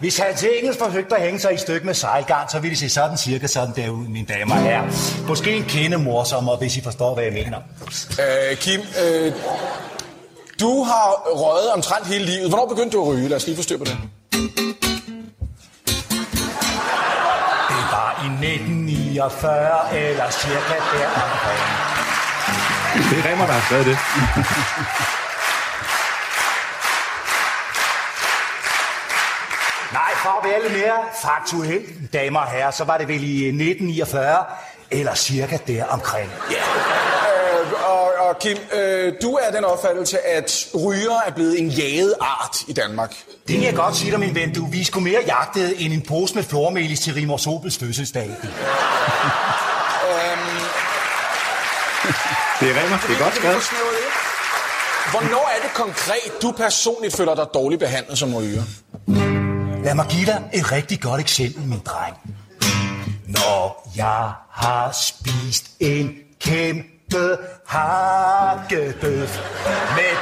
Hvis 0.00 0.18
Hans 0.18 0.42
Engels 0.44 0.78
forsøgte 0.78 1.16
at 1.16 1.22
hænge 1.22 1.40
sig 1.40 1.54
i 1.54 1.56
stykke 1.56 1.86
med 1.86 1.94
sejlgarn, 1.94 2.48
så 2.48 2.58
ville 2.58 2.70
det 2.70 2.78
se 2.78 2.88
sådan 2.88 3.16
cirka 3.16 3.46
sådan 3.46 3.74
der 3.76 3.90
ud, 3.90 4.08
mine 4.08 4.26
damer 4.26 4.54
og 4.54 4.60
herrer. 4.62 5.26
Måske 5.28 5.52
en 5.52 5.64
kende 5.64 5.98
morsommere, 5.98 6.56
hvis 6.56 6.76
I 6.76 6.80
forstår, 6.80 7.14
hvad 7.14 7.24
jeg 7.24 7.32
mener. 7.32 7.58
Øh, 8.50 8.56
Kim, 8.56 8.80
øh, 8.80 9.32
du 10.60 10.82
har 10.82 11.22
røget 11.34 11.72
omtrent 11.72 12.06
hele 12.06 12.24
livet. 12.24 12.48
Hvornår 12.48 12.66
begyndte 12.66 12.96
du 12.96 13.02
at 13.02 13.08
ryge? 13.08 13.28
Lad 13.28 13.36
os 13.36 13.46
lige 13.46 13.56
få 13.56 13.62
styr 13.62 13.78
på 13.78 13.84
det. 13.84 13.98
Det 17.68 17.82
var 17.92 18.10
i 18.24 18.26
1949 18.26 19.98
eller 19.98 20.30
cirka 20.30 20.76
der. 20.92 21.08
Det 23.10 23.18
er 23.18 23.30
Remmer, 23.30 23.46
der 23.46 23.52
har 23.52 23.60
skrevet 23.66 23.86
det. 23.86 23.98
For 30.26 30.40
at 30.40 30.50
være 30.50 30.62
lidt 30.62 30.72
mere 30.82 30.98
faktuel, 31.22 31.82
damer 32.12 32.40
og 32.40 32.50
herrer, 32.50 32.70
så 32.70 32.84
var 32.84 32.98
det 32.98 33.08
vel 33.08 33.24
i 33.24 33.46
1949 33.46 34.44
eller 34.90 35.14
cirka 35.14 35.58
der 35.66 35.84
omkring. 35.84 36.30
Øh, 36.50 37.72
og, 37.90 38.28
og 38.28 38.38
Kim, 38.40 38.56
øh, 38.72 39.12
du 39.22 39.34
er 39.34 39.50
den 39.50 39.64
opfattelse, 39.64 40.26
at 40.26 40.66
ryger 40.74 41.20
er 41.26 41.30
blevet 41.30 41.60
en 41.60 41.68
jaget 41.68 42.14
art 42.20 42.56
i 42.68 42.72
Danmark. 42.72 43.14
Det 43.48 43.54
kan 43.56 43.64
jeg 43.64 43.74
godt 43.74 43.96
sige 43.96 44.10
dig, 44.10 44.20
min 44.20 44.34
ven. 44.34 44.54
Du, 44.54 44.66
vi 44.66 44.80
er 44.80 44.84
sgu 44.84 45.00
mere 45.00 45.20
jagtet 45.26 45.84
end 45.84 45.92
en 45.92 46.02
pose 46.08 46.34
med 46.34 46.42
flormelis 46.42 47.00
til 47.00 47.14
Rimor 47.14 47.36
Sobels 47.36 47.78
fødselsdag. 47.78 48.30
Det 52.60 52.70
er 52.70 52.82
Remmer. 52.82 52.98
Det 53.08 53.16
er 53.16 53.22
godt 53.22 53.34
skrevet. 53.34 53.62
Hvornår 55.10 55.50
er 55.56 55.62
det 55.62 55.74
konkret, 55.74 56.42
du 56.42 56.50
personligt 56.50 57.16
føler 57.16 57.34
dig 57.34 57.46
dårligt 57.54 57.80
behandlet 57.80 58.18
som 58.18 58.34
ryger? 58.34 58.62
Lad 59.86 59.94
mig 59.94 60.06
give 60.10 60.26
dig 60.26 60.42
et 60.52 60.72
rigtig 60.72 61.00
godt 61.00 61.20
eksempel, 61.20 61.62
min 61.62 61.80
dreng. 61.84 62.16
Når 63.26 63.90
jeg 63.96 64.32
har 64.50 64.92
spist 64.92 65.70
en 65.80 66.14
kæmpe 66.40 67.38
hakkebøf 67.66 69.40
med 69.96 70.12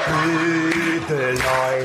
bødeløg. 1.09 1.83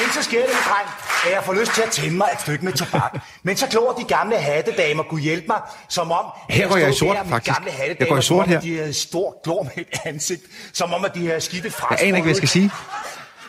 Ikke 0.00 0.14
så 0.14 0.22
sker 0.22 0.40
det, 0.40 0.48
min 0.48 0.64
dreng, 0.68 0.88
at 1.26 1.32
jeg 1.32 1.42
får 1.44 1.52
lyst 1.52 1.72
til 1.74 1.82
at 1.82 1.90
tænde 1.90 2.16
mig 2.16 2.28
et 2.34 2.40
stykke 2.40 2.64
med 2.64 2.72
tobak. 2.72 3.12
Men 3.42 3.56
så 3.56 3.66
klår 3.66 3.92
de 3.92 4.04
gamle 4.04 4.36
hattedamer 4.36 5.02
kunne 5.02 5.22
hjælpe 5.22 5.46
mig, 5.48 5.60
som 5.88 6.12
om... 6.12 6.24
Her 6.50 6.68
går 6.68 6.76
jeg 6.76 6.90
i 6.90 6.94
sort, 6.94 7.16
der 7.16 7.24
faktisk. 7.24 7.56
Gamle 7.56 7.72
Jeg 7.98 8.08
går 8.08 8.18
i 8.18 8.22
sort 8.22 8.48
her. 8.48 8.60
De 8.60 8.76
havde 8.76 8.94
stor 8.94 9.40
glor 9.44 9.62
med 9.62 9.72
et 9.76 10.00
ansigt, 10.04 10.42
som 10.72 10.94
om, 10.94 11.04
at 11.04 11.14
de 11.14 11.26
havde 11.26 11.40
skidt 11.40 11.66
et 11.66 11.74
Jeg 11.90 11.98
aner 12.00 12.06
ikke, 12.06 12.20
hvad 12.20 12.30
jeg 12.30 12.36
skal 12.36 12.48
sige 12.48 12.70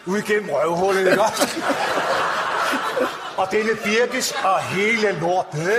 ud 0.05 0.21
gennem 0.21 0.49
røvhullet, 0.49 1.07
ikke 1.07 1.21
også? 1.21 1.61
og 3.37 3.47
denne 3.51 3.75
birkes 3.83 4.35
og 4.43 4.59
hele 4.59 5.11
lortet. 5.19 5.71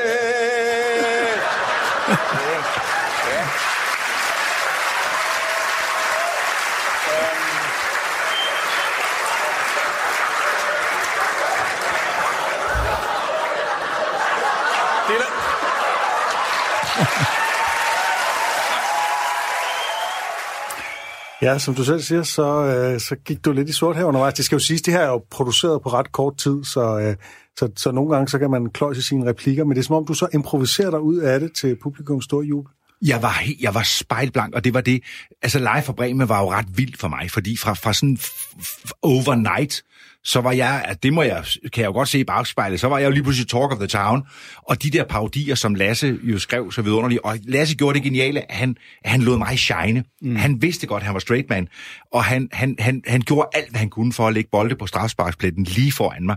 Ja, 21.45 21.59
som 21.59 21.75
du 21.75 21.85
selv 21.85 22.01
siger, 22.01 22.23
så, 22.23 22.65
øh, 22.65 23.01
så 23.01 23.17
gik 23.17 23.45
du 23.45 23.53
lidt 23.53 23.69
i 23.69 23.73
sort 23.73 23.97
her 23.97 24.05
undervejs. 24.05 24.35
Det 24.35 24.45
skal 24.45 24.57
jo 24.57 24.61
siges, 24.61 24.83
det 24.83 24.95
her 24.95 25.01
er 25.01 25.09
jo 25.09 25.25
produceret 25.31 25.83
på 25.83 25.89
ret 25.89 26.13
kort 26.13 26.37
tid, 26.37 26.65
så, 26.65 26.99
øh, 26.99 27.17
så, 27.59 27.69
så 27.77 27.93
nogle 27.93 28.15
gange 28.15 28.29
så 28.29 28.39
kan 28.39 28.51
man 28.51 28.71
kløjse 28.71 29.03
sine 29.03 29.27
replikker, 29.27 29.65
men 29.65 29.77
det 29.77 29.79
er 29.79 29.85
som 29.85 29.97
om, 29.97 30.07
du 30.07 30.15
så 30.15 30.29
improviserer 30.35 30.91
dig 30.91 31.01
ud 31.01 31.17
af 31.17 31.41
det 31.41 31.53
til 31.53 31.77
publikums 31.83 32.25
store 32.25 32.47
jubel. 32.47 32.73
Jeg 33.03 33.23
var, 33.23 33.43
jeg 33.61 33.75
var 33.75 33.83
spejlblank, 33.83 34.55
og 34.55 34.65
det 34.65 34.75
var 34.75 34.81
det. 34.81 35.03
Altså, 35.43 35.59
live 35.59 35.83
fra 35.83 35.93
Bremen 35.93 36.29
var 36.29 36.41
jo 36.41 36.51
ret 36.53 36.67
vildt 36.79 36.99
for 36.99 37.09
mig, 37.09 37.31
fordi 37.31 37.57
fra, 37.57 37.75
fra 37.75 37.93
sådan 37.93 38.19
f- 38.21 38.57
f- 38.61 38.91
overnight, 39.03 39.83
så 40.25 40.41
var 40.41 40.53
jeg, 40.53 40.85
at 40.89 41.03
det 41.03 41.13
må 41.13 41.23
jeg, 41.23 41.45
kan 41.73 41.83
jeg 41.83 41.87
jo 41.87 41.93
godt 41.93 42.09
se 42.09 42.19
i 42.19 42.25
bagspejlet, 42.25 42.81
så 42.81 42.89
var 42.89 42.99
jeg 42.99 43.07
jo 43.07 43.11
lige 43.11 43.23
pludselig 43.23 43.49
talk 43.49 43.73
of 43.73 43.79
the 43.79 43.87
town, 43.87 44.23
og 44.69 44.83
de 44.83 44.91
der 44.91 45.05
parodier, 45.05 45.55
som 45.55 45.75
Lasse 45.75 46.19
jo 46.23 46.39
skrev 46.39 46.73
så 46.73 46.83
vidunderligt, 46.83 47.21
og 47.25 47.39
Lasse 47.43 47.77
gjorde 47.77 47.95
det 47.95 48.05
geniale, 48.05 48.53
at 48.53 48.57
han, 48.57 48.77
at 49.05 49.11
han 49.11 49.23
lod 49.23 49.39
mig 49.39 49.59
shine. 49.59 50.05
Mm. 50.23 50.37
Han 50.37 50.63
vidste 50.63 50.87
godt, 50.87 51.01
at 51.01 51.05
han 51.05 51.15
var 51.15 51.21
straight 51.21 51.51
man, 51.51 51.69
og 52.13 52.25
han, 52.25 52.49
han, 52.53 52.77
han, 52.79 53.03
han 53.07 53.21
gjorde 53.21 53.49
alt, 53.55 53.71
hvad 53.71 53.79
han 53.79 53.91
kunne 53.91 54.13
for 54.13 54.29
at 54.29 54.35
lægge 54.35 54.49
bolde 54.53 54.77
på 54.77 54.87
strafsparkspletten 54.87 55.65
lige 55.65 55.93
foran 55.93 56.27
mig. 56.27 56.37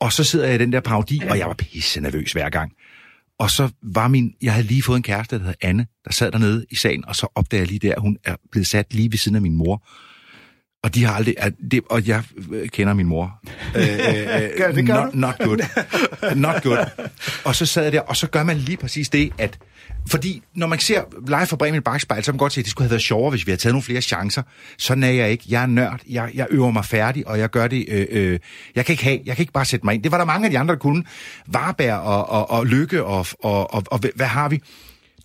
Og 0.00 0.12
så 0.12 0.24
sidder 0.24 0.46
jeg 0.46 0.54
i 0.54 0.58
den 0.58 0.72
der 0.72 0.80
parodi, 0.80 1.20
og 1.30 1.38
jeg 1.38 1.46
var 1.46 1.54
pisse 1.54 2.00
nervøs 2.00 2.32
hver 2.32 2.50
gang. 2.50 2.72
Og 3.38 3.50
så 3.50 3.68
var 3.82 4.08
min, 4.08 4.34
jeg 4.42 4.52
havde 4.52 4.66
lige 4.66 4.82
fået 4.82 4.96
en 4.96 5.02
kæreste, 5.02 5.38
der 5.38 5.44
hed 5.44 5.54
Anne, 5.62 5.86
der 6.04 6.12
sad 6.12 6.32
dernede 6.32 6.66
i 6.70 6.74
sagen, 6.74 7.04
og 7.04 7.16
så 7.16 7.26
opdagede 7.34 7.62
jeg 7.62 7.68
lige 7.68 7.88
der, 7.88 7.94
at 7.94 8.00
hun 8.00 8.16
er 8.24 8.36
blevet 8.52 8.66
sat 8.66 8.94
lige 8.94 9.12
ved 9.12 9.18
siden 9.18 9.36
af 9.36 9.42
min 9.42 9.56
mor. 9.56 9.86
Og 10.84 10.94
de 10.94 11.04
har 11.04 11.14
aldrig, 11.14 11.34
at 11.38 11.52
det, 11.70 11.80
og 11.90 12.08
jeg 12.08 12.22
øh, 12.52 12.68
kender 12.68 12.94
min 12.94 13.06
mor. 13.06 13.32
Øh, 13.76 13.82
øh, 13.82 14.74
det 14.76 14.86
gør 14.86 15.04
not, 15.04 15.14
not 15.14 15.38
good. 15.38 15.58
Not 16.36 16.62
good. 16.62 16.78
Og 17.44 17.54
så 17.56 17.66
sad 17.66 17.82
jeg 17.82 17.92
der, 17.92 18.00
og 18.00 18.16
så 18.16 18.26
gør 18.26 18.42
man 18.42 18.56
lige 18.56 18.76
præcis 18.76 19.08
det, 19.08 19.30
at 19.38 19.58
fordi 20.08 20.42
når 20.54 20.66
man 20.66 20.78
ser 20.78 21.02
live 21.26 21.46
fra 21.46 21.56
Bremen 21.56 21.78
i 21.78 21.80
bagspejl, 21.80 22.22
så 22.24 22.32
kan 22.32 22.34
man 22.34 22.38
godt 22.38 22.52
se, 22.52 22.60
at 22.60 22.64
det 22.64 22.70
skulle 22.70 22.84
have 22.86 22.90
været 22.90 23.02
sjovere, 23.02 23.30
hvis 23.30 23.46
vi 23.46 23.50
havde 23.50 23.60
taget 23.60 23.72
nogle 23.72 23.82
flere 23.82 24.00
chancer. 24.00 24.42
Sådan 24.78 25.02
er 25.04 25.10
jeg 25.10 25.30
ikke. 25.30 25.44
Jeg 25.48 25.62
er 25.62 25.66
nørd. 25.66 26.00
Jeg, 26.10 26.30
jeg 26.34 26.46
øver 26.50 26.70
mig 26.70 26.84
færdig, 26.84 27.26
og 27.28 27.38
jeg 27.38 27.50
gør 27.50 27.66
det... 27.66 27.84
Øh, 27.88 28.06
øh, 28.10 28.38
jeg 28.76 28.86
kan 28.86 28.92
ikke 28.92 29.04
have, 29.04 29.18
jeg 29.26 29.36
kan 29.36 29.42
ikke 29.42 29.52
bare 29.52 29.64
sætte 29.64 29.86
mig 29.86 29.94
ind. 29.94 30.02
Det 30.02 30.12
var 30.12 30.18
der 30.18 30.24
mange 30.24 30.44
af 30.44 30.50
de 30.50 30.58
andre, 30.58 30.74
der 30.74 30.78
kunne. 30.80 31.04
Varberg 31.46 31.94
og, 31.98 32.28
og, 32.30 32.50
og 32.50 32.66
Lykke 32.66 33.04
og, 33.04 33.26
og, 33.42 33.74
og, 33.74 33.82
og, 33.86 33.98
hvad- 33.98 34.10
hvad 34.16 34.26
har 34.26 34.48
vi? 34.48 34.60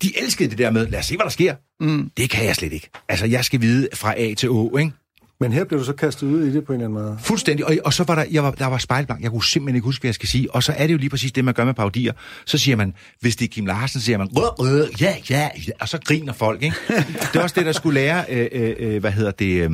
De 0.02 0.12
elskede 0.22 0.50
det 0.50 0.58
der 0.58 0.70
med, 0.70 0.86
lad 0.86 0.98
os 0.98 1.06
se, 1.06 1.16
hvad 1.16 1.24
der 1.24 1.30
sker. 1.30 1.54
Mm. 1.80 2.10
Det 2.16 2.30
kan 2.30 2.44
jeg 2.46 2.56
slet 2.56 2.72
ikke. 2.72 2.90
Altså, 3.08 3.26
jeg 3.26 3.44
skal 3.44 3.60
vide 3.60 3.88
fra 3.94 4.14
A 4.20 4.34
til 4.34 4.50
Å, 4.50 4.76
ikke? 4.76 4.92
Men 5.40 5.52
her 5.52 5.64
blev 5.64 5.80
du 5.80 5.84
så 5.84 5.92
kastet 5.92 6.26
ud 6.26 6.44
i 6.44 6.52
det 6.52 6.64
på 6.64 6.72
en 6.72 6.80
eller 6.80 6.88
anden 6.98 7.04
måde. 7.04 7.18
Fuldstændig. 7.22 7.66
Og, 7.66 7.76
og 7.84 7.92
så 7.92 8.04
var 8.04 8.14
der, 8.14 8.24
jeg 8.30 8.42
var, 8.42 8.50
der 8.50 8.66
var 8.66 8.78
spejlblank. 8.78 9.22
Jeg 9.22 9.30
kunne 9.30 9.44
simpelthen 9.44 9.74
ikke 9.76 9.84
huske, 9.84 10.02
hvad 10.02 10.08
jeg 10.08 10.14
skal 10.14 10.28
sige. 10.28 10.54
Og 10.54 10.62
så 10.62 10.72
er 10.76 10.86
det 10.86 10.92
jo 10.92 10.98
lige 10.98 11.10
præcis 11.10 11.32
det, 11.32 11.44
man 11.44 11.54
gør 11.54 11.64
med 11.64 11.74
parodier. 11.74 12.12
Så 12.46 12.58
siger 12.58 12.76
man, 12.76 12.94
hvis 13.20 13.36
det 13.36 13.44
er 13.44 13.48
Kim 13.48 13.66
Larsen, 13.66 14.00
så 14.00 14.04
siger 14.04 14.18
man, 14.18 14.28
rød, 14.36 14.60
rød, 14.60 14.88
ja, 15.00 15.14
ja, 15.30 15.48
ja, 15.66 15.72
og 15.80 15.88
så 15.88 15.98
griner 16.04 16.32
folk, 16.32 16.62
ikke? 16.62 16.76
Det 17.32 17.36
er 17.36 17.42
også 17.42 17.54
det, 17.58 17.66
der 17.66 17.72
skulle 17.72 18.00
lære, 18.00 18.24
øh, 18.28 18.46
øh, 18.52 18.74
øh, 18.78 19.00
hvad 19.00 19.10
hedder 19.10 19.30
det, 19.30 19.62
øh, 19.62 19.70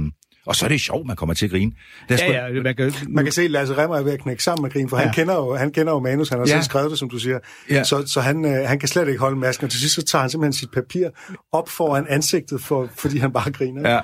og 0.47 0.57
så 0.57 0.65
er 0.65 0.69
det 0.69 0.81
sjovt, 0.81 1.07
man 1.07 1.17
kommer 1.17 1.35
til 1.35 1.45
at 1.47 1.51
grine. 1.51 1.73
Der 2.09 2.17
skulle, 2.17 2.35
Ja, 2.35 2.47
ja, 2.47 2.63
man 2.63 2.75
kan, 2.77 2.93
Man 3.09 3.25
kan 3.25 3.33
se, 3.33 3.43
at 3.43 3.51
Lasse 3.51 3.77
Remmer 3.77 3.97
er 3.97 4.03
ved 4.03 4.13
at 4.13 4.21
knække 4.21 4.43
sammen 4.43 4.63
med 4.63 4.71
grin, 4.71 4.89
for 4.89 4.97
ja. 4.97 5.03
han, 5.03 5.09
Ja. 5.09 5.15
kender 5.15 5.35
jo, 5.35 5.55
han 5.55 5.73
kender 5.73 5.93
jo 5.93 5.99
manus, 6.01 6.29
han 6.29 6.39
har 6.39 6.47
ja. 6.47 6.51
Ja. 6.53 6.57
selv 6.57 6.65
skrevet 6.65 6.91
det, 6.91 6.99
som 6.99 7.11
du 7.11 7.19
siger. 7.19 7.39
Ja. 7.71 7.85
Så, 7.85 8.07
så 8.07 8.21
han, 8.21 8.45
øh, 8.45 8.69
han 8.69 8.79
kan 8.79 8.89
slet 8.89 9.09
ikke 9.09 9.21
holde 9.21 9.37
masken, 9.39 9.65
og 9.65 9.71
til 9.71 9.81
sidst 9.81 9.95
så 9.95 10.03
tager 10.03 10.21
han 10.21 10.31
simpelthen 10.31 10.53
sit 10.53 10.71
papir 10.71 11.09
op 11.53 11.69
foran 11.69 12.07
ansigtet, 12.09 12.61
for, 12.63 12.89
fordi 12.97 13.19
han 13.19 13.33
bare 13.33 13.51
griner. 13.53 13.91
Ja. 13.95 14.01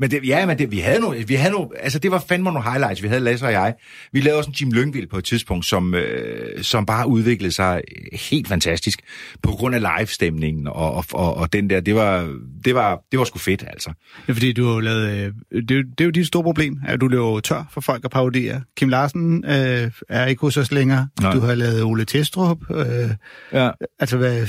Men 0.00 0.10
det, 0.10 0.20
ja, 0.26 0.46
men 0.46 0.58
det, 0.58 0.70
vi 0.70 0.78
havde 0.78 1.00
nogle, 1.00 1.26
vi 1.28 1.34
havde 1.34 1.52
nogle, 1.52 1.68
altså 1.80 1.98
det 1.98 2.10
var 2.10 2.24
fandme 2.28 2.44
nogle 2.44 2.70
highlights, 2.70 3.02
vi 3.02 3.08
havde 3.08 3.20
Lasse 3.20 3.46
og 3.46 3.52
jeg. 3.52 3.74
Vi 4.12 4.20
lavede 4.20 4.38
også 4.38 4.50
en 4.50 4.54
Jim 4.60 4.72
Lyngvild 4.72 5.06
på 5.06 5.18
et 5.18 5.24
tidspunkt, 5.24 5.66
som, 5.66 5.94
øh, 5.94 6.62
som 6.62 6.86
bare 6.86 7.08
udviklede 7.08 7.52
sig 7.52 7.82
helt 8.12 8.48
fantastisk, 8.48 9.00
på 9.42 9.50
grund 9.50 9.74
af 9.74 9.80
live-stemningen 9.80 10.66
og, 10.66 10.92
og, 10.94 11.04
og, 11.12 11.34
og 11.36 11.52
den 11.52 11.70
der, 11.70 11.80
det 11.80 11.94
var, 11.94 12.34
det 12.64 12.74
var, 12.74 13.00
det 13.10 13.18
var 13.18 13.24
sgu 13.24 13.38
fedt, 13.38 13.64
altså. 13.66 13.92
Ja, 14.28 14.32
fordi 14.32 14.52
du 14.52 14.64
har 14.72 14.80
lavet... 14.80 15.10
Øh, 15.52 15.60
det, 15.68 15.68
det 15.68 16.00
er 16.00 16.04
jo 16.04 16.10
dit 16.10 16.26
store 16.26 16.42
problem, 16.42 16.76
at 16.86 17.00
du 17.00 17.08
løber 17.08 17.40
tør 17.40 17.68
for 17.72 17.80
folk 17.80 18.04
at 18.04 18.10
parodere. 18.10 18.62
Kim 18.76 18.88
Larsen 18.88 19.44
øh, 19.44 19.90
er 20.08 20.26
ikke 20.26 20.40
hos 20.40 20.56
os 20.56 20.72
længere. 20.72 21.08
Nej. 21.20 21.32
Du 21.32 21.40
har 21.40 21.54
lavet 21.54 21.82
Ole 21.82 22.04
Testrup. 22.04 22.58
Øh, 22.70 23.10
Ja. 23.52 23.70
altså, 23.98 24.16
hvad, 24.16 24.46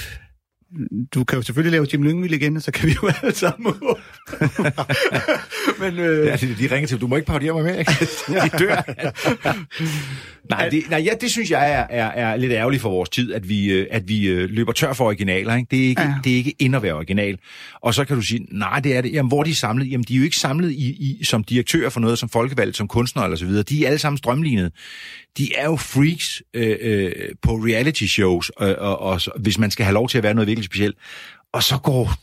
du 1.13 1.23
kan 1.23 1.37
jo 1.37 1.41
selvfølgelig 1.41 1.71
lave 1.71 1.87
Jim 1.93 2.03
Lyngvild 2.03 2.33
igen, 2.33 2.55
og 2.57 2.61
så 2.61 2.71
kan 2.71 2.89
vi 2.89 2.95
jo 3.03 3.09
alle 3.21 3.35
sammen. 3.35 3.73
Men 5.79 5.99
øh, 5.99 6.25
Ja, 6.27 6.35
de, 6.35 6.55
de 6.59 6.75
ringer 6.75 6.87
til, 6.87 7.01
du 7.01 7.07
må 7.07 7.15
ikke 7.15 7.25
parodiere 7.25 7.53
mig 7.53 7.63
mere, 7.63 7.79
ikke? 7.79 7.91
De 8.27 8.49
dør. 8.59 8.81
nej, 10.49 10.69
det, 10.69 10.83
nej 10.89 10.99
ja, 10.99 11.11
det 11.21 11.31
synes 11.31 11.51
jeg 11.51 11.71
er, 11.71 11.85
er, 11.89 12.07
er 12.07 12.35
lidt 12.35 12.51
ærgerligt 12.51 12.81
for 12.81 12.89
vores 12.89 13.09
tid, 13.09 13.33
at 13.33 13.49
vi, 13.49 13.71
øh, 13.71 13.87
at 13.91 14.07
vi 14.07 14.27
øh, 14.27 14.49
løber 14.49 14.71
tør 14.71 14.93
for 14.93 15.05
originaler. 15.05 15.55
Ikke? 15.55 15.67
Det, 15.71 15.83
er 15.83 15.87
ikke, 15.89 16.01
Ja. 16.01 16.13
det 16.23 16.31
er 16.31 16.35
ikke 16.35 16.53
ind 16.59 16.75
at 16.75 16.83
være 16.83 16.93
original. 16.93 17.37
Og 17.81 17.93
så 17.93 18.05
kan 18.05 18.15
du 18.15 18.21
sige, 18.21 18.47
nej, 18.51 18.79
det 18.79 18.95
er 18.97 19.01
det. 19.01 19.13
Jamen, 19.13 19.27
hvor 19.27 19.39
er 19.39 19.43
de 19.43 19.55
samlet? 19.55 19.91
Jamen, 19.91 20.05
de 20.07 20.13
er 20.13 20.17
jo 20.17 20.23
ikke 20.23 20.37
samlet 20.37 20.71
i, 20.71 20.87
i, 20.89 21.23
som 21.23 21.43
direktører 21.43 21.89
for 21.89 21.99
noget, 21.99 22.19
som 22.19 22.29
folkevalgt, 22.29 22.77
som 22.77 22.87
kunstnere 22.87 23.25
eller 23.25 23.37
så 23.37 23.45
videre. 23.45 23.63
De 23.63 23.83
er 23.83 23.87
alle 23.87 23.99
sammen 23.99 24.17
strømlignet. 24.17 24.71
De 25.37 25.47
er 25.57 25.65
jo 25.65 25.75
freaks 25.75 26.41
øh, 26.53 26.77
øh, 26.81 27.11
på 27.41 27.51
reality 27.55 28.03
shows, 28.03 28.51
øh, 28.61 28.75
og, 28.77 29.01
og, 29.01 29.21
så, 29.21 29.31
hvis 29.39 29.57
man 29.57 29.71
skal 29.71 29.85
have 29.85 29.93
lov 29.93 30.09
til 30.09 30.17
at 30.17 30.23
være 30.23 30.33
noget 30.33 30.49
virkelig 30.59 30.65
specielt. 30.65 30.97
Og 31.53 31.63
så 31.63 31.77
går 31.77 32.13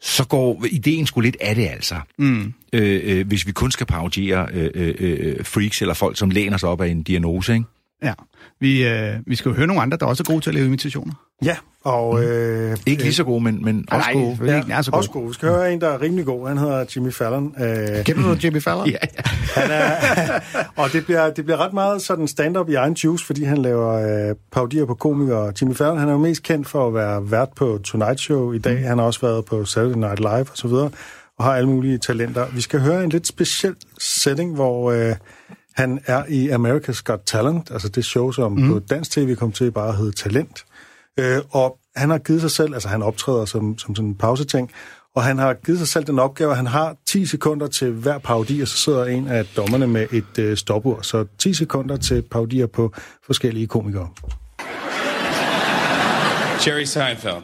så 0.00 0.24
går 0.24 0.64
ideen 0.70 1.06
sgu 1.06 1.20
lidt 1.20 1.36
af 1.40 1.54
det 1.54 1.68
altså. 1.68 2.00
Mm. 2.18 2.54
Øh, 2.72 3.00
øh, 3.04 3.26
hvis 3.26 3.46
vi 3.46 3.52
kun 3.52 3.70
skal 3.70 3.86
parodiere 3.86 4.48
øh, 4.52 4.70
øh, 4.74 4.94
øh, 4.98 5.44
freaks 5.44 5.82
eller 5.82 5.94
folk, 5.94 6.18
som 6.18 6.30
læner 6.30 6.56
sig 6.56 6.68
op 6.68 6.80
af 6.80 6.88
en 6.88 7.02
diagnose, 7.02 7.52
ikke? 7.52 7.64
Ja, 8.04 8.12
vi, 8.60 8.86
øh, 8.88 9.14
vi 9.26 9.34
skal 9.36 9.48
jo 9.48 9.54
høre 9.54 9.66
nogle 9.66 9.82
andre, 9.82 9.96
der 9.96 10.06
også 10.06 10.22
er 10.28 10.32
gode 10.32 10.40
til 10.40 10.50
at 10.50 10.54
lave 10.54 10.66
imitationer. 10.66 11.12
Ja, 11.44 11.56
og... 11.84 12.24
Øh, 12.24 12.76
Ikke 12.86 13.02
lige 13.02 13.14
så 13.14 13.24
gode, 13.24 13.44
men, 13.44 13.64
men 13.64 13.84
også 13.90 14.04
Nej, 14.06 14.12
gode. 14.12 14.26
selvfølgelig 14.26 14.56
ikke 14.58 14.68
nær 14.68 14.82
så 14.82 14.90
også 14.94 15.10
gode. 15.10 15.22
god. 15.22 15.30
Vi 15.30 15.34
skal 15.34 15.48
høre 15.48 15.72
en, 15.72 15.80
der 15.80 15.88
er 15.88 16.00
rimelig 16.02 16.24
god. 16.24 16.48
Han 16.48 16.58
hedder 16.58 16.84
Jimmy 16.96 17.12
Fallon. 17.12 17.54
Øh, 17.60 18.04
Kender 18.04 18.22
du 18.22 18.36
Jimmy 18.44 18.62
Fallon? 18.62 18.86
Ja, 18.90 18.96
ja. 19.02 19.22
Han 19.60 19.70
er, 19.70 20.40
og 20.82 20.92
det 20.92 21.04
bliver, 21.04 21.30
det 21.30 21.44
bliver 21.44 21.64
ret 21.64 21.72
meget 21.72 22.02
sådan 22.02 22.28
stand-up 22.28 22.68
i 22.68 22.74
egen 22.74 22.92
juice, 22.94 23.26
fordi 23.26 23.44
han 23.44 23.58
laver 23.58 23.92
øh, 24.28 24.34
parodier 24.52 24.84
på 24.84 24.94
komikere. 24.94 25.52
Jimmy 25.60 25.74
Fallon, 25.74 25.98
han 25.98 26.08
er 26.08 26.12
jo 26.12 26.18
mest 26.18 26.42
kendt 26.42 26.68
for 26.68 26.86
at 26.86 26.94
være 26.94 27.30
vært 27.30 27.48
på 27.56 27.78
Tonight 27.84 28.20
Show 28.20 28.52
i 28.52 28.58
dag. 28.58 28.78
Han 28.88 28.98
har 28.98 29.04
også 29.04 29.20
været 29.20 29.44
på 29.44 29.64
Saturday 29.64 29.98
Night 29.98 30.18
Live 30.18 30.30
og 30.40 30.46
så 30.54 30.68
videre, 30.68 30.90
og 31.38 31.44
har 31.44 31.54
alle 31.54 31.68
mulige 31.68 31.98
talenter. 31.98 32.46
Vi 32.54 32.60
skal 32.60 32.80
høre 32.80 33.04
en 33.04 33.10
lidt 33.10 33.26
speciel 33.26 33.74
setting, 33.98 34.54
hvor 34.54 34.90
øh, 34.92 35.14
han 35.74 36.00
er 36.06 36.24
i 36.28 36.48
America's 36.50 37.02
Got 37.02 37.20
Talent, 37.26 37.70
altså 37.70 37.88
det 37.88 38.04
show, 38.04 38.30
som 38.32 38.52
mm. 38.52 38.72
på 38.72 38.78
dansk 38.78 39.10
tv 39.10 39.36
kom 39.36 39.52
til 39.52 39.70
bare 39.70 39.88
at 39.88 39.96
hedde 39.96 40.12
Talent. 40.12 40.64
Øh, 41.18 41.40
og 41.50 41.78
han 41.96 42.10
har 42.10 42.18
givet 42.18 42.40
sig 42.40 42.50
selv, 42.50 42.74
altså 42.74 42.88
han 42.88 43.02
optræder 43.02 43.44
som, 43.44 43.78
som 43.78 43.94
sådan 43.96 44.08
en 44.08 44.14
pauseting, 44.14 44.70
og 45.14 45.22
han 45.24 45.38
har 45.38 45.54
givet 45.54 45.78
sig 45.78 45.88
selv 45.88 46.04
den 46.04 46.18
opgave, 46.18 46.50
at 46.50 46.56
han 46.56 46.66
har 46.66 46.96
10 47.06 47.26
sekunder 47.26 47.66
til 47.66 47.90
hver 47.90 48.18
parodi, 48.18 48.60
og 48.60 48.68
så 48.68 48.76
sidder 48.76 49.04
en 49.04 49.28
af 49.28 49.46
dommerne 49.56 49.86
med 49.86 50.06
et 50.12 50.38
øh, 50.38 50.56
stopur. 50.56 51.02
Så 51.02 51.26
10 51.38 51.54
sekunder 51.54 51.96
til 51.96 52.22
parodier 52.22 52.66
på 52.66 52.92
forskellige 53.26 53.66
komikere. 53.66 54.08
Jerry 56.66 56.84
Seinfeld. 56.84 57.42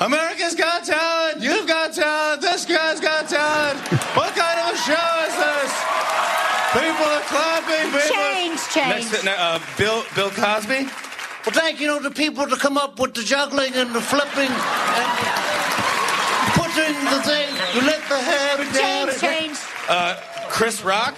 America's 0.00 0.56
got 0.56 0.80
talent. 0.84 1.44
You've 1.46 1.68
got 1.74 1.88
talent. 1.94 2.42
This 2.42 2.66
guy's 2.66 3.00
got 3.00 3.28
talent. 3.28 3.78
What 4.18 4.30
kind 4.42 4.58
of 4.62 4.74
a 4.74 4.76
show 4.88 5.08
is 5.28 5.34
this? 5.44 5.93
People 6.74 7.06
are 7.06 7.22
clapping. 7.30 7.86
People 7.90 8.00
Change, 8.10 8.60
change. 8.68 9.10
Next, 9.12 9.22
to- 9.22 9.30
uh, 9.30 9.58
Bill 9.78 10.04
Bill 10.14 10.30
Cosby. 10.30 10.84
Well, 11.46 11.52
thank 11.54 11.78
you 11.80 11.86
know 11.86 12.00
the 12.00 12.10
people 12.10 12.46
to 12.46 12.56
come 12.56 12.76
up 12.76 12.98
with 12.98 13.14
the 13.14 13.22
juggling 13.22 13.74
and 13.74 13.94
the 13.94 14.00
flipping 14.00 14.50
and 14.50 15.08
putting 16.58 16.94
the 17.12 17.20
thing. 17.22 17.48
You 17.74 17.82
let 17.86 18.02
the 18.08 18.18
hair 18.18 18.56
down. 18.72 19.08
Change, 19.08 19.20
change. 19.20 19.58
Uh, 19.88 20.16
Chris 20.48 20.82
Rock. 20.82 21.14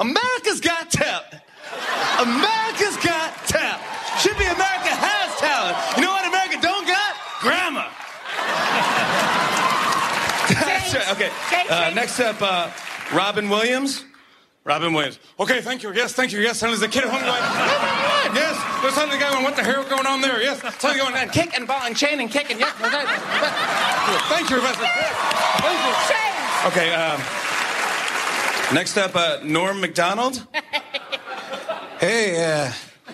America's 0.00 0.60
got 0.60 0.90
talent. 0.90 1.26
America's 2.20 2.96
got 2.98 3.34
talent. 3.46 3.82
Should 4.20 4.38
be 4.38 4.44
America 4.44 4.92
has 4.94 5.34
talent. 5.40 5.76
You 5.96 6.02
know 6.04 6.12
what 6.12 6.26
America 6.28 6.58
don't 6.62 6.86
got? 6.86 7.16
Grammar. 7.40 7.88
That's 10.66 10.94
right. 10.94 11.10
Okay. 11.12 11.30
Uh, 11.68 11.90
next 11.94 12.20
up, 12.20 12.36
uh, 12.40 12.70
Robin 13.12 13.48
Williams. 13.48 14.04
Robin 14.66 14.92
Williams. 14.92 15.20
Okay, 15.38 15.60
thank 15.60 15.84
you. 15.84 15.92
Yes, 15.92 16.12
thank 16.12 16.32
you. 16.32 16.40
Yes, 16.40 16.58
son, 16.58 16.70
there's 16.70 16.82
a 16.82 16.88
kid 16.88 17.04
at 17.04 17.10
home 17.10 17.20
going, 17.20 17.38
oh 17.40 18.32
yes, 18.34 18.82
there's 18.82 18.94
something 18.94 19.20
going 19.20 19.32
on. 19.36 19.44
What 19.44 19.54
the 19.54 19.62
hell 19.62 19.84
going 19.84 20.06
on 20.06 20.20
there? 20.20 20.42
Yes, 20.42 20.60
something 20.60 20.98
going 20.98 21.14
on. 21.14 21.28
Kick 21.28 21.56
and 21.56 21.68
ball 21.68 21.82
and 21.84 21.96
chain 21.96 22.18
and 22.18 22.28
kick 22.28 22.50
and 22.50 22.58
yes. 22.58 22.74
Thank 24.28 24.50
you, 24.50 24.56
Professor. 24.58 24.84
Thank 25.62 25.78
you. 25.86 25.94
Okay, 26.66 26.92
um, 26.94 27.20
next 28.74 28.96
up, 28.96 29.14
uh, 29.14 29.38
Norm 29.44 29.80
McDonald. 29.80 30.44
hey, 32.00 32.44
uh, 32.44 32.72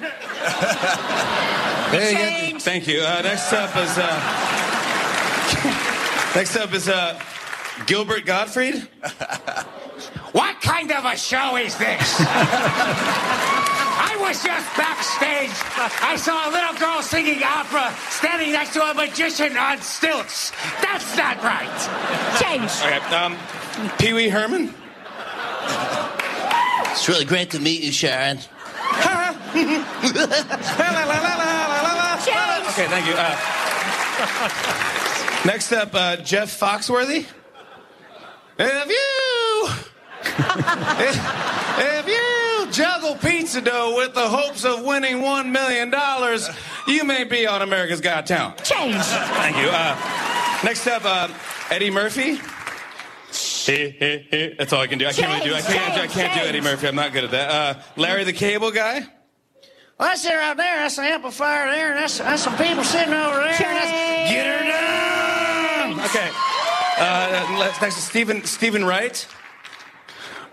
hey, 1.91 2.51
yeah, 2.51 2.59
thank 2.61 2.89
you. 2.89 3.03
Uh, 3.03 3.21
next 3.21 3.53
up 3.53 3.77
is, 3.77 3.99
uh, 3.99 4.09
next 6.35 6.57
up 6.57 6.73
is, 6.73 6.89
uh, 6.89 7.21
Gilbert 7.87 8.27
Gottfried. 8.27 8.89
What 10.33 10.61
kind 10.63 10.91
of 10.91 11.05
a 11.05 11.15
show 11.17 11.57
is 11.57 11.77
this? 11.77 12.17
I 14.01 14.17
was 14.19 14.43
just 14.43 14.77
backstage. 14.77 15.51
I 16.03 16.17
saw 16.17 16.49
a 16.49 16.51
little 16.51 16.75
girl 16.79 17.03
singing 17.03 17.43
opera 17.43 17.95
standing 18.09 18.53
next 18.53 18.73
to 18.73 18.83
a 18.83 18.95
magician 18.95 19.59
on 19.59 19.83
stilts. 19.83 20.53
That's 20.81 21.17
not 21.19 21.43
right. 21.45 21.69
Change. 22.41 22.71
Okay, 22.81 23.01
um, 23.15 23.37
Pee 23.99 24.15
Wee 24.15 24.31
Herman. 24.31 24.73
It's 26.93 27.09
really 27.09 27.27
great 27.27 27.51
to 27.51 27.61
meet 27.61 27.83
you, 27.83 27.93
Sharon. 27.93 28.39
Okay, 32.73 32.87
thank 32.87 33.07
you. 33.07 33.13
Uh, 33.15 33.37
next 35.45 35.73
up, 35.73 35.91
uh, 35.95 36.17
Jeff 36.17 36.59
Foxworthy. 36.59 37.27
If 38.65 38.89
you, 38.89 39.69
if, 41.05 41.17
if 41.79 42.07
you 42.09 42.71
juggle 42.73 43.17
pizza 43.17 43.61
dough 43.61 43.97
with 43.97 44.15
the 44.15 44.29
hopes 44.29 44.65
of 44.65 44.85
winning 44.85 45.21
one 45.21 45.51
million 45.53 45.91
dollars, 45.91 46.49
you 46.87 47.05
may 47.05 47.25
be 47.25 47.47
on 47.47 47.63
America's 47.63 48.01
Got 48.01 48.27
Talent. 48.27 48.63
Change. 48.63 48.95
Thank 48.97 49.57
you. 49.57 49.69
Uh, 49.69 50.61
next 50.65 50.87
up, 50.87 51.03
uh, 51.05 51.29
Eddie 51.71 51.91
Murphy. 51.91 52.37
That's 53.67 54.73
all 54.73 54.81
I 54.81 54.87
can 54.89 54.99
do. 54.99 55.07
I 55.07 55.13
can't 55.13 55.33
really 55.33 55.51
do. 55.51 55.55
I 55.57 55.61
can't. 55.61 56.01
I 56.01 56.07
can't 56.07 56.35
do 56.35 56.41
Eddie 56.49 56.61
Murphy. 56.61 56.87
I'm 56.89 56.95
not 56.97 57.13
good 57.13 57.25
at 57.25 57.31
that. 57.33 57.51
Uh, 57.51 57.81
Larry 57.97 58.25
the 58.25 58.33
Cable 58.33 58.71
Guy. 58.71 59.01
Well, 59.99 60.09
that's 60.09 60.23
there 60.25 60.41
out 60.41 60.57
there. 60.57 60.77
That's 60.77 60.97
the 60.97 61.03
amplifier 61.03 61.71
there. 61.71 61.91
and 61.93 61.99
That's, 61.99 62.19
that's 62.19 62.43
some 62.43 62.57
people 62.57 62.83
sitting 62.83 63.15
over 63.15 63.37
there. 63.37 63.51
and 63.51 63.59
That's, 63.59 64.31
Get 64.31 64.47
her 64.47 65.97
down. 65.97 66.01
Okay. 66.07 66.52
Uh, 66.99 67.57
let's- 67.59 67.81
next 67.81 67.97
is 67.99 68.05
Stephen 68.05 68.45
Stephen 68.45 68.85
Wright. 68.85 69.27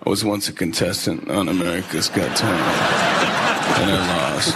I 0.06 0.10
was 0.10 0.24
once 0.24 0.48
a 0.48 0.54
contestant 0.54 1.30
on 1.30 1.50
America's 1.50 2.08
Got 2.10 2.36
Talent, 2.38 2.62
and 3.80 3.92
I 3.92 4.34
lost 4.34 4.56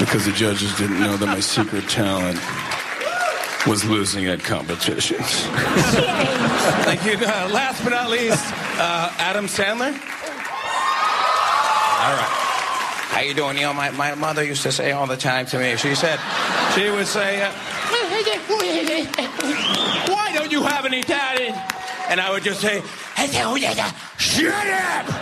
because 0.00 0.24
the 0.24 0.32
judges 0.32 0.74
didn't 0.76 1.00
know 1.00 1.16
that 1.18 1.26
my 1.26 1.40
secret 1.40 1.86
talent 1.88 2.40
was 3.66 3.84
losing 3.84 4.26
at 4.26 4.40
competitions. 4.42 5.20
Thank 6.84 7.04
you. 7.04 7.12
Uh, 7.12 7.48
last 7.52 7.84
but 7.84 7.90
not 7.90 8.08
least, 8.10 8.42
uh, 8.80 9.12
Adam 9.18 9.44
Sandler. 9.46 9.92
All 12.02 12.14
right. 12.16 12.38
How 13.12 13.20
you 13.20 13.34
doing? 13.34 13.56
You 13.56 13.64
know, 13.64 13.74
my, 13.74 13.90
my 13.90 14.14
mother 14.14 14.42
used 14.42 14.62
to 14.62 14.72
say 14.72 14.90
all 14.92 15.06
the 15.06 15.16
time 15.18 15.44
to 15.46 15.58
me, 15.58 15.76
she 15.76 15.94
said, 15.94 16.18
she 16.74 16.90
would 16.90 17.06
say, 17.06 17.42
uh, 17.42 17.52
don't 20.52 20.62
you 20.62 20.68
have 20.68 20.86
any 20.86 21.02
talent? 21.02 21.56
And 22.10 22.20
I 22.20 22.30
would 22.30 22.44
just 22.44 22.60
say, 22.60 22.80
shut 24.18 24.54
up! 24.54 25.14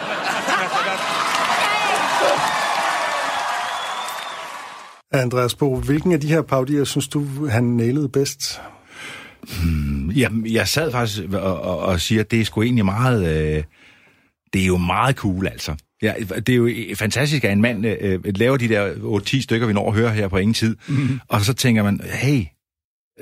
Andreas 5.12 5.55
Bo, 5.55 5.76
hvilken 5.76 6.12
af 6.12 6.20
de 6.20 6.28
her 6.28 6.43
parodier 6.43 6.85
synes 6.85 7.09
du, 7.09 7.47
han 7.47 7.64
nailede 7.64 8.09
bedst? 8.09 8.61
Jamen, 10.16 10.53
jeg 10.53 10.68
sad 10.68 10.93
faktisk 10.93 11.22
og, 11.33 11.61
og, 11.61 11.78
og 11.78 12.01
siger, 12.01 12.20
at 12.20 12.31
det 12.31 12.41
er 12.41 12.45
sgu 12.45 12.62
egentlig 12.62 12.85
meget... 12.85 13.57
Øh, 13.57 13.64
det 14.53 14.62
er 14.62 14.66
jo 14.66 14.76
meget 14.76 15.16
cool, 15.16 15.47
altså. 15.47 15.74
Ja, 16.03 16.14
det 16.47 16.49
er 16.49 16.57
jo 16.57 16.70
fantastisk, 16.95 17.45
at 17.45 17.53
en 17.53 17.61
mand 17.61 17.87
øh, 17.87 18.20
laver 18.24 18.57
de 18.57 18.68
der 18.68 18.93
8-10 18.95 19.43
stykker, 19.43 19.66
vi 19.66 19.72
når 19.72 19.89
at 19.89 19.95
høre 19.97 20.11
her 20.11 20.28
på 20.28 20.37
ingen 20.37 20.55
tid. 20.55 20.76
Mm-hmm. 20.89 21.20
Og 21.28 21.41
så 21.41 21.55
tænker 21.55 21.83
man, 21.83 22.01
hey, 22.05 22.45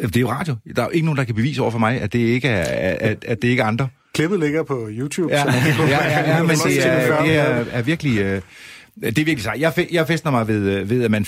det 0.03 0.16
er 0.16 0.20
jo 0.20 0.30
radio. 0.30 0.55
Der 0.76 0.82
er 0.82 0.86
jo 0.86 0.90
ikke 0.90 1.07
nogen, 1.07 1.18
der 1.18 1.24
kan 1.24 1.34
bevise 1.34 1.62
over 1.62 1.70
for 1.70 1.78
mig, 1.78 2.01
at 2.01 2.12
det 2.12 2.18
ikke 2.18 2.49
er, 2.49 2.96
at, 3.11 3.24
at 3.24 3.42
det 3.42 3.49
ikke 3.49 3.62
er 3.62 3.66
andre. 3.66 3.88
Klippet 4.14 4.40
ligger 4.40 4.62
på 4.62 4.88
YouTube. 4.90 5.32
Ja, 5.32 5.42
så 5.42 5.46
man 5.46 5.88
ja, 5.88 6.07
ja, 6.07 6.36
ja, 6.36 6.42
men 6.51 6.57
det 6.57 6.86
er, 6.86 7.22
det 7.22 7.36
er, 7.36 7.64
er 7.72 7.82
virkelig... 7.82 8.18
Øh, 8.18 8.40
det 9.01 9.18
er 9.18 9.24
virkelig 9.24 9.42
sejt. 9.42 9.61
Jeg, 9.61 9.86
jeg 9.92 10.07
fester 10.07 10.30
mig 10.30 10.49
ved, 10.49 10.70
øh, 10.70 10.90
ved, 10.90 11.05
at 11.05 11.11
man... 11.11 11.26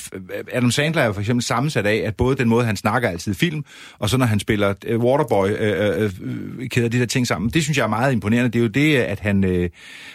Adam 0.52 0.70
Sandler 0.70 1.02
er 1.02 1.12
for 1.12 1.20
eksempel 1.20 1.44
sammensat 1.44 1.86
af, 1.86 2.02
at 2.06 2.16
både 2.16 2.36
den 2.36 2.48
måde, 2.48 2.64
han 2.64 2.76
snakker 2.76 3.08
altid 3.08 3.34
film, 3.34 3.64
og 3.98 4.10
så 4.10 4.16
når 4.16 4.26
han 4.26 4.40
spiller 4.40 4.74
øh, 4.86 5.00
Waterboy, 5.00 5.48
øh, 5.48 6.02
øh, 6.02 6.10
øh, 6.22 6.68
kæder 6.68 6.88
de 6.88 6.98
der 6.98 7.06
ting 7.06 7.26
sammen. 7.26 7.50
Det 7.50 7.62
synes 7.62 7.78
jeg 7.78 7.84
er 7.84 7.88
meget 7.88 8.12
imponerende. 8.12 8.50
Det 8.50 8.58
er 8.58 8.62
jo 8.62 8.68
det, 8.68 8.96
at 8.96 9.20
han... 9.20 9.44
Øh, 9.44 9.70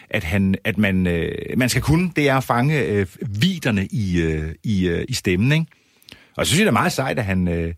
at, 0.09 0.23
han, 0.23 0.55
at 0.63 0.77
man, 0.77 1.07
øh, 1.07 1.31
man 1.57 1.69
skal 1.69 1.81
kunne, 1.81 2.11
det 2.15 2.29
er 2.29 2.35
at 2.35 2.43
fange 2.43 2.83
øh, 2.83 3.07
viderne 3.41 3.85
i, 3.85 4.21
øh, 4.21 4.53
i, 4.63 4.87
øh, 4.87 5.05
i 5.07 5.13
stemmen, 5.13 5.51
ikke? 5.51 5.65
Og 6.37 6.45
så 6.45 6.49
synes 6.49 6.59
jeg, 6.59 6.65
det 6.65 6.69
er 6.69 6.79
meget 6.79 6.91
sejt, 6.91 7.19
at 7.19 7.25
han, 7.25 7.47
øh, 7.47 7.73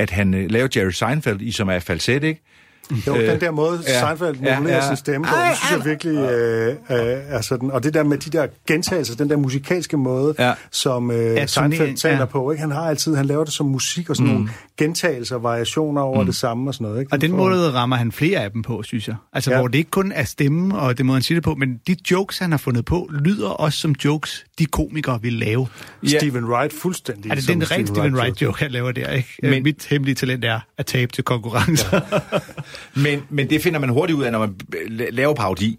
at 0.00 0.10
han 0.10 0.34
øh, 0.34 0.50
laver 0.50 0.68
Jerry 0.76 0.90
Seinfeld 0.90 1.40
i, 1.40 1.52
som 1.52 1.68
er 1.68 1.78
falset, 1.78 2.24
ikke? 2.24 2.42
Jo, 3.06 3.16
Øh, 3.16 3.26
den 3.30 3.40
der 3.40 3.50
måde, 3.50 3.80
ja, 3.88 4.00
Seinfeld 4.00 4.36
ja, 4.42 4.54
modulerer 4.58 4.76
ja. 4.82 4.86
sin 4.86 4.96
stemme 4.96 5.26
på, 5.26 5.34
det 5.50 5.56
synes 5.58 5.76
jeg 5.78 5.84
virkelig 5.90 6.16
øh, 6.30 6.68
øh, 6.68 6.76
er 7.28 7.40
sådan. 7.40 7.70
Og 7.70 7.82
det 7.84 7.94
der 7.94 8.02
med 8.02 8.18
de 8.18 8.30
der 8.30 8.46
gentagelser, 8.66 9.16
den 9.16 9.30
der 9.30 9.36
musikalske 9.36 9.96
måde, 9.96 10.34
Ja. 10.38 10.52
som 10.72 11.10
øh, 11.10 11.16
turnering, 11.16 11.50
Seinfeld 11.50 11.96
taler 11.96 12.18
ja. 12.18 12.24
på, 12.24 12.50
ikke? 12.50 12.60
han 12.60 12.70
har 12.70 12.80
altid, 12.88 13.14
han 13.16 13.26
laver 13.26 13.44
det 13.44 13.52
som 13.52 13.66
musik 13.66 14.10
og 14.10 14.16
sådan 14.16 14.28
mm. 14.28 14.34
nogle 14.34 14.50
gentagelser, 14.78 15.36
variationer 15.36 16.00
over 16.02 16.20
mm. 16.20 16.26
det 16.26 16.34
samme 16.34 16.70
og 16.70 16.74
sådan 16.74 16.84
noget. 16.86 17.00
Ikke? 17.00 17.12
Og 17.12 17.20
den 17.20 17.30
får- 17.30 17.36
måde 17.36 17.72
rammer 17.72 17.96
han 17.96 18.12
flere 18.12 18.38
af 18.44 18.50
dem 18.50 18.62
på, 18.62 18.82
synes 18.82 19.08
jeg. 19.08 19.16
Altså, 19.32 19.50
Ja. 19.50 19.56
ja. 19.56 19.60
hvor 19.62 19.68
det 19.68 19.78
ikke 19.78 19.90
kun 19.90 20.12
er 20.12 20.24
stemmen 20.24 20.72
og 20.72 20.98
det 20.98 21.06
måde, 21.06 21.16
han 21.16 21.22
siger 21.22 21.36
det 21.36 21.44
på, 21.44 21.54
men 21.54 21.80
de 21.86 21.96
jokes, 22.10 22.38
han 22.38 22.50
har 22.50 22.58
fundet 22.58 22.84
på, 22.84 23.10
lyder 23.24 23.48
også 23.48 23.78
som 23.78 23.94
jokes, 24.04 24.44
de 24.60 24.66
komikere 24.66 25.22
vil 25.22 25.32
lave. 25.32 25.66
Stephen 26.06 26.44
Wright 26.44 26.72
fuldstændig. 26.72 27.30
Er 27.30 27.34
det 27.34 27.44
som 27.44 27.54
den 27.60 27.70
rent 27.70 27.88
Steven 27.88 28.14
Wright 28.16 28.42
joke, 28.42 28.62
han 28.62 28.70
laver 28.70 28.92
der, 28.92 29.10
ikke? 29.10 29.28
Men, 29.42 29.62
Mit 29.62 29.86
hemmelige 29.90 30.14
talent 30.14 30.44
er 30.44 30.60
at 30.78 30.86
tabe 30.86 31.12
til 31.12 31.24
konkurrencer. 31.24 32.00
Men, 33.00 33.22
men 33.30 33.50
det 33.50 33.62
finder 33.62 33.80
man 33.80 33.88
hurtigt 33.88 34.18
ud 34.18 34.24
af, 34.24 34.32
når 34.32 34.38
man 34.38 34.54
la- 34.72 35.10
laver 35.10 35.34
parodi, 35.34 35.78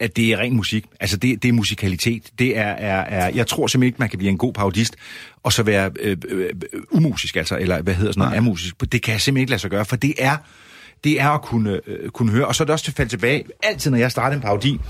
at 0.00 0.16
det 0.16 0.32
er 0.32 0.36
ren 0.36 0.56
musik. 0.56 0.84
Altså, 1.00 1.16
det, 1.16 1.42
det 1.42 1.48
er 1.48 1.52
musikalitet. 1.52 2.22
Det 2.38 2.58
er, 2.58 2.62
er, 2.62 3.00
er, 3.00 3.28
jeg 3.34 3.46
tror 3.46 3.66
simpelthen 3.66 3.86
ikke, 3.88 3.96
man 3.98 4.08
kan 4.08 4.18
blive 4.18 4.30
en 4.30 4.38
god 4.38 4.52
parodist, 4.52 4.96
og 5.42 5.52
så 5.52 5.62
være 5.62 5.90
øh, 6.00 6.16
øh, 6.28 6.50
umusisk, 6.90 7.36
altså, 7.36 7.58
eller 7.58 7.82
hvad 7.82 7.94
hedder 7.94 8.12
sådan 8.12 8.20
noget, 8.20 8.38
amusisk. 8.38 8.92
Det 8.92 9.02
kan 9.02 9.12
jeg 9.12 9.20
simpelthen 9.20 9.42
ikke 9.42 9.50
lade 9.50 9.60
sig 9.60 9.70
gøre, 9.70 9.84
for 9.84 9.96
det 9.96 10.14
er, 10.18 10.36
det 11.06 11.20
er 11.20 11.28
at 11.28 11.42
kunne, 11.42 11.80
øh, 11.86 12.10
kunne 12.10 12.32
høre. 12.32 12.46
Og 12.46 12.54
så 12.54 12.62
er 12.62 12.64
det 12.64 12.72
også 12.72 12.84
til 12.84 12.92
at 12.92 12.96
falde 12.96 13.10
tilbage, 13.10 13.44
altid 13.62 13.90
når 13.90 13.98
jeg 13.98 14.10
starter 14.10 14.36
en 14.36 14.42
parodi. 14.42 14.80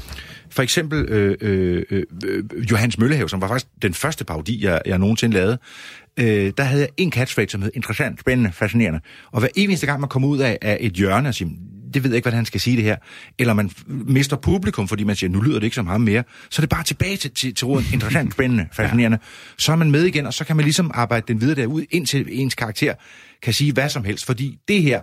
For 0.50 0.62
eksempel 0.62 0.98
øh, 0.98 1.36
øh, 1.40 1.82
øh, 1.90 2.44
Johannes 2.70 2.98
Møllehave, 2.98 3.28
som 3.28 3.40
var 3.40 3.48
faktisk 3.48 3.66
den 3.82 3.94
første 3.94 4.24
parodi, 4.24 4.64
jeg, 4.64 4.82
jeg 4.86 4.98
nogensinde 4.98 5.34
lavede. 5.34 5.58
Øh, 6.20 6.52
der 6.56 6.62
havde 6.62 6.82
jeg 6.82 6.88
en 6.96 7.12
catchphrase, 7.12 7.48
som 7.50 7.62
hed 7.62 7.70
interessant, 7.74 8.20
spændende, 8.20 8.52
fascinerende. 8.52 9.00
Og 9.32 9.40
hver 9.40 9.48
eneste 9.56 9.86
gang, 9.86 10.00
man 10.00 10.08
kommer 10.08 10.28
ud 10.28 10.38
af, 10.38 10.58
af 10.62 10.78
et 10.80 10.92
hjørne 10.92 11.28
og 11.28 11.34
siger, 11.34 11.50
det 11.94 12.04
ved 12.04 12.10
jeg 12.10 12.16
ikke, 12.16 12.24
hvordan 12.24 12.36
han 12.36 12.46
skal 12.46 12.60
sige 12.60 12.76
det 12.76 12.84
her, 12.84 12.96
eller 13.38 13.54
man 13.54 13.70
mister 13.86 14.36
publikum, 14.36 14.88
fordi 14.88 15.04
man 15.04 15.16
siger, 15.16 15.30
nu 15.30 15.40
lyder 15.40 15.58
det 15.58 15.64
ikke 15.64 15.76
som 15.76 15.86
ham 15.86 16.00
mere, 16.00 16.22
så 16.50 16.60
er 16.60 16.62
det 16.62 16.70
bare 16.70 16.84
tilbage 16.84 17.16
til, 17.16 17.30
til, 17.30 17.54
til 17.54 17.66
råden, 17.66 17.86
interessant, 17.92 18.32
spændende, 18.32 18.66
fascinerende. 18.76 19.18
Så 19.58 19.72
er 19.72 19.76
man 19.76 19.90
med 19.90 20.04
igen, 20.04 20.26
og 20.26 20.34
så 20.34 20.44
kan 20.44 20.56
man 20.56 20.64
ligesom 20.64 20.90
arbejde 20.94 21.24
den 21.28 21.40
videre 21.40 21.54
derud, 21.54 21.84
indtil 21.90 22.26
ens 22.30 22.54
karakter 22.54 22.94
kan 23.42 23.52
sige 23.52 23.72
hvad 23.72 23.88
som 23.88 24.04
helst, 24.04 24.26
fordi 24.26 24.58
det 24.68 24.82
her 24.82 25.00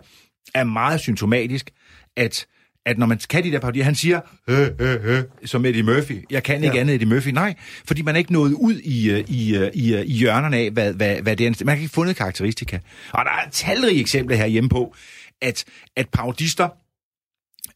er 0.55 0.63
meget 0.63 0.99
symptomatisk, 0.99 1.69
at 2.17 2.45
at 2.85 2.97
når 2.97 3.05
man 3.05 3.19
kan 3.29 3.43
de 3.43 3.51
der 3.51 3.59
parodier, 3.59 3.83
han 3.83 3.95
siger, 3.95 4.19
øh, 4.47 4.67
øh, 4.79 5.17
øh, 5.17 5.23
som 5.45 5.65
Eddie 5.65 5.83
Murphy. 5.83 6.25
Jeg 6.29 6.43
kan 6.43 6.63
ikke 6.63 6.75
Ja. 6.75 6.81
andet 6.81 6.95
Eddie 6.95 7.07
Murphy. 7.07 7.27
Nej, 7.29 7.53
fordi 7.87 8.01
man 8.01 8.15
er 8.15 8.19
ikke 8.19 8.33
nået 8.33 8.51
ud 8.53 8.79
i, 8.79 9.11
øh, 9.11 9.19
i, 9.27 9.55
øh, 9.57 9.71
i, 9.73 9.95
øh, 9.95 10.01
i 10.05 10.13
hjørnerne 10.13 10.57
af, 10.57 10.71
hvad, 10.71 10.93
hvad, 10.93 11.21
hvad 11.21 11.35
det 11.35 11.47
er. 11.47 11.65
Man 11.65 11.75
har 11.75 11.81
ikke 11.81 11.93
fundet 11.93 12.15
karakteristika. 12.15 12.79
Og 13.11 13.25
der 13.25 13.31
er 13.31 13.49
talrige 13.51 13.99
eksempler 13.99 14.35
her 14.37 14.45
hjemme 14.45 14.69
på, 14.69 14.95
at, 15.41 15.63
at 15.95 16.09
parodister 16.09 16.69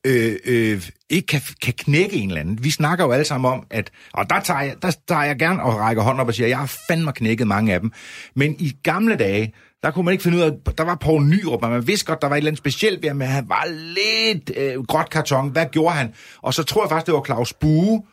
øh, 0.05 0.35
øh, 0.45 0.81
ikke 1.09 1.27
kan, 1.27 1.41
kan 1.61 1.73
knække 1.73 2.15
en 2.15 2.29
eller 2.29 2.41
anden. 2.41 2.63
Vi 2.63 2.71
snakker 2.71 3.05
jo 3.05 3.11
alle 3.11 3.25
sammen 3.25 3.51
om, 3.51 3.67
at, 3.69 3.91
og 4.13 4.29
der 4.29 4.39
tager, 4.39 4.61
jeg, 4.61 4.75
der 4.81 4.91
tager 5.07 5.23
jeg 5.23 5.39
gerne 5.39 5.63
og 5.63 5.75
rækker 5.75 6.03
hånden 6.03 6.21
op 6.21 6.27
og 6.27 6.33
siger, 6.33 6.47
jeg 6.47 6.57
har 6.57 6.73
fandme 6.89 7.11
knækket 7.13 7.47
mange 7.47 7.73
af 7.73 7.79
dem. 7.81 7.91
Men 8.35 8.55
i 8.59 8.77
gamle 8.83 9.15
dage, 9.15 9.53
der 9.83 9.91
kunne 9.91 10.05
man 10.05 10.11
ikke 10.11 10.23
finde 10.23 10.37
ud 10.37 10.43
af, 10.43 10.51
der 10.77 10.83
var 10.83 10.95
Poul 10.95 11.23
Nyrup, 11.23 11.63
og 11.63 11.69
man 11.69 11.87
vidste 11.87 12.05
godt, 12.05 12.21
der 12.21 12.27
var 12.27 12.35
et 12.35 12.37
eller 12.37 12.49
andet 12.49 12.57
specielt 12.57 13.01
ved 13.01 13.09
ham, 13.09 13.17
men 13.17 13.27
han 13.27 13.49
var 13.49 13.65
lidt 13.67 14.51
øh, 14.57 14.85
gråt 14.85 15.09
karton. 15.09 15.49
Hvad 15.49 15.65
gjorde 15.71 15.95
han? 15.95 16.13
Og 16.41 16.53
så 16.53 16.63
tror 16.63 16.83
jeg 16.83 16.89
faktisk, 16.89 17.05
det 17.05 17.13
var 17.13 17.23
Claus 17.25 17.53
Bue, 17.53 18.03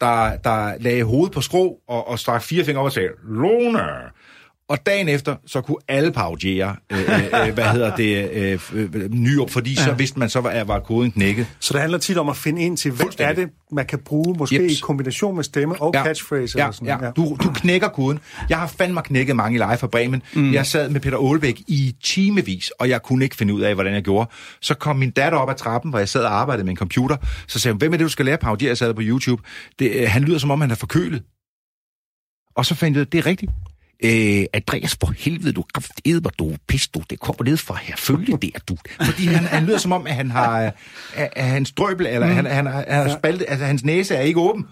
der, 0.00 0.36
der 0.36 0.74
lagde 0.80 1.04
hovedet 1.04 1.32
på 1.32 1.40
skrå 1.40 1.78
og, 1.88 2.08
og 2.08 2.18
strak 2.18 2.42
fire 2.42 2.64
fingre 2.64 2.80
op 2.80 2.84
og 2.84 2.92
sagde, 2.92 3.08
Lone! 3.28 3.80
Og 4.68 4.86
dagen 4.86 5.08
efter, 5.08 5.36
så 5.46 5.60
kunne 5.60 5.76
alle 5.88 6.12
parodiere, 6.12 6.76
øh, 6.92 6.98
øh, 6.98 7.46
øh, 7.46 7.54
hvad 7.54 7.64
hedder 7.64 7.96
det, 7.96 8.30
øh, 8.32 8.60
øh, 8.74 9.48
fordi 9.48 9.74
ja. 9.74 9.84
så 9.84 9.92
vidste 9.92 10.18
man, 10.18 10.28
så 10.28 10.40
var, 10.40 10.64
var 10.64 10.80
koden 10.80 11.12
knækket. 11.12 11.46
Så 11.60 11.72
det 11.72 11.80
handler 11.80 11.98
tit 11.98 12.18
om 12.18 12.28
at 12.28 12.36
finde 12.36 12.62
ind 12.62 12.76
til, 12.76 12.90
hvad 12.90 13.06
er 13.18 13.32
det, 13.32 13.48
man 13.72 13.86
kan 13.86 13.98
bruge, 13.98 14.38
måske 14.38 14.62
Jeps. 14.62 14.78
i 14.78 14.80
kombination 14.82 15.36
med 15.36 15.44
stemme 15.44 15.82
og 15.82 15.94
catchphrase. 15.94 16.58
Ja, 16.58 16.64
eller 16.64 16.72
sådan, 16.72 17.00
ja. 17.02 17.10
Du, 17.10 17.36
du 17.42 17.50
knækker 17.54 17.88
koden. 17.88 18.20
Jeg 18.48 18.58
har 18.58 18.66
fandme 18.66 19.02
knækket 19.02 19.36
mange 19.36 19.54
i 19.54 19.58
live 19.58 19.76
fra 19.76 19.86
Bremen. 19.86 20.22
Mm. 20.34 20.52
Jeg 20.52 20.66
sad 20.66 20.88
med 20.88 21.00
Peter 21.00 21.18
Aalbæk 21.30 21.60
i 21.66 21.94
timevis, 22.04 22.70
og 22.70 22.88
jeg 22.88 23.02
kunne 23.02 23.24
ikke 23.24 23.36
finde 23.36 23.54
ud 23.54 23.60
af, 23.60 23.74
hvordan 23.74 23.94
jeg 23.94 24.02
gjorde. 24.02 24.30
Så 24.60 24.74
kom 24.74 24.96
min 24.96 25.10
datter 25.10 25.38
op 25.38 25.50
ad 25.50 25.54
trappen, 25.54 25.90
hvor 25.90 25.98
jeg 25.98 26.08
sad 26.08 26.24
og 26.24 26.32
arbejdede 26.32 26.64
med 26.64 26.70
en 26.70 26.76
computer. 26.76 27.16
Så 27.48 27.58
sagde 27.58 27.72
hun, 27.72 27.78
hvem 27.78 27.92
er 27.92 27.96
det, 27.96 28.04
du 28.04 28.08
skal 28.08 28.24
lære 28.24 28.32
at 28.32 28.40
parodiere? 28.40 28.68
Jeg 28.68 28.78
sad 28.78 28.94
på 28.94 29.02
YouTube. 29.04 29.42
Det, 29.78 29.90
øh, 29.90 30.08
han 30.08 30.22
lyder, 30.22 30.38
som 30.38 30.50
om 30.50 30.60
han 30.60 30.70
er 30.70 30.74
forkølet. 30.74 31.22
Og 32.56 32.66
så 32.66 32.74
fandt 32.74 32.96
jeg 32.96 33.00
ud 33.00 33.06
af, 33.06 33.10
det 33.10 33.18
er 33.18 33.26
rigtigt. 33.26 33.52
Øh, 34.04 34.44
Andreas, 34.52 34.96
for 35.00 35.12
helvede, 35.18 35.52
du 35.52 35.64
kraftede 35.74 36.20
mig, 36.20 36.38
du 36.38 36.56
pis, 36.68 36.88
du. 36.88 37.02
Det 37.10 37.20
kommer 37.20 37.44
ned 37.44 37.56
fra 37.56 37.78
her. 37.82 37.94
Følge 37.96 38.38
der, 38.42 38.58
du. 38.68 38.76
Fordi 39.04 39.26
han, 39.26 39.44
han 39.44 39.64
lyder 39.66 39.78
som 39.78 39.92
om, 39.92 40.06
at 40.06 40.14
han 40.14 40.30
har 40.30 40.62
øh, 40.62 40.70
at, 41.14 41.28
at 41.36 41.44
hans 41.44 41.72
drøbel, 41.72 42.06
eller 42.06 42.26
mm. 42.26 42.32
han, 42.34 42.46
han, 42.46 42.66
har- 42.66 42.84
han 42.88 43.08
har 43.08 43.18
spaltet, 43.18 43.46
altså 43.48 43.66
hans 43.66 43.84
næse 43.84 44.14
er 44.14 44.20
ikke 44.20 44.40
åben. 44.40 44.64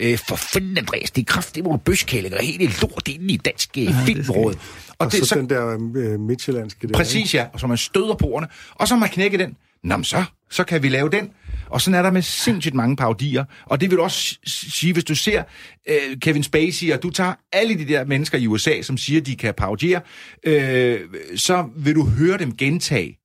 Øh, 0.00 0.18
for 0.28 0.36
fanden, 0.36 0.78
Andreas, 0.78 1.10
det 1.10 1.20
er 1.20 1.24
kraftigt 1.24 1.64
nogle 1.64 1.78
bøskællinger, 1.78 2.42
helt 2.42 2.82
lort 2.82 3.08
inde 3.08 3.34
i 3.34 3.36
dansk 3.36 3.70
øh, 3.78 3.88
filmråd. 4.06 4.54
Og, 4.54 4.60
og 4.98 5.12
det, 5.12 5.20
så, 5.20 5.26
så 5.26 5.34
den 5.34 5.48
der 5.50 5.78
øh, 5.96 6.20
midtjyllandske 6.20 6.88
der. 6.88 6.94
Præcis, 6.94 7.34
ja. 7.34 7.46
Og 7.52 7.60
så 7.60 7.66
man 7.66 7.76
støder 7.76 8.14
på 8.14 8.26
ordene. 8.26 8.48
Og 8.74 8.88
så 8.88 8.96
man 8.96 9.08
knækket 9.08 9.40
den. 9.40 9.56
Nå, 9.84 10.02
så, 10.02 10.24
så 10.50 10.64
kan 10.64 10.82
vi 10.82 10.88
lave 10.88 11.10
den. 11.10 11.30
Og 11.72 11.80
sådan 11.80 11.98
er 11.98 12.02
der 12.02 12.10
med 12.10 12.22
sindssygt 12.22 12.74
mange 12.74 12.96
parodier. 12.96 13.44
Og 13.66 13.80
det 13.80 13.90
vil 13.90 13.98
du 13.98 14.02
også 14.02 14.38
sige, 14.46 14.92
hvis 14.92 15.04
du 15.04 15.14
ser 15.14 15.42
øh, 15.88 16.18
Kevin 16.20 16.42
Spacey, 16.42 16.92
og 16.92 17.02
du 17.02 17.10
tager 17.10 17.34
alle 17.52 17.78
de 17.78 17.88
der 17.88 18.04
mennesker 18.04 18.38
i 18.38 18.46
USA, 18.46 18.82
som 18.82 18.96
siger, 18.96 19.20
de 19.20 19.36
kan 19.36 19.54
parodiere, 19.54 20.00
øh, 20.46 21.00
så 21.36 21.68
vil 21.76 21.94
du 21.94 22.04
høre 22.04 22.38
dem 22.38 22.56
gentage 22.56 23.18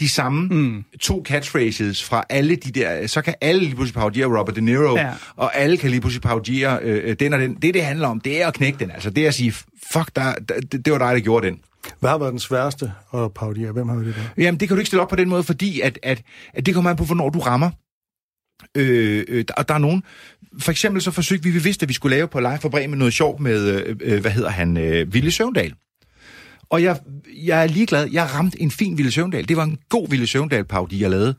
de 0.00 0.08
samme 0.08 0.48
mm. 0.48 0.84
to 1.00 1.22
catchphrases 1.26 2.04
fra 2.04 2.24
alle 2.30 2.56
de 2.56 2.70
der, 2.70 3.06
så 3.06 3.22
kan 3.22 3.34
alle 3.40 3.60
lige 3.60 3.74
pludselig 3.74 3.94
parodiere 3.94 4.38
Robert 4.38 4.56
De 4.56 4.60
Niro, 4.60 4.96
Ja. 4.96 5.06
ja. 5.06 5.12
og 5.36 5.56
alle 5.56 5.76
kan 5.76 5.90
lige 5.90 6.00
pludselig 6.00 6.22
parodiere 6.22 6.78
øh, 6.82 7.16
den 7.20 7.32
og 7.32 7.40
den. 7.40 7.54
Det, 7.54 7.74
det 7.74 7.84
handler 7.84 8.08
om, 8.08 8.20
det 8.20 8.42
er 8.42 8.46
at 8.46 8.54
knække 8.54 8.78
den. 8.78 8.90
Altså, 8.90 9.10
det 9.10 9.24
er 9.24 9.28
at 9.28 9.34
sige, 9.34 9.52
fuck, 9.92 10.10
der, 10.16 10.34
der, 10.48 10.60
det 10.60 10.92
var 10.92 10.98
dig, 10.98 11.14
der 11.14 11.20
gjorde 11.20 11.46
den. 11.46 11.58
Hvad 12.00 12.10
har 12.10 12.18
været 12.18 12.32
den 12.32 12.38
sværeste 12.38 12.92
at 13.14 13.32
parodiere? 13.34 13.72
Hvem 13.72 13.88
har 13.88 13.96
det 13.96 14.14
der? 14.14 14.42
Jamen, 14.42 14.60
det 14.60 14.68
kan 14.68 14.76
du 14.76 14.78
ikke 14.78 14.86
stille 14.86 15.02
op 15.02 15.08
på 15.08 15.16
den 15.16 15.28
måde, 15.28 15.42
fordi 15.42 15.80
at, 15.80 15.98
at, 16.02 16.22
at 16.54 16.66
det 16.66 16.74
kommer 16.74 16.90
an 16.90 16.96
på, 16.96 17.04
hvornår 17.04 17.30
du 17.30 17.38
rammer. 17.38 17.70
Øh, 18.74 19.24
øh, 19.28 19.44
og 19.56 19.68
der 19.68 19.74
er 19.74 19.78
nogen... 19.78 20.02
For 20.58 20.70
eksempel 20.70 21.02
så 21.02 21.10
forsøgte 21.10 21.44
vi, 21.44 21.50
vi 21.50 21.62
vidste, 21.62 21.84
at 21.84 21.88
vi 21.88 21.94
skulle 21.94 22.16
lave 22.16 22.28
på 22.28 22.40
Live 22.40 22.58
for 22.58 22.68
Bremen 22.68 22.98
noget 22.98 23.14
sjovt 23.14 23.40
med, 23.40 23.84
øh, 23.86 23.96
øh, 24.00 24.20
hvad 24.20 24.30
hedder 24.30 24.50
han, 24.50 24.76
øh, 24.76 25.14
Ville 25.14 25.30
Søvndal. 25.30 25.74
Og 26.68 26.82
jeg, 26.82 27.00
jeg 27.36 27.62
er 27.62 27.66
ligeglad. 27.66 28.08
Jeg 28.12 28.34
ramte 28.34 28.62
en 28.62 28.70
fin 28.70 28.96
Ville 28.96 29.12
Søvndal. 29.12 29.48
Det 29.48 29.56
var 29.56 29.64
en 29.64 29.78
god 29.88 30.08
Ville 30.08 30.26
Søvndal-parodi, 30.26 31.02
jeg 31.02 31.10
lavede. 31.10 31.34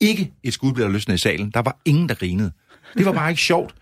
Ikke 0.00 0.32
et 0.42 0.54
skud 0.54 0.72
blev 0.72 0.86
der 0.86 0.92
løsnet 0.92 1.14
i 1.14 1.18
salen. 1.18 1.50
Der 1.50 1.62
var 1.62 1.80
ingen, 1.84 2.08
der 2.08 2.14
grinede. 2.14 2.52
Det 2.96 3.06
var 3.06 3.12
bare 3.12 3.30
ikke 3.30 3.42
sjovt. 3.42 3.74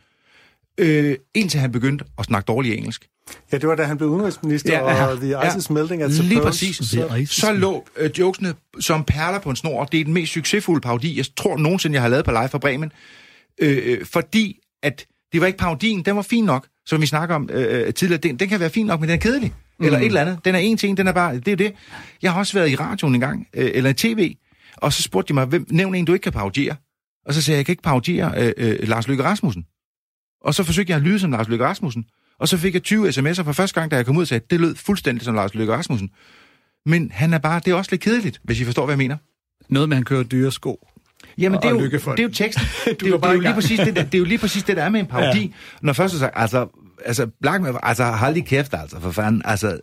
Øh, 0.78 1.16
indtil 1.34 1.60
han 1.60 1.72
begyndte 1.72 2.04
at 2.18 2.24
snakke 2.24 2.46
dårlig 2.46 2.74
engelsk. 2.74 3.08
Ja, 3.52 3.58
det 3.58 3.68
var 3.68 3.74
da 3.74 3.82
han 3.82 3.96
blev 3.96 4.08
udenrigsminister, 4.08 4.72
ja, 4.72 5.06
og 5.06 5.16
The 5.16 5.34
Ice 5.48 5.58
is 5.58 5.70
Melting 5.70 6.02
at 6.02 6.10
Lige 6.10 6.40
præcis. 6.40 6.76
Så, 6.76 7.26
Så 7.26 7.52
lå 7.52 7.86
øh, 7.96 8.10
jokesene 8.18 8.54
som 8.80 9.04
perler 9.04 9.38
på 9.38 9.50
en 9.50 9.56
snor. 9.56 9.84
Det 9.84 10.00
er 10.00 10.04
den 10.04 10.12
mest 10.14 10.32
succesfulde 10.32 10.80
parodi, 10.80 11.16
jeg 11.16 11.24
tror 11.36 11.56
nogensinde, 11.56 11.94
jeg 11.94 12.02
har 12.02 12.08
lavet 12.08 12.24
på 12.24 12.30
Live 12.30 12.48
for 12.48 12.58
Bremen. 12.58 12.92
Øh, 13.60 13.82
øh, 13.84 14.06
fordi 14.06 14.60
at 14.82 15.06
det 15.32 15.40
var 15.40 15.46
ikke 15.46 15.58
parodien, 15.58 16.04
den 16.04 16.16
var 16.16 16.22
fin 16.22 16.44
nok, 16.44 16.66
som 16.86 17.00
vi 17.00 17.06
snakker 17.06 17.34
om 17.34 17.50
øh, 17.52 17.94
tidligere. 17.94 18.20
Den, 18.20 18.36
den 18.36 18.48
kan 18.48 18.60
være 18.60 18.70
fin 18.70 18.86
nok, 18.86 19.00
men 19.00 19.08
den 19.08 19.16
er 19.16 19.20
kedelig. 19.20 19.52
Mm. 19.78 19.86
Eller 19.86 19.98
et 19.98 20.06
eller 20.06 20.20
andet. 20.20 20.44
Den 20.44 20.54
er 20.54 20.58
en 20.58 20.76
ting, 20.76 20.96
den 20.96 21.06
er 21.06 21.12
bare... 21.12 21.38
Det 21.38 21.48
er 21.48 21.56
det. 21.56 21.72
Jeg 22.22 22.32
har 22.32 22.38
også 22.38 22.52
været 22.52 22.70
i 22.70 22.76
radioen 22.76 23.14
en 23.14 23.20
gang, 23.20 23.46
øh, 23.54 23.70
eller 23.74 23.90
i 23.90 23.94
tv, 23.94 24.34
og 24.76 24.92
så 24.92 25.02
spurgte 25.02 25.28
de 25.28 25.34
mig, 25.34 25.46
hvem, 25.46 25.66
nævn 25.70 25.94
en, 25.94 26.04
du 26.04 26.12
ikke 26.12 26.22
kan 26.22 26.32
parodiere. 26.32 26.76
Og 27.26 27.34
så 27.34 27.42
sagde 27.42 27.56
jeg, 27.56 27.58
jeg 27.58 27.66
kan 27.66 27.72
ikke 27.72 27.82
parodiere 27.82 28.32
øh, 28.36 28.52
øh, 28.56 28.88
Lars 28.88 29.08
Løkke 29.08 29.24
Rasmussen. 29.24 29.66
Og 30.44 30.54
så 30.54 30.64
forsøgte 30.64 30.90
jeg 30.90 30.96
at 30.96 31.02
lyde 31.02 31.18
som 31.18 31.30
Lars 31.30 31.48
Løkke 31.48 31.64
Rasmussen. 31.64 32.04
Og 32.40 32.48
så 32.48 32.58
fik 32.58 32.74
jeg 32.74 32.82
20 32.82 33.08
sms'er 33.08 33.42
for 33.42 33.52
første 33.52 33.80
gang, 33.80 33.90
da 33.90 33.96
jeg 33.96 34.06
kom 34.06 34.16
ud 34.16 34.22
og 34.22 34.28
sagde, 34.28 34.44
det 34.50 34.60
lød 34.60 34.74
fuldstændig 34.74 35.24
som 35.24 35.34
Lars 35.34 35.54
Løkke 35.54 35.72
Rasmussen. 35.72 36.10
Men 36.86 37.10
han 37.14 37.34
er 37.34 37.38
bare, 37.38 37.60
det 37.64 37.70
er 37.70 37.74
også 37.74 37.90
lidt 37.90 38.02
kedeligt, 38.02 38.40
hvis 38.42 38.60
I 38.60 38.64
forstår, 38.64 38.84
hvad 38.84 38.92
jeg 38.92 38.98
mener. 38.98 39.16
Noget 39.68 39.88
med, 39.88 39.96
at 39.96 39.98
han 39.98 40.04
kører 40.04 40.22
dyre 40.22 40.52
sko. 40.52 40.86
Jamen, 41.38 41.58
det 41.62 41.66
er, 41.66 41.70
jo, 41.70 41.80
det 41.80 42.18
er 42.18 42.22
jo 42.22 42.28
teksten. 42.28 42.64
det, 42.84 43.02
er 43.02 43.08
jo, 43.08 43.10
var 43.10 43.16
det, 43.16 43.20
bare 43.20 43.30
er 43.30 43.34
jo 43.34 43.40
lige 43.40 43.54
præcis 43.54 43.78
det, 43.78 43.96
der, 43.96 44.02
det 44.02 44.14
er 44.14 44.18
jo 44.18 44.24
lige 44.24 44.38
præcis 44.38 44.62
det, 44.62 44.76
der 44.76 44.82
er 44.82 44.88
med 44.88 45.00
en 45.00 45.06
parodi. 45.06 45.40
Ja. 45.40 45.48
Når 45.82 45.92
først 45.92 46.14
du 46.14 46.18
sagt, 46.18 46.32
altså, 46.36 46.66
altså, 47.04 47.26
blag 47.40 47.60
med, 47.60 47.74
altså, 47.82 48.04
hold 48.04 48.34
lige 48.34 48.46
kæft, 48.46 48.74
altså, 48.74 49.00
for 49.00 49.10
fanden, 49.10 49.42
altså, 49.44 49.80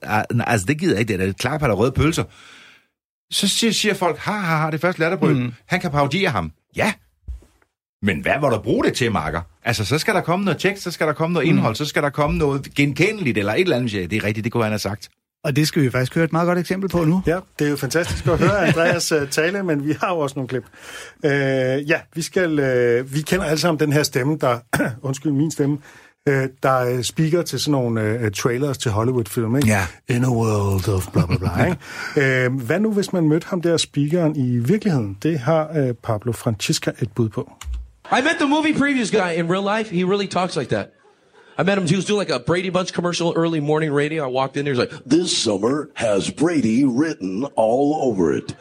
altså, 0.47 0.65
det 0.65 0.79
gider 0.79 0.93
jeg 0.93 0.99
ikke, 0.99 1.17
det 1.17 1.29
er 1.29 1.33
klart 1.33 1.59
på 1.59 1.67
der 1.67 1.73
røde 1.73 1.91
pølser. 1.91 2.23
Så 3.31 3.47
siger, 3.47 3.71
siger 3.71 3.93
folk, 3.93 4.17
ha, 4.17 4.31
ha, 4.31 4.55
ha, 4.55 4.65
det 4.65 4.73
er 4.73 4.77
først 4.77 4.99
latterbrød. 4.99 5.33
Mm. 5.33 5.53
Han 5.65 5.79
kan 5.79 5.91
parodiere 5.91 6.31
ham. 6.31 6.51
Ja, 6.75 6.93
men 8.07 8.21
hvad 8.21 8.33
var 8.41 8.49
der 8.49 8.59
bruge 8.59 8.85
det 8.85 8.93
til, 8.93 9.11
Marker? 9.11 9.41
Altså, 9.63 9.85
så 9.85 9.97
skal 9.97 10.13
der 10.13 10.21
komme 10.21 10.45
noget 10.45 10.59
tekst, 10.59 10.83
så 10.83 10.91
skal 10.91 11.07
der 11.07 11.13
komme 11.13 11.33
noget 11.33 11.47
indhold, 11.47 11.75
så 11.75 11.85
skal 11.85 12.03
der 12.03 12.09
komme 12.09 12.37
noget 12.37 12.75
genkendeligt, 12.75 13.37
eller 13.37 13.53
et 13.53 13.61
eller 13.61 13.75
andet. 13.75 13.93
Ja, 13.93 14.05
det 14.05 14.13
er 14.13 14.23
rigtigt, 14.23 14.43
det 14.43 14.51
kunne 14.51 14.63
han 14.63 14.71
have 14.71 14.79
sagt. 14.79 15.09
Og 15.43 15.55
det 15.55 15.67
skal 15.67 15.81
vi 15.81 15.89
faktisk 15.89 16.15
høre 16.15 16.25
et 16.25 16.31
meget 16.31 16.45
godt 16.47 16.59
eksempel 16.59 16.89
på 16.89 17.03
nu. 17.03 17.21
Ja, 17.27 17.39
det 17.59 17.67
er 17.67 17.71
jo 17.71 17.75
fantastisk 17.75 18.27
at 18.27 18.39
høre 18.39 18.67
Andreas 18.67 19.11
uh, 19.11 19.29
tale, 19.29 19.63
men 19.63 19.87
vi 19.87 19.95
har 20.01 20.13
jo 20.13 20.19
også 20.19 20.33
nogle 20.35 20.47
klip. 20.47 20.63
Uh, 21.23 21.29
ja, 21.89 21.99
vi 22.15 22.21
skal, 22.21 22.51
uh, 22.51 23.13
vi 23.13 23.21
kender 23.21 23.45
alle 23.45 23.59
sammen 23.59 23.79
den 23.79 23.93
her 23.93 24.03
stemme, 24.03 24.37
der, 24.41 24.59
undskyld 25.07 25.31
min 25.31 25.51
stemme, 25.51 25.77
uh, 26.29 26.33
der 26.63 26.93
uh, 26.93 27.01
speaker 27.01 27.41
til 27.41 27.59
sådan 27.59 27.71
nogle 27.71 28.19
uh, 28.25 28.31
trailers 28.31 28.77
til 28.77 28.91
Hollywood-film, 28.91 29.55
ikke? 29.55 29.67
Ja. 29.67 29.85
In 30.09 30.23
a 30.23 30.29
world 30.29 30.89
of 30.89 31.07
bla 31.13 31.25
bla 31.25 31.37
bla, 31.37 31.65
ikke? 31.65 32.47
uh, 32.47 32.61
hvad 32.61 32.79
nu, 32.79 32.91
hvis 32.91 33.13
man 33.13 33.27
mødte 33.27 33.47
ham 33.47 33.61
der 33.61 33.77
speakeren 33.77 34.35
i 34.35 34.57
virkeligheden? 34.57 35.17
Det 35.23 35.39
har 35.39 35.69
uh, 35.79 35.95
Pablo 36.03 36.31
Francisca 36.31 36.91
et 37.01 37.11
bud 37.15 37.29
på. 37.29 37.51
I 38.09 38.21
met 38.21 38.39
the 38.39 38.47
movie 38.47 38.73
previews 38.73 39.11
guy 39.11 39.33
in 39.33 39.47
real 39.47 39.61
life. 39.61 39.89
He 39.89 40.03
really 40.03 40.27
talks 40.27 40.55
like 40.55 40.69
that. 40.69 40.93
I 41.57 41.63
met 41.63 41.77
him. 41.77 41.87
He 41.87 41.95
was 41.95 42.05
doing 42.05 42.19
like 42.19 42.29
a 42.29 42.39
Brady 42.39 42.69
Bunch 42.69 42.93
commercial, 42.93 43.33
early 43.35 43.59
morning 43.59 43.91
radio. 43.91 44.23
I 44.23 44.27
walked 44.27 44.57
in 44.57 44.65
there. 44.65 44.73
He's 44.73 44.79
like, 44.79 45.03
This 45.05 45.35
summer 45.35 45.89
has 45.95 46.29
Brady 46.29 46.85
written 46.85 47.45
all 47.55 48.07
over 48.07 48.31
it. 48.31 48.55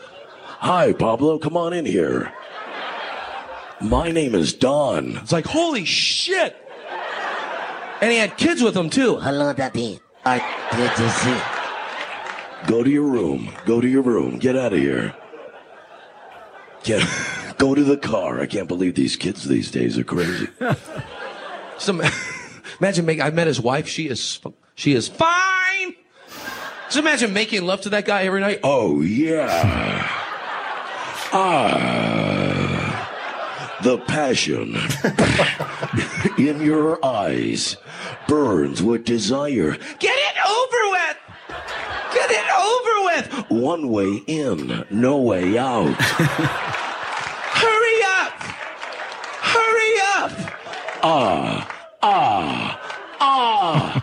Hi, 0.58 0.92
Pablo, 0.94 1.38
come 1.38 1.56
on 1.56 1.72
in 1.74 1.84
here. 1.84 2.32
My 3.82 4.10
name 4.10 4.34
is 4.34 4.54
Don. 4.54 5.18
it's 5.18 5.32
like, 5.32 5.44
holy 5.44 5.84
shit! 5.84 6.56
And 8.00 8.10
he 8.10 8.16
had 8.16 8.38
kids 8.38 8.62
with 8.62 8.74
him 8.74 8.88
too. 8.88 9.16
Hello, 9.16 9.52
Daddy. 9.52 10.00
I 10.24 10.38
good 10.72 10.90
to 10.96 11.10
see. 11.10 12.70
Go 12.72 12.82
to 12.82 12.90
your 12.90 13.06
room. 13.06 13.52
Go 13.66 13.80
to 13.82 13.86
your 13.88 14.02
room. 14.02 14.38
Get 14.38 14.56
out 14.56 14.72
of 14.72 14.78
here. 14.78 15.14
Get, 16.82 17.06
go 17.58 17.74
to 17.74 17.82
the 17.84 17.96
car. 17.96 18.40
I 18.40 18.46
can't 18.46 18.68
believe 18.68 18.94
these 18.94 19.16
kids 19.16 19.44
these 19.44 19.70
days 19.70 19.98
are 19.98 20.04
crazy. 20.04 20.48
So 21.78 21.92
imagine 22.80 23.04
make. 23.04 23.20
I 23.20 23.28
met 23.28 23.46
his 23.46 23.60
wife. 23.60 23.86
She 23.86 24.08
is 24.08 24.40
she 24.76 24.94
is 24.94 25.08
fine. 25.08 25.94
Just 26.86 26.96
imagine 26.96 27.32
making 27.34 27.66
love 27.66 27.82
to 27.82 27.90
that 27.90 28.06
guy 28.06 28.22
every 28.24 28.40
night. 28.40 28.60
Oh, 28.62 29.02
yeah. 29.02 30.06
Ah. 31.32 33.02
The 33.82 33.98
passion 33.98 34.74
in 36.38 36.62
your 36.62 37.04
eyes 37.04 37.76
burns 38.26 38.82
with 38.82 39.04
desire. 39.04 39.72
Get 39.98 40.16
it 40.16 40.36
over 40.48 40.90
with. 40.92 41.16
Get 42.14 42.30
it 42.30 42.48
over 42.56 43.04
with. 43.04 43.50
One 43.50 43.88
way 43.90 44.22
in, 44.26 44.86
no 44.90 45.18
way 45.18 45.58
out. 45.58 45.94
ah, 51.08 51.96
ah, 52.02 52.80
ah. 53.20 54.02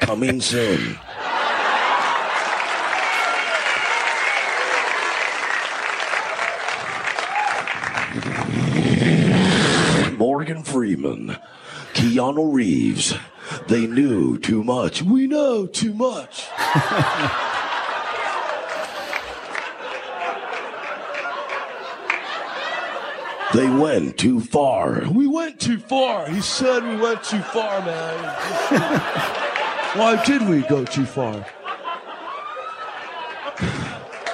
Coming 0.00 0.40
soon. 0.40 0.98
Morgan 10.18 10.64
Freeman, 10.64 11.36
Keanu 11.94 12.52
Reeves. 12.52 13.14
They 13.68 13.86
knew 13.86 14.36
too 14.38 14.64
much. 14.64 15.02
We 15.02 15.28
know 15.28 15.66
too 15.66 15.94
much. 15.94 16.48
They 23.52 23.68
went 23.68 24.16
too 24.16 24.40
far. 24.40 25.02
We 25.10 25.26
went 25.26 25.58
too 25.58 25.78
far. 25.78 26.28
He 26.28 26.40
said 26.40 26.84
we 26.84 26.96
went 26.96 27.24
too 27.24 27.40
far, 27.40 27.84
man. 27.84 28.18
Why 29.98 30.22
did 30.24 30.48
we 30.48 30.62
go 30.62 30.84
too 30.84 31.04
far? 31.04 31.44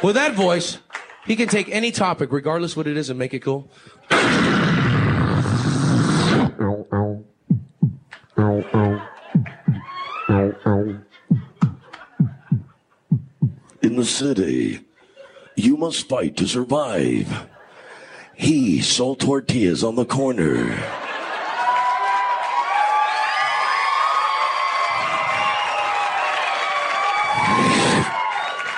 With 0.02 0.16
that 0.16 0.34
voice, 0.34 0.78
he 1.24 1.34
can 1.34 1.48
take 1.48 1.70
any 1.70 1.92
topic, 1.92 2.30
regardless 2.30 2.76
what 2.76 2.86
it 2.86 2.98
is, 2.98 3.08
and 3.08 3.18
make 3.18 3.32
it 3.32 3.40
cool. 3.40 3.70
In 13.80 13.96
the 13.96 14.04
city, 14.04 14.80
you 15.56 15.78
must 15.78 16.06
fight 16.06 16.36
to 16.36 16.46
survive. 16.46 17.48
He 18.36 18.82
sold 18.82 19.20
tortillas 19.20 19.82
on 19.82 19.96
the 19.96 20.04
corner. 20.04 20.72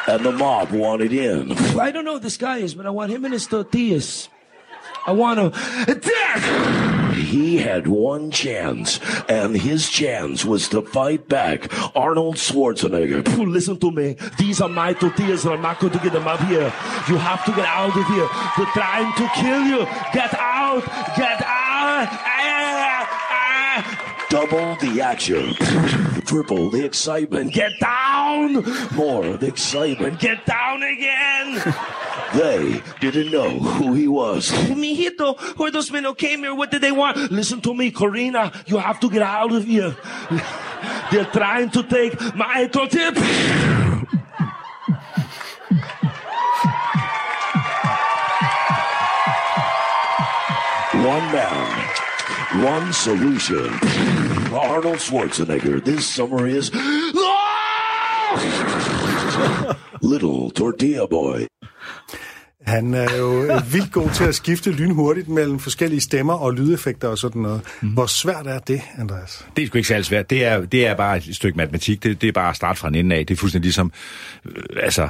And 0.06 0.24
the 0.24 0.32
mob 0.32 0.70
wanted 0.70 1.12
in. 1.12 1.52
I 1.78 1.90
don't 1.90 2.04
know 2.04 2.14
who 2.14 2.20
this 2.20 2.38
guy 2.38 2.58
is, 2.58 2.74
but 2.74 2.86
I 2.86 2.90
want 2.90 3.12
him 3.12 3.24
and 3.24 3.34
his 3.34 3.46
tortillas. 3.46 4.28
I 5.06 5.12
want 5.12 5.38
him. 5.38 6.97
He 7.28 7.58
had 7.58 7.86
one 7.86 8.30
chance, 8.30 9.00
and 9.28 9.54
his 9.54 9.90
chance 9.90 10.46
was 10.46 10.66
to 10.70 10.80
fight 10.80 11.28
back 11.28 11.68
Arnold 11.94 12.36
Schwarzenegger. 12.36 13.22
Listen 13.46 13.78
to 13.80 13.90
me. 13.90 14.16
These 14.38 14.62
are 14.62 14.68
my 14.68 14.94
tortillas, 14.94 15.44
and 15.44 15.52
I'm 15.52 15.60
not 15.60 15.78
going 15.78 15.92
to 15.92 15.98
get 15.98 16.14
them 16.14 16.26
up 16.26 16.40
here. 16.40 16.72
You 17.08 17.16
have 17.16 17.44
to 17.44 17.52
get 17.52 17.66
out 17.66 17.94
of 17.94 18.06
here. 18.06 18.28
They're 18.56 18.72
trying 18.72 19.12
to 19.12 19.28
kill 19.34 19.62
you. 19.66 19.84
Get 20.14 20.32
out. 20.32 20.84
Get 21.16 21.42
out. 21.42 22.08
Ah, 22.08 23.08
ah. 23.20 24.26
Double 24.30 24.76
the 24.76 25.02
action. 25.02 25.54
Triple 26.26 26.70
the 26.70 26.84
excitement. 26.84 27.52
Get 27.52 27.72
down. 27.78 28.64
More 28.94 29.36
the 29.36 29.48
excitement. 29.48 30.18
Get 30.18 30.46
down 30.46 30.82
again. 30.82 31.74
They 32.38 32.80
didn't 33.00 33.32
know 33.32 33.58
who 33.58 33.94
he 33.94 34.06
was. 34.06 34.50
Mijito, 34.50 35.36
where 35.58 35.72
those 35.72 35.90
men 35.90 36.04
who 36.04 36.14
came 36.14 36.38
here, 36.38 36.54
what 36.54 36.70
did 36.70 36.82
they 36.82 36.92
want? 36.92 37.16
Listen 37.32 37.60
to 37.62 37.74
me, 37.74 37.90
Corina. 37.90 38.54
You 38.68 38.78
have 38.78 39.00
to 39.00 39.10
get 39.10 39.22
out 39.22 39.50
of 39.50 39.64
here. 39.64 39.96
They're 41.10 41.24
trying 41.24 41.70
to 41.70 41.82
take 41.82 42.14
my 42.36 42.68
tortilla. 42.68 43.10
One 50.94 51.32
man, 51.32 51.88
one 52.62 52.92
solution. 52.92 53.66
Arnold 54.54 54.98
Schwarzenegger. 55.02 55.84
This 55.84 56.06
summer 56.06 56.46
is 56.46 56.70
Little 60.02 60.50
Tortilla 60.52 61.08
Boy. 61.08 61.48
Han 62.68 62.94
er 62.94 63.16
jo 63.16 63.42
vildt 63.72 63.92
god 63.92 64.10
til 64.10 64.24
at 64.24 64.34
skifte 64.34 64.70
lynhurtigt 64.70 65.28
mellem 65.28 65.58
forskellige 65.58 66.00
stemmer 66.00 66.34
og 66.34 66.54
lydeffekter 66.54 67.08
og 67.08 67.18
sådan 67.18 67.42
noget. 67.42 67.60
Mm. 67.82 67.88
Hvor 67.88 68.06
svært 68.06 68.46
er 68.46 68.58
det, 68.58 68.80
Andreas? 68.98 69.46
Det 69.56 69.62
er 69.62 69.66
sgu 69.66 69.78
ikke 69.78 69.88
særlig 69.88 70.04
svært. 70.04 70.30
Det 70.30 70.44
er, 70.44 70.60
det 70.64 70.86
er 70.86 70.94
bare 70.94 71.16
et 71.16 71.36
stykke 71.36 71.56
matematik. 71.56 72.02
Det, 72.02 72.20
det 72.20 72.28
er 72.28 72.32
bare 72.32 72.50
at 72.50 72.56
starte 72.56 72.80
fra 72.80 72.88
en 72.88 72.94
ende 72.94 73.16
af. 73.16 73.26
Det 73.26 73.34
er 73.34 73.38
fuldstændig 73.38 73.66
ligesom, 73.66 73.92
øh, 74.44 74.62
altså, 74.82 75.08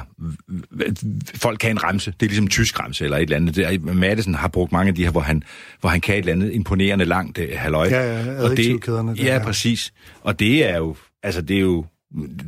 folk 1.35 1.59
kan 1.59 1.71
en 1.71 1.83
remse. 1.83 2.13
Det 2.19 2.25
er 2.25 2.29
ligesom 2.29 2.45
en 2.45 2.49
tysk 2.49 2.79
remse 2.79 3.03
eller 3.03 3.17
et 3.17 3.21
eller 3.21 3.35
andet. 3.35 3.55
Det 3.55 3.65
er, 3.65 3.93
Madison 3.93 4.35
har 4.35 4.47
brugt 4.47 4.71
mange 4.71 4.89
af 4.89 4.95
de 4.95 5.03
her, 5.03 5.11
hvor 5.11 5.21
han, 5.21 5.43
hvor 5.79 5.89
han 5.89 6.01
kan 6.01 6.15
et 6.15 6.19
eller 6.19 6.33
andet 6.33 6.53
imponerende 6.53 7.05
langt 7.05 7.37
øh, 7.37 7.49
halløj. 7.55 7.87
Ja, 7.87 8.23
ja, 8.23 8.43
og 8.43 8.57
det, 8.57 8.85
der, 8.85 9.13
ja, 9.17 9.35
ja. 9.35 9.43
præcis. 9.43 9.93
Og 10.21 10.39
det 10.39 10.69
er 10.69 10.77
jo, 10.77 10.95
altså 11.23 11.41
det 11.41 11.55
er 11.55 11.61
jo, 11.61 11.85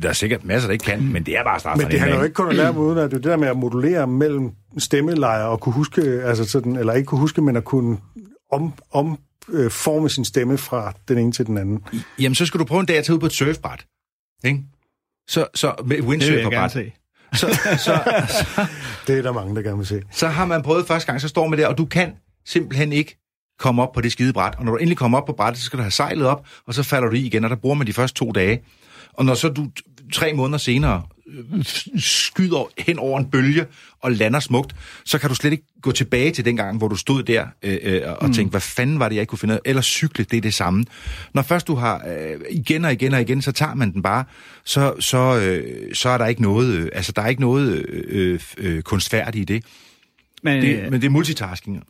der 0.02 0.08
er 0.08 0.12
sikkert 0.12 0.44
masser, 0.44 0.68
der 0.68 0.72
ikke 0.72 0.84
kan, 0.84 1.12
men 1.12 1.26
det 1.26 1.38
er 1.38 1.44
bare 1.44 1.60
starte 1.60 1.82
Men 1.82 1.90
det 1.90 2.00
handler 2.00 2.18
jo 2.18 2.24
ikke 2.24 2.34
kun 2.34 2.48
at 2.48 2.54
lære 2.54 2.76
uden 2.76 2.98
at 2.98 3.10
det 3.10 3.16
er 3.16 3.20
det 3.20 3.30
der 3.30 3.36
med 3.36 3.48
at 3.48 3.56
modulere 3.56 4.06
mellem 4.06 4.50
stemmelejer 4.78 5.44
og 5.44 5.60
kunne 5.60 5.72
huske, 5.72 6.02
altså 6.02 6.44
sådan, 6.44 6.76
eller 6.76 6.92
ikke 6.92 7.06
kunne 7.06 7.20
huske, 7.20 7.42
men 7.42 7.56
at 7.56 7.64
kunne 7.64 7.98
om, 8.52 8.72
om 8.92 9.18
øh, 9.48 9.70
forme 9.70 10.08
sin 10.08 10.24
stemme 10.24 10.58
fra 10.58 10.92
den 11.08 11.18
ene 11.18 11.32
til 11.32 11.46
den 11.46 11.58
anden. 11.58 11.84
Jamen, 12.18 12.34
så 12.34 12.46
skal 12.46 12.60
du 12.60 12.64
prøve 12.64 12.80
en 12.80 12.86
dag 12.86 12.98
at 12.98 13.04
tage 13.04 13.14
ud 13.14 13.20
på 13.20 13.26
et 13.26 13.32
surfbræt. 13.32 13.86
Ikke? 14.44 14.62
Så, 15.28 15.46
så 15.54 15.74
med 15.84 16.00
windsurferbræt. 16.00 16.72
se. 16.72 16.92
Så, 17.34 17.58
så, 17.78 17.92
Det 19.06 19.18
er 19.18 19.22
der 19.22 19.32
mange, 19.32 19.56
der 19.56 19.62
gerne 19.62 19.76
vil 19.76 19.86
se. 19.86 20.02
så 20.10 20.28
har 20.28 20.44
man 20.44 20.62
prøvet 20.62 20.86
første 20.86 21.06
gang, 21.06 21.20
så 21.20 21.28
står 21.28 21.48
man 21.48 21.58
der, 21.58 21.66
og 21.66 21.78
du 21.78 21.84
kan 21.84 22.12
simpelthen 22.46 22.92
ikke 22.92 23.18
komme 23.58 23.82
op 23.82 23.92
på 23.92 24.00
det 24.00 24.12
skide 24.12 24.32
bræt. 24.32 24.54
Og 24.58 24.64
når 24.64 24.72
du 24.72 24.78
endelig 24.78 24.96
kommer 24.96 25.18
op 25.18 25.26
på 25.26 25.32
brættet, 25.32 25.60
så 25.60 25.66
skal 25.66 25.76
du 25.76 25.82
have 25.82 25.90
sejlet 25.90 26.26
op, 26.26 26.46
og 26.66 26.74
så 26.74 26.82
falder 26.82 27.08
du 27.08 27.14
i 27.14 27.20
igen, 27.20 27.44
og 27.44 27.50
der 27.50 27.56
bruger 27.56 27.74
man 27.74 27.86
de 27.86 27.92
første 27.92 28.18
to 28.18 28.32
dage. 28.32 28.62
Og 29.12 29.24
når 29.24 29.34
så 29.34 29.48
du 29.48 29.70
tre 30.12 30.32
måneder 30.32 30.58
senere 30.58 31.02
øh, 31.26 31.64
skyder 31.98 32.68
hen 32.78 32.98
over 32.98 33.18
en 33.18 33.30
bølge 33.30 33.66
og 34.00 34.12
lander 34.12 34.40
smukt, 34.40 34.76
så 35.04 35.18
kan 35.18 35.28
du 35.28 35.34
slet 35.34 35.52
ikke 35.52 35.64
gå 35.82 35.92
tilbage 35.92 36.30
til 36.30 36.44
den 36.44 36.56
gang, 36.56 36.78
hvor 36.78 36.88
du 36.88 36.96
stod 36.96 37.22
der 37.22 37.46
øh, 37.62 37.78
øh, 37.82 38.00
og 38.06 38.26
mm. 38.26 38.32
tænkte, 38.32 38.50
hvad 38.50 38.60
fanden 38.60 38.98
var 38.98 39.08
det, 39.08 39.16
jeg 39.16 39.22
ikke 39.22 39.30
kunne 39.30 39.38
finde 39.38 39.54
ud 39.54 39.58
af? 39.64 39.70
Eller 39.70 39.82
cykle, 39.82 40.24
det 40.24 40.36
er 40.36 40.40
det 40.40 40.54
samme. 40.54 40.84
Når 41.34 41.42
først 41.42 41.66
du 41.66 41.74
har 41.74 42.04
øh, 42.08 42.40
igen 42.50 42.84
og 42.84 42.92
igen 42.92 43.14
og 43.14 43.20
igen, 43.20 43.42
så 43.42 43.52
tager 43.52 43.74
man 43.74 43.92
den 43.92 44.02
bare, 44.02 44.24
så, 44.64 44.94
så, 45.00 45.40
øh, 45.40 45.94
så 45.94 46.08
er 46.08 46.18
der 46.18 46.26
ikke 46.26 46.42
noget, 46.42 46.74
øh, 46.74 46.88
altså 46.92 47.12
der 47.12 47.22
er 47.22 47.28
ikke 47.28 47.40
noget 47.40 47.86
øh, 47.88 48.40
øh, 48.58 48.82
kunstfærdigt 48.82 49.50
i 49.50 49.54
det. 49.54 49.64
Men, 50.42 50.62
det. 50.62 50.78
øh, 50.78 50.90
Men 50.90 51.00
det 51.00 51.06
er 51.06 51.10
multitasking. 51.10 51.82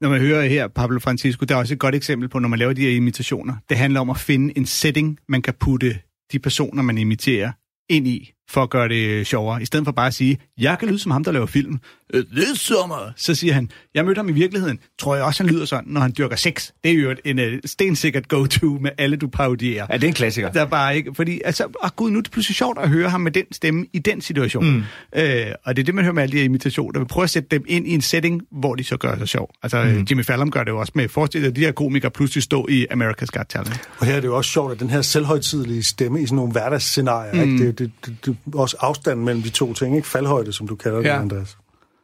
Når 0.00 0.08
man 0.08 0.20
hører 0.20 0.46
her 0.46 0.68
Pablo 0.68 0.98
Francisco, 0.98 1.44
der 1.44 1.54
er 1.54 1.58
også 1.58 1.74
et 1.74 1.80
godt 1.80 1.94
eksempel 1.94 2.28
på, 2.28 2.38
når 2.38 2.48
man 2.48 2.58
laver 2.58 2.72
de 2.72 2.80
her 2.80 2.90
imitationer. 2.90 3.54
Det 3.68 3.76
handler 3.76 4.00
om 4.00 4.10
at 4.10 4.18
finde 4.18 4.58
en 4.58 4.66
setting, 4.66 5.18
man 5.28 5.42
kan 5.42 5.54
putte 5.60 5.98
de 6.32 6.38
personer, 6.38 6.82
man 6.82 6.98
imiterer, 6.98 7.52
ind 7.88 8.08
i, 8.08 8.34
for 8.50 8.62
at 8.62 8.70
gøre 8.70 8.88
det 8.88 9.26
sjovere. 9.26 9.62
I 9.62 9.64
stedet 9.64 9.84
for 9.84 9.92
bare 9.92 10.06
at 10.06 10.14
sige, 10.14 10.38
jeg 10.58 10.78
kan 10.78 10.88
lyde 10.88 10.98
som 10.98 11.10
ham, 11.10 11.24
der 11.24 11.32
laver 11.32 11.46
film. 11.46 11.78
"Øh, 12.14 12.24
Det 12.36 12.44
er 12.52 12.56
sommer. 12.56 13.12
Så 13.16 13.34
siger 13.34 13.54
han, 13.54 13.70
jeg 13.94 14.04
mødte 14.04 14.18
ham 14.18 14.28
i 14.28 14.32
virkeligheden. 14.32 14.78
Tror 14.98 15.14
jeg 15.16 15.24
også, 15.24 15.42
han 15.42 15.52
lyder 15.52 15.64
sådan, 15.64 15.84
når 15.86 16.00
han 16.00 16.14
dyrker 16.18 16.36
sex. 16.36 16.70
Det 16.84 16.90
er 16.92 16.94
jo 16.94 17.14
en 17.24 17.38
uh, 17.38 17.44
stensikkert 17.64 18.28
go-to 18.28 18.66
med 18.66 18.90
alle, 18.98 19.16
du 19.16 19.26
parodierer. 19.28 19.86
Ja, 19.90 19.94
det 19.96 20.04
er 20.04 20.08
en 20.08 20.14
klassiker. 20.14 20.52
Der 20.52 20.60
er 20.60 20.64
bare 20.66 20.96
ikke, 20.96 21.14
fordi, 21.14 21.40
altså, 21.44 21.64
oh 21.82 21.90
gud, 21.96 22.10
nu 22.10 22.18
er 22.18 22.22
det 22.22 22.30
pludselig 22.32 22.56
sjovt 22.56 22.78
at 22.78 22.88
høre 22.88 23.10
ham 23.10 23.20
med 23.20 23.32
den 23.32 23.44
stemme 23.52 23.86
i 23.92 23.98
den 23.98 24.20
situation. 24.20 24.70
Mm. 24.70 24.82
Øh, 25.16 25.46
og 25.64 25.76
det 25.76 25.82
er 25.82 25.84
det, 25.84 25.94
man 25.94 26.04
hører 26.04 26.14
med 26.14 26.22
alle 26.22 26.32
de 26.32 26.36
her 26.36 26.44
imitationer. 26.44 27.00
Vi 27.00 27.04
prøver 27.06 27.24
at 27.24 27.30
sætte 27.30 27.48
dem 27.50 27.64
ind 27.68 27.86
i 27.86 27.94
en 27.94 28.00
setting, 28.00 28.42
hvor 28.50 28.74
de 28.74 28.84
så 28.84 28.96
gør 28.96 29.18
sig 29.18 29.28
sjov. 29.28 29.50
Altså, 29.62 29.84
mm. 29.84 30.06
Jimmy 30.10 30.24
Fallon 30.24 30.50
gør 30.50 30.64
det 30.64 30.70
jo 30.70 30.78
også 30.78 30.92
med. 30.94 31.08
Forestil 31.08 31.40
dig, 31.40 31.48
at 31.48 31.56
de 31.56 31.60
her 31.60 31.72
komikere 31.72 32.10
pludselig 32.10 32.42
stå 32.42 32.66
i 32.70 32.86
America's 32.92 33.26
Got 33.26 33.46
Talent. 33.48 33.80
Og 33.98 34.06
her 34.06 34.14
er 34.14 34.20
det 34.20 34.28
jo 34.28 34.36
også 34.36 34.50
sjovt, 34.50 34.72
at 34.72 34.80
den 34.80 34.90
her 34.90 35.02
selvhøjtidelige 35.02 35.82
stemme 35.82 36.22
i 36.22 36.26
sådan 36.26 36.36
nogle 36.36 36.52
hverdagsscenarier, 36.52 37.44
mm. 37.44 37.52
ikke? 37.52 37.66
Det, 37.66 37.78
det, 37.78 37.92
det, 38.06 38.16
det, 38.26 38.36
også 38.54 38.76
afstanden 38.80 39.24
mellem 39.24 39.42
de 39.42 39.48
to 39.50 39.74
ting, 39.74 39.96
ikke? 39.96 40.08
Faldhøjde, 40.08 40.52
som 40.52 40.68
du 40.68 40.74
kalder 40.76 40.98
det, 40.98 41.04
Ja. 41.04 41.20
Andreas. 41.20 41.56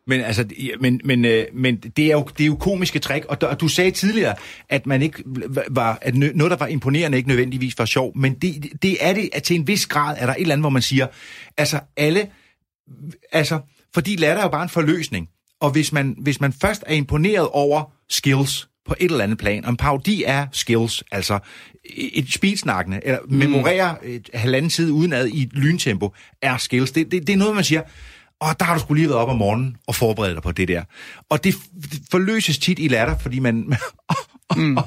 Men, 0.06 0.20
altså, 0.20 0.44
men, 0.80 1.00
men, 1.04 1.24
øh, 1.24 1.44
men 1.52 1.76
det, 1.76 2.06
er 2.06 2.12
jo, 2.12 2.28
det 2.38 2.44
er 2.44 2.46
jo 2.46 2.54
komiske 2.56 2.98
træk, 2.98 3.24
og, 3.24 3.40
der- 3.40 3.46
og 3.46 3.60
du 3.60 3.68
sagde 3.68 3.90
tidligere, 3.90 4.34
at 4.68 4.86
man 4.86 5.02
ikke 5.02 5.22
var, 5.70 5.98
at 6.02 6.14
noget, 6.14 6.50
der 6.50 6.56
var 6.56 6.66
imponerende, 6.66 7.16
ikke 7.18 7.28
nødvendigvis 7.28 7.78
var 7.78 7.84
sjov, 7.84 8.18
men 8.18 8.34
det, 8.34 8.68
det 8.82 8.96
er 9.00 9.12
det, 9.12 9.28
at 9.32 9.42
til 9.42 9.56
en 9.56 9.66
vis 9.66 9.86
grad 9.86 10.16
er 10.18 10.26
der 10.26 10.34
et 10.34 10.40
eller 10.40 10.52
andet, 10.52 10.62
hvor 10.62 10.70
man 10.70 10.82
siger, 10.82 11.06
altså 11.56 11.80
alle, 11.96 12.28
altså, 13.32 13.58
fordi 13.94 14.16
latter 14.16 14.38
er 14.38 14.42
jo 14.46 14.50
bare 14.50 14.62
en 14.62 14.68
forløsning, 14.68 15.28
og 15.60 15.70
hvis 15.70 15.92
man, 15.92 16.16
hvis 16.18 16.40
man 16.40 16.52
først 16.52 16.84
er 16.86 16.94
imponeret 16.94 17.48
over 17.48 17.92
skills 18.10 18.68
på 18.86 18.94
et 19.00 19.10
eller 19.10 19.24
andet 19.24 19.38
plan, 19.38 19.64
og 19.64 19.70
en 19.70 19.76
parodi 19.76 20.24
er 20.26 20.46
skills, 20.52 21.02
altså 21.10 21.38
et 21.96 22.32
speedsnakkende, 22.32 23.00
eller 23.02 23.18
mm. 23.28 23.36
memorere 23.36 24.06
et 24.06 24.30
halvanden 24.34 24.70
side 24.70 24.92
udenad 24.92 25.26
i 25.26 25.42
et 25.42 25.52
lyntempo, 25.52 26.12
er 26.42 26.56
skills. 26.56 26.92
Det, 26.92 27.12
det, 27.12 27.26
det 27.26 27.32
er 27.32 27.36
noget, 27.36 27.54
man 27.54 27.64
siger, 27.64 27.82
og 28.40 28.60
der 28.60 28.64
har 28.64 28.74
du 28.74 28.80
skulle 28.80 29.00
lige 29.00 29.08
været 29.08 29.20
op 29.20 29.28
om 29.28 29.36
morgenen 29.36 29.76
og 29.86 29.94
forberedt 29.94 30.34
dig 30.34 30.42
på 30.42 30.52
det 30.52 30.68
der. 30.68 30.82
Og 31.28 31.44
det, 31.44 31.54
forløses 32.10 32.58
tit 32.58 32.78
i 32.78 32.88
latter, 32.88 33.18
fordi 33.18 33.38
man... 33.38 33.54
mm. 34.56 34.78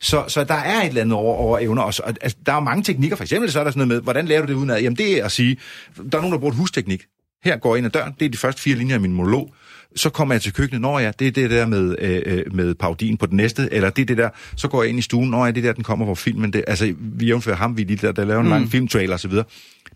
så, 0.00 0.24
så 0.28 0.44
der 0.44 0.54
er 0.54 0.82
et 0.82 0.88
eller 0.88 1.00
andet 1.00 1.14
over, 1.14 1.34
over 1.36 1.58
evner. 1.58 1.82
Og 1.82 1.94
så, 1.94 2.02
altså, 2.02 2.38
der 2.46 2.52
er 2.52 2.56
jo 2.56 2.60
mange 2.60 2.82
teknikker. 2.82 3.16
For 3.16 3.24
eksempel 3.24 3.52
så 3.52 3.60
er 3.60 3.64
der 3.64 3.70
sådan 3.70 3.88
noget 3.88 3.88
med, 3.88 4.02
hvordan 4.02 4.26
lærer 4.26 4.40
du 4.40 4.46
det 4.46 4.54
udenad? 4.54 4.80
Jamen 4.80 4.96
det 4.96 5.20
er 5.20 5.24
at 5.24 5.32
sige, 5.32 5.56
der 5.96 6.02
er 6.02 6.22
nogen, 6.22 6.32
der 6.32 6.38
bruger 6.38 6.52
et 6.52 6.58
husteknik. 6.58 7.04
Her 7.44 7.56
går 7.56 7.74
jeg 7.74 7.78
ind 7.78 7.86
ad 7.86 7.90
døren, 7.90 8.14
det 8.20 8.26
er 8.26 8.30
de 8.30 8.38
første 8.38 8.62
fire 8.62 8.76
linjer 8.76 8.94
af 8.94 9.00
min 9.00 9.12
monolog. 9.12 9.54
Så 9.96 10.10
kommer 10.10 10.34
jeg 10.34 10.42
til 10.42 10.52
køkkenet, 10.52 10.80
når 10.80 10.98
ja, 10.98 11.12
det 11.18 11.26
er 11.26 11.32
det 11.32 11.50
der 11.50 11.66
med, 11.66 11.96
øh, 11.98 12.22
øh, 12.26 12.54
med 12.54 12.74
parodien 12.74 13.16
på 13.16 13.26
den 13.26 13.36
næste, 13.36 13.68
eller 13.72 13.90
det 13.90 14.02
er 14.02 14.06
det 14.06 14.18
der, 14.18 14.28
så 14.56 14.68
går 14.68 14.82
jeg 14.82 14.90
ind 14.90 14.98
i 14.98 15.02
stuen, 15.02 15.30
når 15.30 15.44
ja, 15.46 15.50
det 15.52 15.58
er 15.58 15.68
der, 15.68 15.72
den 15.72 15.84
kommer 15.84 16.04
hvor 16.04 16.14
filmen, 16.14 16.52
det, 16.52 16.64
altså 16.66 16.94
vi 16.98 17.26
jævnfører 17.26 17.56
ham, 17.56 17.76
vi 17.76 17.84
de 17.84 17.96
der, 17.96 18.12
der 18.12 18.24
laver 18.24 18.40
en 18.40 18.46
mm. 18.46 18.50
lang 18.52 18.70
filmtrailer 18.70 19.14
osv. 19.14 19.32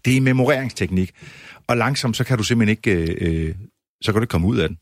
Det 0.04 0.16
er 0.16 0.20
memoreringsteknik. 0.20 1.10
Og 1.66 1.76
langsomt, 1.76 2.16
så 2.16 2.24
kan 2.24 2.38
du 2.38 2.44
simpelthen 2.44 2.78
ikke, 2.78 3.12
øh, 3.22 3.46
øh, 3.48 3.54
så 4.02 4.12
kan 4.12 4.20
du 4.20 4.22
ikke 4.22 4.30
komme 4.30 4.46
ud 4.46 4.58
af 4.58 4.68
den. 4.68 4.78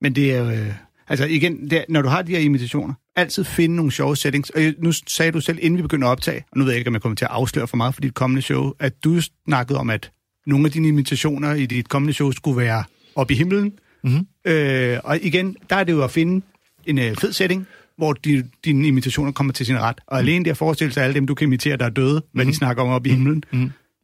Men 0.00 0.14
det 0.14 0.34
er. 0.34 0.50
Øh, 0.50 0.72
Altså 1.08 1.24
igen, 1.26 1.70
det, 1.70 1.72
er- 1.72 1.84
når 1.88 2.02
du 2.02 2.08
har 2.08 2.22
de 2.22 2.32
her 2.32 2.38
imitationer, 2.38 2.94
altid 3.16 3.44
finde 3.44 3.76
nogle 3.76 3.92
sjove 3.92 4.16
settings. 4.16 4.50
Og 4.50 4.62
nu 4.78 4.92
sagde 5.06 5.32
du 5.32 5.40
selv, 5.40 5.58
inden 5.60 5.76
vi 5.76 5.82
begynder 5.82 6.06
at 6.08 6.10
optage, 6.12 6.44
og 6.52 6.58
nu 6.58 6.64
ved 6.64 6.72
jeg 6.72 6.78
ikke, 6.78 6.88
om 6.88 6.94
jeg 6.94 7.02
kommer 7.02 7.16
til 7.16 7.24
at 7.24 7.30
afsløre 7.30 7.66
for 7.68 7.76
meget 7.76 7.94
for 7.94 8.00
dit 8.00 8.14
kommende 8.14 8.42
show, 8.42 8.72
at 8.80 9.04
du 9.04 9.20
snakkede 9.48 9.78
om, 9.78 9.90
at 9.90 10.10
nogle 10.46 10.66
af 10.66 10.72
dine 10.72 10.88
imitationer 10.88 11.54
i 11.54 11.66
dit 11.66 11.88
kommende 11.88 12.12
show 12.12 12.30
skulle 12.30 12.56
være 12.56 12.84
oppe 13.14 13.34
i 13.34 13.36
himlen. 13.36 13.72
Mhm. 14.04 14.26
Øh, 14.52 14.98
og 15.04 15.18
igen, 15.22 15.56
der 15.70 15.76
er 15.76 15.84
det 15.84 15.92
jo 15.92 16.04
at 16.04 16.10
finde 16.10 16.46
en 16.86 16.98
øh, 16.98 17.16
fed 17.16 17.32
setting, 17.32 17.66
hvor 17.96 18.12
de, 18.12 18.44
dine 18.64 18.86
imitationer 18.88 19.32
kommer 19.32 19.52
til 19.52 19.66
sin 19.66 19.78
ret. 19.80 19.98
Og 20.06 20.18
alene 20.18 20.44
det 20.44 20.50
at 20.50 20.56
forestille 20.56 20.92
sig 20.92 21.04
alle 21.04 21.14
dem, 21.14 21.26
du 21.26 21.34
kan 21.34 21.46
imitere, 21.48 21.76
der 21.76 21.84
er 21.84 21.90
døde, 21.90 22.22
hvad 22.32 22.44
de 22.46 22.54
snakker 22.54 22.82
om 22.82 22.88
oppe 22.88 23.08
i 23.08 23.12
himlen, 23.12 23.44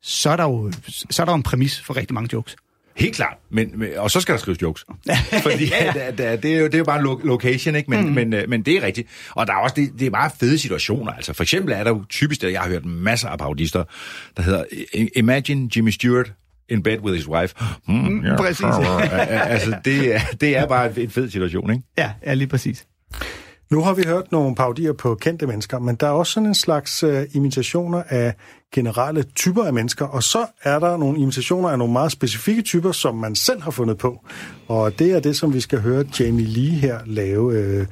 så, 0.02 0.30
er 0.30 0.36
der 0.36 0.44
jo, 0.44 0.72
så 1.10 1.22
er 1.22 1.24
der 1.24 1.32
jo 1.32 1.36
en 1.36 1.42
præmis 1.42 1.80
for 1.80 1.96
rigtig 1.96 2.14
mange 2.14 2.28
jokes. 2.32 2.56
Helt 2.96 3.14
klart. 3.14 3.36
Men, 3.50 3.78
men, 3.78 3.88
og 3.96 4.10
så 4.10 4.20
skal 4.20 4.32
der 4.32 4.38
skrives 4.40 4.62
jokes. 4.62 4.84
Fordi 5.42 5.64
ja. 5.64 5.92
det, 6.08 6.18
det, 6.18 6.42
det, 6.42 6.54
er 6.54 6.58
jo, 6.58 6.64
det 6.64 6.74
er 6.74 6.78
jo 6.78 6.84
bare 6.84 7.02
lo- 7.02 7.20
location, 7.24 7.74
ikke? 7.74 7.90
Men, 7.90 8.06
mm. 8.06 8.12
men, 8.12 8.32
øh, 8.34 8.48
men 8.48 8.62
det 8.62 8.76
er 8.76 8.82
rigtigt. 8.82 9.08
Og 9.30 9.46
der 9.46 9.52
er 9.52 9.56
også 9.56 9.74
det, 9.76 9.90
det 9.98 10.06
er 10.06 10.10
meget 10.10 10.32
fede 10.40 10.58
situationer. 10.58 11.12
Altså, 11.12 11.32
for 11.32 11.42
eksempel 11.42 11.72
er 11.74 11.84
der 11.84 11.90
jo 11.90 12.04
typisk, 12.08 12.42
det, 12.42 12.52
jeg 12.52 12.60
har 12.60 12.68
hørt 12.68 12.84
masser 12.84 13.28
af 13.28 13.38
parodister, 13.38 13.84
der 14.36 14.42
hedder 14.42 14.64
"I- 14.94 15.08
Imagine 15.16 15.70
Jimmy 15.76 15.90
Stewart 15.90 16.32
in 16.70 16.82
bed 16.82 16.98
with 16.98 17.16
his 17.16 17.28
wife. 17.28 17.54
Mm, 17.88 18.24
yeah. 18.24 18.38
præcis. 18.38 18.66
altså, 19.30 19.76
det, 19.84 20.14
er, 20.14 20.20
det 20.40 20.56
er 20.56 20.66
bare 20.66 21.00
en 21.00 21.10
fed 21.10 21.30
situation, 21.30 21.70
ikke? 21.70 21.82
Ja, 21.98 22.12
ja 22.26 22.34
lige 22.34 22.48
præcis. 22.48 22.86
Nu 23.70 23.80
har 23.82 23.94
vi 23.94 24.02
hørt 24.06 24.32
nogle 24.32 24.54
parodier 24.54 24.92
på 24.92 25.14
kendte 25.14 25.46
mennesker, 25.46 25.78
men 25.78 25.94
der 25.94 26.06
er 26.06 26.10
også 26.10 26.32
sådan 26.32 26.46
en 26.46 26.54
slags 26.54 27.04
uh, 27.04 27.22
imitationer 27.32 28.02
af 28.08 28.34
generelle 28.74 29.22
typer 29.22 29.64
af 29.64 29.72
mennesker, 29.72 30.04
og 30.04 30.22
så 30.22 30.46
er 30.62 30.78
der 30.78 30.96
nogle 30.96 31.18
imitationer 31.18 31.68
af 31.68 31.78
nogle 31.78 31.92
meget 31.92 32.12
specifikke 32.12 32.62
typer, 32.62 32.92
som 32.92 33.16
man 33.16 33.34
selv 33.34 33.62
har 33.62 33.70
fundet 33.70 33.98
på. 33.98 34.24
Og 34.68 34.98
det 34.98 35.12
er 35.12 35.20
det, 35.20 35.36
som 35.36 35.54
vi 35.54 35.60
skal 35.60 35.80
høre 35.80 36.04
Jamie 36.20 36.46
Lee 36.46 36.70
her 36.70 36.98
lave. 37.06 37.80
Uh, 37.80 37.86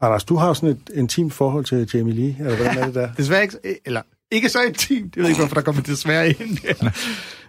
Anders, 0.00 0.24
du 0.24 0.36
har 0.36 0.52
sådan 0.52 0.68
et 0.68 0.90
intimt 0.94 1.32
forhold 1.32 1.64
til 1.64 1.90
Jamie 1.94 2.14
Lee, 2.14 2.36
eller 2.38 2.56
hvordan 2.56 2.78
er 2.78 2.86
det 2.86 2.94
der? 2.94 3.12
Desværre 3.16 3.42
ikke, 3.42 3.58
eller 3.84 4.02
ikke 4.30 4.48
så 4.48 4.62
intimt. 4.62 5.16
Jeg 5.16 5.22
ved 5.22 5.30
ikke, 5.30 5.40
hvorfor 5.40 5.54
der 5.54 5.62
kommer 5.62 5.82
desværre 5.82 6.28
ind. 6.28 6.58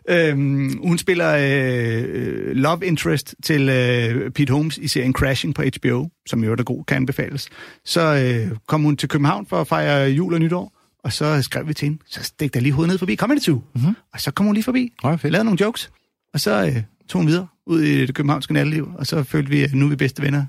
øhm, 0.10 0.88
hun 0.88 0.97
spiller 0.97 1.36
øh, 1.39 2.56
love 2.56 2.86
interest 2.86 3.36
til 3.43 3.70
øh, 3.70 4.32
Pete 4.32 4.53
Holmes 4.53 4.78
i 4.78 4.88
serien 4.88 5.14
Crashing 5.14 5.56
på 5.56 5.62
HBO, 5.62 6.10
som 6.26 6.43
jo 6.43 6.51
er 6.51 6.56
der 6.56 6.64
god, 6.64 6.84
kan 6.86 6.97
anbefales. 6.97 7.49
Så 7.86 8.01
øh, 8.01 8.58
kom 8.68 8.84
hun 8.84 8.97
til 8.97 9.10
København 9.10 9.45
for 9.45 9.62
at 9.62 9.68
fejre 9.68 10.10
jul 10.10 10.34
og 10.34 10.39
nytår, 10.39 10.78
og 11.03 11.14
så 11.14 11.41
skrev 11.41 11.68
vi 11.68 11.74
til 11.74 11.86
hende, 11.86 12.01
så 12.08 12.24
stik 12.24 12.53
der 12.53 12.60
lige 12.60 12.74
hovedet 12.74 12.89
ned 12.89 12.97
forbi 12.97 13.16
Comedy 13.16 13.39
Zoo. 13.39 13.62
Mm-hmm. 13.76 13.95
Og 14.14 14.22
så 14.22 14.32
kom 14.32 14.45
hun 14.45 14.56
lige 14.56 14.64
forbi, 14.64 14.93
og 15.03 15.20
lavede 15.24 15.45
nogle 15.45 15.62
jokes, 15.62 15.91
og 16.34 16.39
så 16.39 16.66
øh, 16.66 16.84
tog 17.10 17.22
hun 17.22 17.28
videre 17.28 17.47
ud 17.66 17.82
i 17.82 18.06
det 18.06 18.16
københavnske 18.16 18.53
natteliv, 18.53 18.89
og 18.97 19.08
så 19.08 19.24
følte 19.24 19.49
vi, 19.49 19.64
at 19.64 19.74
nu 19.74 19.86
er 19.86 19.89
vi 19.89 19.95
bedste 19.95 20.22
venner 20.22 20.45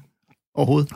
overhovedet. 0.57 0.93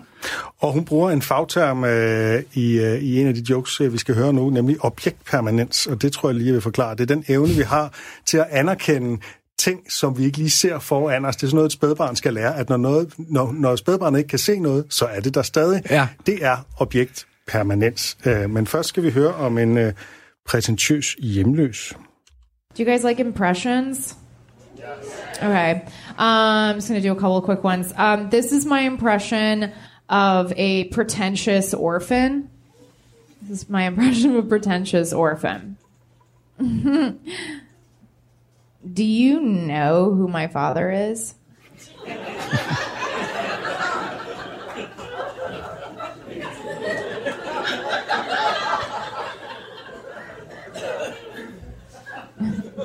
Og 0.58 0.72
hun 0.72 0.84
bruger 0.84 1.10
en 1.10 1.22
fagterm 1.22 1.84
øh, 1.84 2.42
i, 2.54 2.78
øh, 2.78 3.02
i 3.02 3.20
en 3.20 3.26
af 3.26 3.34
de 3.34 3.44
jokes, 3.50 3.80
øh, 3.80 3.92
vi 3.92 3.98
skal 3.98 4.14
høre 4.14 4.32
nu, 4.32 4.50
nemlig 4.50 4.76
objektpermanens. 4.80 5.86
Og 5.86 6.02
det 6.02 6.12
tror 6.12 6.28
jeg 6.28 6.36
lige, 6.36 6.46
jeg 6.46 6.54
vil 6.54 6.62
forklare. 6.62 6.94
Det 6.94 7.10
er 7.10 7.14
den 7.14 7.24
evne, 7.28 7.54
vi 7.54 7.62
har 7.62 7.92
til 8.26 8.38
at 8.38 8.46
anerkende 8.50 9.18
ting, 9.58 9.92
som 9.92 10.18
vi 10.18 10.24
ikke 10.24 10.38
lige 10.38 10.50
ser 10.50 10.78
foran 10.78 11.24
os. 11.24 11.36
Det 11.36 11.42
er 11.42 11.46
sådan 11.46 11.56
noget, 11.56 11.68
et 11.68 11.72
spædbarn 11.72 12.16
skal 12.16 12.34
lære, 12.34 12.56
at 12.56 12.68
når, 12.68 12.76
noget, 12.76 13.14
når, 13.18 13.52
når 13.52 13.76
spædbarnet 13.76 14.18
ikke 14.18 14.28
kan 14.28 14.38
se 14.38 14.58
noget, 14.58 14.84
så 14.90 15.04
er 15.04 15.20
det 15.20 15.34
der 15.34 15.42
stadig. 15.42 15.82
Ja. 15.90 16.08
Det 16.26 16.44
er 16.44 16.56
objektpermanens. 16.76 18.18
Øh, 18.24 18.50
men 18.50 18.66
først 18.66 18.88
skal 18.88 19.02
vi 19.02 19.10
høre 19.10 19.34
om 19.34 19.58
en 19.58 19.78
øh, 19.78 19.92
præsentøs 20.48 21.16
hjemløs. 21.18 21.94
Do 22.78 22.82
you 22.82 22.92
guys 22.92 23.04
like 23.04 23.22
impressions? 23.22 24.16
Okay. 24.82 25.84
Um, 26.18 26.18
I'm 26.18 26.76
just 26.76 26.88
going 26.88 27.00
to 27.00 27.06
do 27.06 27.12
a 27.12 27.16
couple 27.16 27.36
of 27.36 27.44
quick 27.44 27.64
ones. 27.64 27.92
Um, 27.96 28.30
this 28.30 28.52
is 28.52 28.66
my 28.66 28.80
impression 28.80 29.72
of 30.08 30.52
a 30.56 30.84
pretentious 30.84 31.72
orphan. 31.72 32.50
This 33.42 33.62
is 33.62 33.70
my 33.70 33.82
impression 33.86 34.36
of 34.36 34.44
a 34.44 34.48
pretentious 34.48 35.12
orphan. 35.12 35.76
Do 38.92 39.04
you 39.04 39.40
know 39.40 40.14
who 40.14 40.28
my 40.28 40.48
father 40.48 40.90
is? 40.90 41.34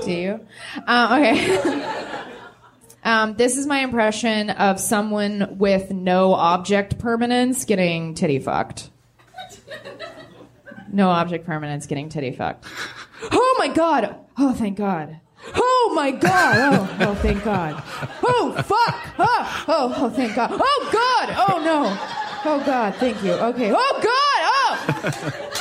Do 0.05 0.11
you? 0.11 0.47
Uh, 0.87 1.19
okay. 1.19 2.21
um, 3.03 3.35
this 3.35 3.57
is 3.57 3.65
my 3.65 3.79
impression 3.79 4.49
of 4.49 4.79
someone 4.79 5.57
with 5.57 5.91
no 5.91 6.33
object 6.33 6.97
permanence 6.99 7.65
getting 7.65 8.13
titty 8.13 8.39
fucked. 8.39 8.89
No 10.91 11.09
object 11.09 11.45
permanence 11.45 11.87
getting 11.87 12.07
titty 12.07 12.31
fucked. 12.31 12.63
Oh 13.29 13.55
my 13.59 13.67
god! 13.67 14.15
Oh, 14.37 14.53
thank 14.53 14.77
God. 14.77 15.19
Oh 15.53 15.91
my 15.93 16.11
god! 16.11 16.55
Oh, 16.57 16.97
oh, 17.01 17.15
thank 17.15 17.43
God. 17.43 17.83
Oh, 18.23 18.53
fuck! 18.55 19.13
Oh, 19.19 19.65
oh, 19.67 19.93
oh, 19.97 20.09
thank 20.09 20.35
God. 20.35 20.51
Oh 20.53 20.89
God! 20.93 21.35
Oh 21.49 21.61
no! 21.65 21.97
Oh 22.49 22.63
God! 22.65 22.95
Thank 22.95 23.21
you. 23.23 23.33
Okay. 23.33 23.73
Oh 23.75 23.99
God! 24.01 25.11
Oh! 25.11 25.51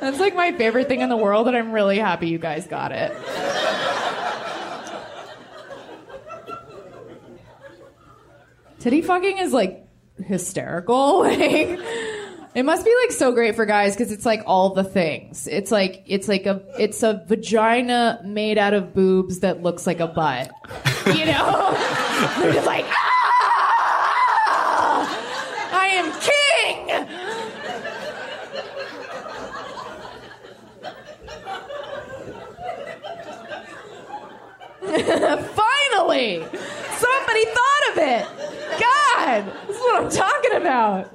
That's 0.00 0.20
like 0.20 0.34
my 0.34 0.52
favorite 0.52 0.88
thing 0.88 1.00
in 1.00 1.08
the 1.08 1.16
world, 1.16 1.48
and 1.48 1.56
I'm 1.56 1.72
really 1.72 1.98
happy 1.98 2.28
you 2.28 2.38
guys 2.38 2.66
got 2.66 2.92
it. 2.92 3.12
Titty 8.80 9.02
fucking 9.02 9.38
is 9.38 9.52
like 9.52 9.86
hysterical. 10.24 11.26
Like, 11.38 11.78
it 12.54 12.64
must 12.64 12.84
be 12.84 12.92
like 13.02 13.12
so 13.12 13.30
great 13.32 13.54
for 13.54 13.66
guys 13.66 13.94
because 13.94 14.10
it's 14.10 14.24
like 14.26 14.42
all 14.46 14.70
the 14.74 14.82
things. 14.82 15.46
It's 15.46 15.70
like 15.70 16.02
it's 16.06 16.26
like 16.26 16.46
a 16.46 16.62
it's 16.78 17.02
a 17.02 17.22
vagina 17.28 18.20
made 18.24 18.58
out 18.58 18.74
of 18.74 18.94
boobs 18.94 19.40
that 19.40 19.62
looks 19.62 19.86
like 19.86 20.00
a 20.00 20.08
butt. 20.08 20.50
You 21.06 21.26
know, 21.26 21.72
they're 22.38 22.54
just 22.54 22.66
like, 22.66 22.86
ah, 22.88 23.07
Finally! 35.62 36.30
Somebody 37.04 37.44
thought 37.56 37.84
of 37.90 37.96
it! 38.12 38.24
God! 38.84 39.42
This 39.66 39.76
is 39.76 39.82
what 39.82 39.96
I'm 40.02 40.10
talking 40.10 40.54
about! 40.66 41.06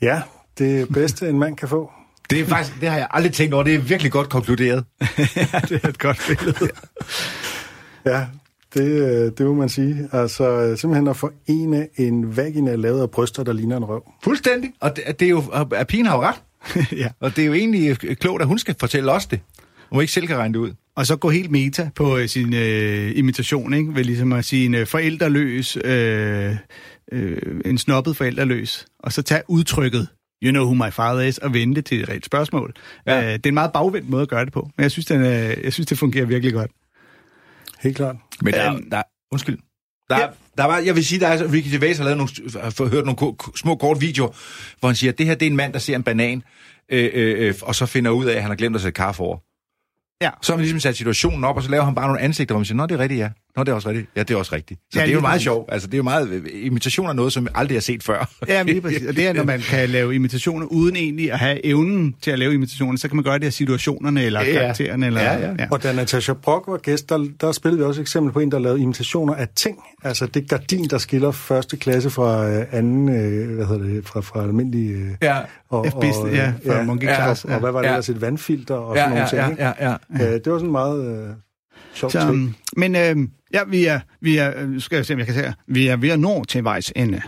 Ja, 0.00 0.22
det 0.58 0.88
bedste, 0.88 1.28
en 1.28 1.38
mand 1.38 1.56
kan 1.56 1.68
få. 1.68 1.90
Det 2.30 2.40
er 2.40 2.44
faktisk, 2.46 2.80
det 2.80 2.88
har 2.88 2.96
jeg 2.96 3.08
aldrig 3.10 3.32
tænkt 3.32 3.54
over. 3.54 3.62
Det 3.64 3.74
er 3.74 3.78
virkelig 3.78 4.12
godt 4.12 4.28
konkluderet. 4.28 4.84
ja, 5.36 5.60
det 5.68 5.84
er 5.84 5.88
et 5.88 5.98
godt 5.98 6.24
billede. 6.28 6.70
Ja, 8.04 8.26
det, 8.74 8.82
øh, 8.82 9.32
det 9.38 9.46
må 9.46 9.54
man 9.54 9.68
sige. 9.68 10.08
Altså 10.12 10.76
simpelthen 10.76 11.08
at 11.08 11.16
forene 11.16 11.88
en 11.96 12.36
vagina 12.36 12.74
lavet 12.74 13.02
af 13.02 13.10
bryster, 13.10 13.42
der 13.42 13.52
ligner 13.52 13.76
en 13.76 13.84
røv. 13.84 14.02
Fuldstændig. 14.24 14.72
Og 14.80 14.96
det, 14.96 15.20
det 15.20 15.26
er 15.26 15.30
jo, 15.30 15.42
at 15.72 15.86
pigen 15.86 16.06
har 16.06 16.16
jo 16.16 16.22
ret. 16.22 16.42
ja. 17.02 17.08
Og 17.20 17.36
det 17.36 17.42
er 17.42 17.46
jo 17.46 17.52
egentlig 17.52 17.98
klogt, 17.98 18.42
at 18.42 18.48
hun 18.48 18.58
skal 18.58 18.76
fortælle 18.80 19.12
os 19.12 19.26
det. 19.26 19.40
Hun 19.90 20.00
ikke 20.00 20.12
selv 20.12 20.26
kan 20.26 20.36
regne 20.36 20.54
det 20.54 20.60
ud. 20.60 20.72
Og 20.96 21.06
så 21.06 21.16
gå 21.16 21.30
helt 21.30 21.50
meta 21.50 21.90
på 21.94 22.16
øh, 22.18 22.28
sin 22.28 22.54
øh, 22.54 23.12
imitation, 23.18 23.74
ikke? 23.74 23.94
Ved 23.94 24.04
ligesom 24.04 24.32
at 24.32 24.44
sige 24.44 24.66
en 24.66 24.74
øh, 24.74 24.86
forældreløs, 24.86 25.78
øh, 25.84 26.56
øh, 27.12 27.60
en 27.64 27.78
snobbet 27.78 28.16
forældreløs, 28.16 28.86
og 28.98 29.12
så 29.12 29.22
tage 29.22 29.42
udtrykket, 29.48 30.08
you 30.44 30.50
know 30.50 30.64
who 30.64 30.74
my 30.74 30.90
father 30.92 31.20
is, 31.20 31.38
og 31.38 31.54
vende 31.54 31.74
det 31.74 31.84
til 31.84 32.00
et 32.02 32.08
reelt 32.08 32.24
spørgsmål. 32.26 32.74
Ja. 33.06 33.22
Øh, 33.22 33.32
det 33.32 33.46
er 33.46 33.50
en 33.50 33.54
meget 33.54 33.72
bagvendt 33.72 34.08
måde 34.08 34.22
at 34.22 34.28
gøre 34.28 34.44
det 34.44 34.52
på, 34.52 34.70
men 34.76 34.82
jeg 34.82 34.90
synes, 34.90 35.06
den, 35.06 35.20
øh, 35.20 35.64
jeg 35.64 35.72
synes 35.72 35.86
det 35.86 35.98
fungerer 35.98 36.24
virkelig 36.24 36.52
godt. 36.54 36.70
Helt 37.80 37.96
klart. 37.96 38.16
Men 38.42 38.54
der, 38.54 38.72
Øhm, 38.74 38.90
der, 38.90 39.02
undskyld. 39.32 39.58
Der, 40.10 40.18
ja. 40.20 40.26
der 40.58 40.64
var, 40.64 40.78
jeg 40.78 40.94
vil 40.94 41.04
sige, 41.04 41.20
der 41.20 41.28
er, 41.28 41.52
Ricky 41.52 41.68
Gervais 41.72 41.98
har 41.98 42.04
lavet 42.04 42.16
nogle, 42.16 42.30
har 42.62 42.88
hørt 42.88 43.04
nogle 43.04 43.16
ko- 43.16 43.36
små 43.56 43.74
kort 43.74 44.00
videoer, 44.00 44.28
hvor 44.80 44.88
han 44.88 44.96
siger, 44.96 45.12
at 45.12 45.18
det 45.18 45.26
her 45.26 45.34
det 45.34 45.46
er 45.46 45.50
en 45.50 45.56
mand, 45.56 45.72
der 45.72 45.78
ser 45.78 45.96
en 45.96 46.02
banan, 46.02 46.42
øh, 46.88 47.10
øh, 47.14 47.48
øh, 47.48 47.54
og 47.62 47.74
så 47.74 47.86
finder 47.86 48.10
ud 48.10 48.26
af, 48.26 48.34
at 48.36 48.42
han 48.42 48.50
har 48.50 48.56
glemt 48.56 48.76
at 48.76 48.82
sætte 48.82 48.96
kaffe 48.96 49.22
over. 49.22 49.38
Ja. 50.20 50.30
Så 50.42 50.52
har 50.52 50.56
man 50.56 50.62
ligesom 50.62 50.80
sat 50.80 50.96
situationen 50.96 51.44
op, 51.44 51.56
og 51.56 51.62
så 51.62 51.70
laver 51.70 51.84
han 51.84 51.94
bare 51.94 52.06
nogle 52.06 52.20
ansigter, 52.20 52.54
hvor 52.54 52.58
man 52.58 52.64
siger, 52.64 52.76
nå, 52.76 52.86
det 52.86 52.94
er 52.94 52.98
rigtigt, 52.98 53.18
ja. 53.18 53.30
Nå, 53.56 53.64
det 53.64 53.68
er 53.70 53.74
også 53.74 53.88
rigtigt. 53.88 54.08
Ja, 54.16 54.22
det 54.22 54.30
er 54.34 54.38
også 54.38 54.54
rigtigt. 54.54 54.80
Så 54.80 54.86
Ja, 54.98 55.00
ja, 55.00 55.06
det 55.06 55.10
er 55.12 55.14
jo 55.14 55.20
meget 55.20 55.40
sjovt. 55.42 55.72
Altså, 55.72 55.86
det 55.88 55.94
er 55.94 55.98
jo 55.98 56.02
meget 56.02 56.28
øh, 56.28 56.42
imitation 56.52 57.08
af 57.08 57.16
noget, 57.16 57.32
som 57.32 57.44
jeg 57.44 57.52
aldrig 57.54 57.76
har 57.76 57.80
set 57.80 58.02
før. 58.02 58.30
Ja, 58.48 58.64
men 58.64 58.72
lige 58.72 58.80
præcis. 58.80 59.06
Og 59.08 59.16
det 59.16 59.26
er, 59.26 59.32
når 59.32 59.44
man 59.44 59.60
kan 59.70 59.88
lave 59.88 60.14
imitationer 60.14 60.66
uden 60.66 60.96
egentlig 60.96 61.32
at 61.32 61.38
have 61.38 61.66
evnen 61.66 62.14
til 62.22 62.30
at 62.30 62.38
lave 62.38 62.54
imitationer, 62.54 62.98
så 62.98 63.08
kan 63.08 63.16
man 63.16 63.24
gøre 63.24 63.38
det 63.38 63.46
af 63.46 63.52
situationerne 63.52 64.22
eller 64.24 64.40
Ja. 64.44 64.52
karaktererne. 64.52 65.06
Eller, 65.06 65.22
Ja, 65.22 65.50
ja. 65.58 65.66
Og 65.70 65.82
da 65.82 65.92
Natasha 65.92 66.32
Brock 66.32 66.64
var 66.68 66.76
gæst, 66.76 67.08
der, 67.08 67.28
der 67.40 67.52
spillede 67.52 67.78
vi 67.78 67.84
også 67.84 68.00
et 68.00 68.04
eksempel 68.04 68.32
på 68.32 68.40
en, 68.40 68.50
der 68.52 68.58
lavede 68.58 68.80
imitationer 68.82 69.34
af 69.34 69.48
ting. 69.56 69.78
Altså 70.04 70.26
det 70.26 70.48
gardin, 70.48 70.84
der 70.84 70.98
skiller 70.98 71.30
første 71.30 71.76
klasse 71.76 72.10
fra 72.10 72.50
øh, 72.50 72.64
anden, 72.72 73.08
øh, 73.08 73.54
hvad 73.54 73.66
hedder 73.66 73.82
det, 73.86 74.06
fra, 74.06 74.20
fra 74.20 74.42
almindelig... 74.42 74.90
Øh, 74.90 75.08
Ja. 75.22 75.36
og, 75.70 75.86
FB, 75.86 76.04
ja, 76.32 76.52
fra 76.66 76.82
Monkey 76.82 77.06
Class, 77.06 77.44
Og, 77.44 77.50
og 77.54 77.60
hvad 77.60 77.72
var 77.72 77.80
det 77.80 77.86
ja. 77.88 77.92
ellers, 77.92 78.08
et 78.08 78.20
vandfilter 78.20 78.74
og 78.74 78.96
Ja, 78.96 79.00
sådan 79.02 79.10
nogle 79.10 79.22
ja, 79.42 79.46
ting, 79.46 79.58
ja, 79.58 79.72
ikke? 79.72 80.20
ja, 80.20 80.34
Øh, 80.34 80.40
det 80.44 80.52
var 80.52 80.58
sådan 80.58 80.72
meget... 80.72 81.24
Øh, 81.24 81.28
Sjovt 81.94 82.12
Så, 82.12 82.48
men 82.76 82.96
øh, 82.96 83.16
ja, 83.54 83.64
vi 83.64 83.84
er, 83.84 84.00
vi 84.20 84.36
er, 84.36 84.52
øh, 84.56 84.80
skal 84.80 84.96
jeg 84.96 85.06
se, 85.06 85.12
om 85.12 85.18
jeg 85.18 85.26
kan 85.26 85.34
se 85.34 85.40
her. 85.40 85.52
Vi 85.66 85.86
er 85.86 85.96
ved 85.96 86.08
at 86.08 86.20
nå 86.20 86.44
til 86.44 86.64
vejs 86.64 86.92
ende. 86.96 87.22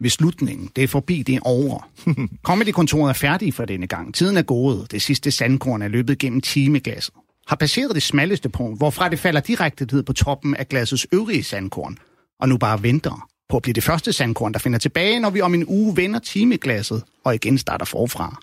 Ved 0.00 0.10
slutningen. 0.10 0.70
Det 0.76 0.84
er 0.84 0.88
forbi, 0.88 1.22
det 1.22 1.34
er 1.34 1.40
over. 1.42 1.90
Comedy-kontoret 2.48 3.08
er 3.08 3.14
færdig 3.14 3.54
for 3.54 3.64
denne 3.64 3.86
gang. 3.86 4.14
Tiden 4.14 4.36
er 4.36 4.42
gået. 4.42 4.90
Det 4.90 5.02
sidste 5.02 5.30
sandkorn 5.30 5.82
er 5.82 5.88
løbet 5.88 6.18
gennem 6.18 6.40
timeglasset. 6.40 7.14
Har 7.48 7.56
passeret 7.56 7.94
det 7.94 8.02
smalleste 8.02 8.48
punkt, 8.48 8.78
hvorfra 8.78 9.08
det 9.08 9.18
falder 9.18 9.40
direkte 9.40 9.86
ned 9.92 10.02
på 10.02 10.12
toppen 10.12 10.56
af 10.56 10.68
glassets 10.68 11.06
øvrige 11.12 11.42
sandkorn. 11.42 11.96
Og 12.40 12.48
nu 12.48 12.56
bare 12.56 12.82
venter 12.82 13.28
på 13.48 13.56
at 13.56 13.62
blive 13.62 13.72
det 13.72 13.84
første 13.84 14.12
sandkorn, 14.12 14.52
der 14.52 14.58
finder 14.58 14.78
tilbage, 14.78 15.20
når 15.20 15.30
vi 15.30 15.40
om 15.40 15.54
en 15.54 15.64
uge 15.66 15.96
vender 15.96 16.18
timeglasset 16.18 17.02
og 17.24 17.34
igen 17.34 17.58
starter 17.58 17.84
forfra. 17.84 18.40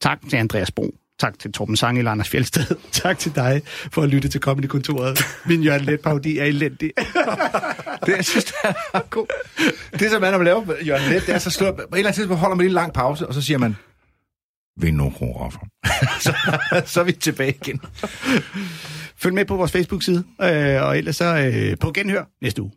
Tak 0.00 0.18
til 0.30 0.36
Andreas 0.36 0.70
Bo. 0.70 0.94
Tak 1.18 1.38
til 1.38 1.52
Torben 1.52 1.76
Sang 1.76 1.98
eller 1.98 2.10
Anders 2.10 2.28
Fjeldsted. 2.28 2.64
tak 3.02 3.18
til 3.18 3.34
dig 3.34 3.62
for 3.66 4.02
at 4.02 4.08
lytte 4.08 4.28
til 4.28 4.40
Comedy-kontoret. 4.40 5.24
Min 5.46 5.62
Jørgen 5.62 5.84
Let 5.84 6.00
parodi 6.00 6.38
er 6.38 6.44
elendig. 6.44 6.92
Det, 8.06 8.16
jeg 8.16 8.24
synes, 8.24 8.44
det 8.44 8.54
er 8.94 9.00
god. 9.10 9.26
Det, 9.98 10.10
som 10.10 10.20
man 10.20 10.30
når 10.30 10.38
man 10.38 10.44
laver 10.44 10.64
Jørgen 10.86 11.12
Let, 11.12 11.26
det 11.26 11.34
er 11.34 11.38
så 11.38 11.50
slået. 11.50 11.74
På 11.74 11.82
et 11.82 11.86
eller 11.92 11.98
andet 11.98 12.14
tidspunkt 12.14 12.40
holder 12.40 12.56
man 12.56 12.64
lige 12.64 12.70
en 12.70 12.74
lang 12.74 12.92
pause, 12.92 13.26
og 13.26 13.34
så 13.34 13.42
siger 13.42 13.58
man, 13.58 13.76
vind 14.80 14.96
nu 14.96 15.10
koreografer. 15.10 15.58
så, 16.24 16.34
så 16.86 17.00
er 17.00 17.04
vi 17.04 17.12
tilbage 17.12 17.54
igen. 17.62 17.80
Følg 19.16 19.34
med 19.34 19.44
på 19.44 19.56
vores 19.56 19.72
Facebook-side, 19.72 20.24
øh, 20.42 20.82
og 20.82 20.98
ellers 20.98 21.16
så 21.16 21.36
øh, 21.36 21.78
på 21.78 21.92
genhør 21.92 22.24
næste 22.42 22.62
uge. 22.62 22.72